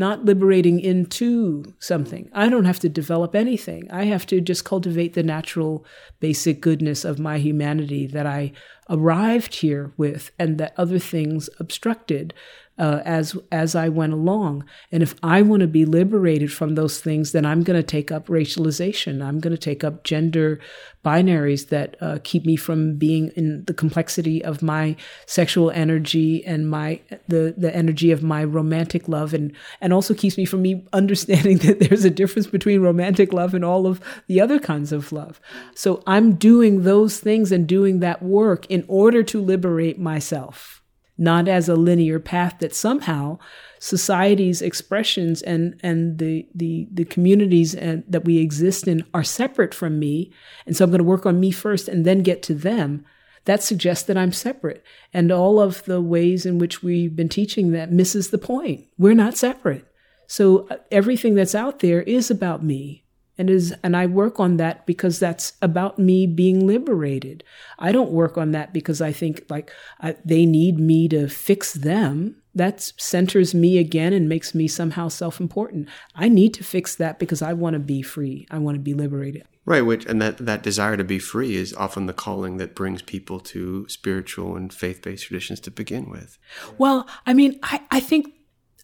not 0.00 0.24
liberating 0.24 0.80
into 0.80 1.62
something. 1.78 2.30
I 2.32 2.48
don't 2.48 2.64
have 2.64 2.80
to 2.80 2.88
develop 2.88 3.36
anything. 3.36 3.88
I 3.90 4.06
have 4.06 4.24
to 4.26 4.40
just 4.40 4.64
cultivate 4.64 5.12
the 5.12 5.22
natural, 5.22 5.84
basic 6.20 6.62
goodness 6.62 7.04
of 7.04 7.18
my 7.18 7.38
humanity 7.38 8.06
that 8.06 8.26
I 8.26 8.52
arrived 8.88 9.56
here 9.56 9.92
with 9.98 10.32
and 10.38 10.56
that 10.56 10.72
other 10.76 10.98
things 10.98 11.50
obstructed 11.60 12.32
uh, 12.78 13.02
as 13.04 13.36
as 13.52 13.74
I 13.74 13.90
went 13.90 14.14
along. 14.14 14.64
And 14.90 15.02
if 15.02 15.14
I 15.22 15.42
want 15.42 15.60
to 15.60 15.66
be 15.68 15.84
liberated 15.84 16.50
from 16.50 16.74
those 16.74 16.98
things, 16.98 17.32
then 17.32 17.44
I'm 17.44 17.62
going 17.62 17.78
to 17.78 17.86
take 17.86 18.10
up 18.10 18.26
racialization. 18.28 19.22
I'm 19.22 19.38
going 19.38 19.54
to 19.54 19.60
take 19.60 19.84
up 19.84 20.02
gender 20.02 20.58
binaries 21.04 21.68
that 21.68 21.96
uh, 22.00 22.18
keep 22.24 22.46
me 22.46 22.56
from 22.56 22.96
being 22.96 23.28
in 23.36 23.64
the 23.66 23.74
complexity 23.74 24.42
of 24.42 24.62
my 24.62 24.96
sexual 25.26 25.70
energy 25.70 26.44
and 26.46 26.70
my 26.70 27.00
the 27.28 27.54
the 27.56 27.74
energy 27.76 28.12
of 28.12 28.22
my 28.22 28.42
romantic 28.42 29.08
love, 29.08 29.34
and 29.34 29.54
and 29.82 29.92
also 29.92 30.14
keeps 30.14 30.38
me 30.38 30.46
from 30.46 30.62
me 30.62 30.86
understanding 30.94 31.58
that 31.58 31.80
there's 31.80 32.06
a 32.06 32.10
difference 32.10 32.46
between 32.46 32.80
romantic 32.80 33.34
love 33.34 33.52
and 33.52 33.64
all 33.64 33.86
of 33.86 34.00
the 34.26 34.40
other 34.40 34.58
kinds 34.58 34.90
of 34.90 35.12
love. 35.12 35.38
So 35.74 36.02
I'm 36.06 36.34
doing 36.34 36.84
those 36.84 37.20
things 37.20 37.52
and 37.52 37.66
doing 37.66 38.00
that 38.00 38.22
work 38.22 38.64
in 38.70 38.84
order 38.88 39.22
to 39.24 39.40
liberate 39.40 39.98
myself 39.98 40.79
not 41.20 41.46
as 41.46 41.68
a 41.68 41.76
linear 41.76 42.18
path 42.18 42.56
that 42.58 42.74
somehow 42.74 43.38
society's 43.78 44.60
expressions 44.60 45.42
and 45.42 45.78
and 45.82 46.18
the 46.18 46.46
the 46.54 46.88
the 46.92 47.04
communities 47.04 47.74
and, 47.74 48.02
that 48.08 48.24
we 48.24 48.38
exist 48.38 48.88
in 48.88 49.04
are 49.14 49.22
separate 49.22 49.74
from 49.74 49.98
me 49.98 50.32
and 50.66 50.76
so 50.76 50.84
i'm 50.84 50.90
going 50.90 50.98
to 50.98 51.04
work 51.04 51.26
on 51.26 51.38
me 51.38 51.50
first 51.50 51.86
and 51.86 52.04
then 52.04 52.22
get 52.22 52.42
to 52.42 52.54
them 52.54 53.04
that 53.44 53.62
suggests 53.62 54.04
that 54.04 54.18
i'm 54.18 54.32
separate. 54.32 54.84
And 55.12 55.32
all 55.32 55.60
of 55.60 55.84
the 55.84 56.00
ways 56.00 56.46
in 56.46 56.58
which 56.58 56.82
we've 56.82 57.16
been 57.16 57.28
teaching 57.28 57.72
that 57.72 57.92
misses 57.92 58.30
the 58.30 58.38
point. 58.38 58.86
We're 58.98 59.14
not 59.14 59.36
separate. 59.36 59.86
So 60.26 60.68
uh, 60.68 60.76
everything 60.90 61.34
that's 61.34 61.54
out 61.54 61.80
there 61.80 62.02
is 62.02 62.30
about 62.30 62.62
me 62.62 63.04
and 63.40 63.48
is 63.48 63.74
and 63.82 63.96
I 63.96 64.04
work 64.04 64.38
on 64.38 64.58
that 64.58 64.84
because 64.84 65.18
that's 65.18 65.54
about 65.62 65.98
me 65.98 66.26
being 66.26 66.66
liberated. 66.66 67.42
I 67.78 67.90
don't 67.90 68.10
work 68.10 68.36
on 68.36 68.50
that 68.50 68.74
because 68.74 69.00
I 69.00 69.12
think 69.12 69.46
like 69.48 69.72
I, 69.98 70.14
they 70.22 70.44
need 70.44 70.78
me 70.78 71.08
to 71.08 71.26
fix 71.26 71.72
them. 71.72 72.36
That 72.54 72.92
centers 72.98 73.54
me 73.54 73.78
again 73.78 74.12
and 74.12 74.28
makes 74.28 74.54
me 74.54 74.68
somehow 74.68 75.08
self-important. 75.08 75.88
I 76.14 76.28
need 76.28 76.52
to 76.54 76.64
fix 76.64 76.94
that 76.96 77.18
because 77.18 77.40
I 77.40 77.54
want 77.54 77.74
to 77.74 77.80
be 77.80 78.02
free. 78.02 78.46
I 78.50 78.58
want 78.58 78.74
to 78.74 78.80
be 78.80 78.92
liberated. 78.92 79.46
Right, 79.64 79.82
which 79.82 80.04
and 80.04 80.20
that 80.20 80.36
that 80.36 80.62
desire 80.62 80.98
to 80.98 81.04
be 81.04 81.18
free 81.18 81.56
is 81.56 81.72
often 81.72 82.04
the 82.04 82.12
calling 82.12 82.58
that 82.58 82.74
brings 82.74 83.00
people 83.00 83.40
to 83.40 83.88
spiritual 83.88 84.54
and 84.54 84.70
faith-based 84.70 85.24
traditions 85.24 85.60
to 85.60 85.70
begin 85.70 86.10
with. 86.10 86.36
Well, 86.76 87.08
I 87.26 87.32
mean, 87.32 87.58
I, 87.62 87.80
I 87.90 88.00
think 88.00 88.34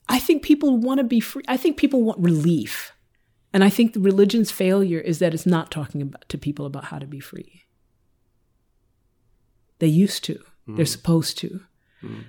I 0.09 0.19
think 0.19 0.43
people 0.43 0.79
want 0.79 0.97
to 0.99 1.05
be 1.05 1.21
free. 1.21 1.43
I 1.47 1.59
think 1.59 1.77
people 1.77 2.03
want 2.03 2.21
relief. 2.21 2.96
And 3.57 3.65
I 3.65 3.71
think 3.71 3.95
the 3.95 4.01
religion's 4.01 4.51
failure 4.51 5.01
is 5.01 5.19
that 5.21 5.33
it's 5.33 5.47
not 5.47 5.71
talking 5.71 6.03
about, 6.03 6.29
to 6.29 6.37
people 6.37 6.67
about 6.67 6.85
how 6.85 6.99
to 6.99 7.07
be 7.07 7.21
free. 7.21 7.63
They 9.79 9.87
used 9.87 10.25
to, 10.25 10.45
mm. 10.69 10.77
they're 10.77 10.85
supposed 10.85 11.39
to. 11.39 11.61
Mm. 12.03 12.25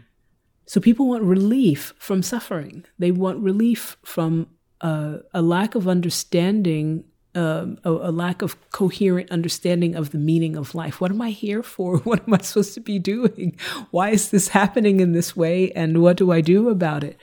So 0.67 0.79
people 0.79 1.09
want 1.09 1.23
relief 1.23 1.93
from 1.99 2.23
suffering. 2.23 2.85
They 2.97 3.11
want 3.11 3.39
relief 3.39 3.97
from 4.05 4.47
uh, 4.79 5.17
a 5.33 5.41
lack 5.41 5.75
of 5.75 5.85
understanding, 5.85 7.03
um, 7.35 7.77
a, 7.83 7.91
a, 7.91 8.11
lack 8.13 8.41
of 8.41 8.55
coherent 8.71 9.29
understanding 9.29 9.95
of 9.95 10.11
the 10.11 10.17
meaning 10.17 10.55
of 10.55 10.75
life. 10.75 11.01
What 11.01 11.11
am 11.11 11.21
I 11.21 11.31
here 11.31 11.61
for? 11.61 11.97
What 12.05 12.25
am 12.25 12.35
I 12.35 12.37
supposed 12.37 12.73
to 12.75 12.79
be 12.79 12.99
doing? 12.99 13.59
Why 13.91 14.11
is 14.11 14.31
this 14.31 14.47
happening 14.47 15.01
in 15.01 15.11
this 15.11 15.35
way? 15.35 15.73
And 15.73 16.01
what 16.01 16.15
do 16.15 16.31
I 16.31 16.39
do 16.39 16.69
about 16.69 17.03
it? 17.03 17.17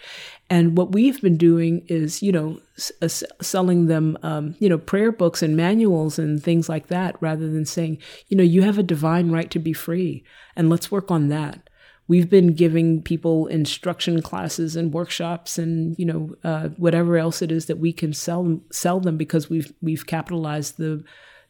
And 0.51 0.77
what 0.77 0.93
we've 0.93 1.21
been 1.23 1.39
doing 1.39 1.85
is, 1.89 2.23
you 2.23 2.31
know, 2.31 2.61
s- 2.77 2.93
uh, 3.01 3.09
selling 3.43 3.87
them, 3.87 4.19
um, 4.23 4.55
you 4.59 4.69
know, 4.69 4.79
prayer 4.79 5.11
books 5.11 5.43
and 5.43 5.57
manuals 5.57 6.19
and 6.19 6.43
things 6.43 6.69
like 6.69 6.89
that, 6.89 7.17
rather 7.21 7.49
than 7.51 7.65
saying, 7.65 7.99
you 8.29 8.37
know, 8.37 8.43
you 8.45 8.63
have 8.63 8.79
a 8.79 8.83
divine 8.83 9.31
right 9.31 9.51
to 9.51 9.59
be 9.59 9.73
free, 9.73 10.23
and 10.55 10.69
let's 10.69 10.91
work 10.91 11.11
on 11.11 11.29
that. 11.29 11.71
We've 12.07 12.29
been 12.29 12.53
giving 12.53 13.01
people 13.01 13.47
instruction 13.47 14.21
classes 14.21 14.77
and 14.77 14.93
workshops 14.93 15.57
and 15.57 15.99
you 15.99 16.05
know 16.05 16.35
uh, 16.45 16.69
whatever 16.77 17.17
else 17.17 17.41
it 17.41 17.51
is 17.51 17.65
that 17.67 17.79
we 17.79 17.95
can 17.95 18.13
sell 18.13 18.61
sell 18.71 19.01
them 19.01 19.17
because 19.17 19.49
we've 19.49 19.73
we've 19.81 20.07
capitalized 20.07 20.77
the 20.77 21.03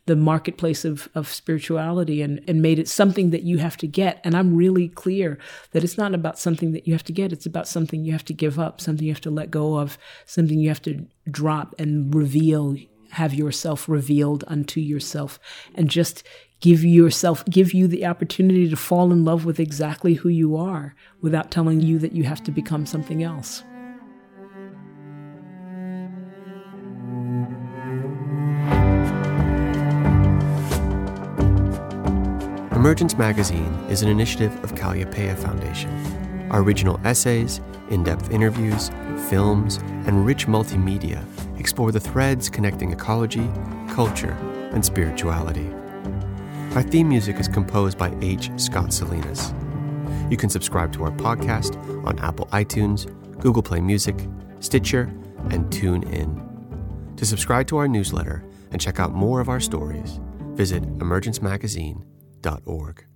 the 0.07 0.17
marketplace 0.17 0.85
of, 0.85 1.09
of 1.15 1.33
spirituality 1.33 2.21
and, 2.21 2.43
and 2.47 2.61
made 2.61 2.79
it 2.79 2.89
something 2.89 3.31
that 3.31 3.43
you 3.43 3.59
have 3.59 3.77
to 3.79 3.87
get. 3.87 4.21
And 4.23 4.37
I'm 4.37 4.55
really 4.55 4.89
clear 4.89 5.39
that 5.73 5.83
it's 5.83 5.97
not 5.97 6.15
about 6.15 6.39
something 6.39 6.73
that 6.73 6.87
you 6.87 6.93
have 6.93 7.05
to 7.05 7.13
get, 7.13 7.33
it's 7.33 7.47
about 7.47 7.69
something 7.69 8.05
you 8.05 8.13
have 8.13 8.25
to 8.27 8.35
give 8.35 8.59
up, 8.59 8.81
something 8.81 9.07
you 9.07 9.13
have 9.13 9.21
to 9.23 9.31
let 9.31 9.51
go 9.51 9.79
of, 9.79 9.97
something 10.27 10.59
you 10.59 10.69
have 10.69 10.83
to 10.83 11.07
drop 11.31 11.75
and 11.79 12.15
reveal, 12.15 12.77
have 13.13 13.33
yourself 13.33 13.89
revealed 13.89 14.45
unto 14.47 14.81
yourself, 14.81 15.39
and 15.75 15.89
just 15.89 16.23
give 16.61 16.85
yourself, 16.85 17.45
give 17.47 17.73
you 17.73 17.87
the 17.87 18.05
opportunity 18.05 18.69
to 18.69 18.77
fall 18.77 19.13
in 19.13 19.25
love 19.25 19.45
with 19.45 19.61
exactly 19.61 20.15
who 20.15 20.29
you 20.29 20.57
are 20.57 20.95
without 21.21 21.51
telling 21.51 21.81
you 21.81 21.99
that 21.99 22.13
you 22.13 22.25
have 22.25 22.43
to 22.43 22.51
become 22.51 22.85
something 22.85 23.23
else. 23.23 23.63
Emergence 32.85 33.17
Magazine 33.17 33.73
is 33.89 34.03
an 34.03 34.11
initiative 34.11 34.63
of 34.63 34.75
Kalliopeia 34.75 35.35
Foundation. 35.39 35.89
Our 36.51 36.61
original 36.61 37.01
essays, 37.03 37.63
in 37.89 38.05
depth 38.05 38.31
interviews, 38.31 38.91
films, 39.31 39.79
and 40.07 40.27
rich 40.27 40.47
multimedia 40.47 41.25
explore 41.59 41.93
the 41.93 41.99
threads 41.99 42.51
connecting 42.51 42.93
ecology, 42.93 43.51
culture, 43.89 44.37
and 44.73 44.85
spirituality. 44.85 45.67
Our 46.75 46.83
theme 46.83 47.09
music 47.09 47.41
is 47.41 47.49
composed 47.49 47.97
by 47.97 48.15
H. 48.21 48.51
Scott 48.59 48.93
Salinas. 48.93 49.55
You 50.31 50.37
can 50.37 50.51
subscribe 50.51 50.93
to 50.93 51.05
our 51.05 51.13
podcast 51.13 51.79
on 52.07 52.19
Apple 52.19 52.49
iTunes, 52.49 53.07
Google 53.41 53.63
Play 53.63 53.81
Music, 53.81 54.29
Stitcher, 54.61 55.11
and 55.51 55.65
TuneIn. 55.73 57.17
To 57.17 57.25
subscribe 57.25 57.67
to 57.69 57.79
our 57.79 57.89
newsletter 57.89 58.45
and 58.73 58.79
check 58.79 59.01
out 59.01 59.15
more 59.15 59.41
of 59.41 59.49
our 59.49 59.59
stories, 59.59 60.21
visit 60.53 60.85
Emergence 61.01 61.41
Magazine 61.41 62.05
org. 62.67 63.07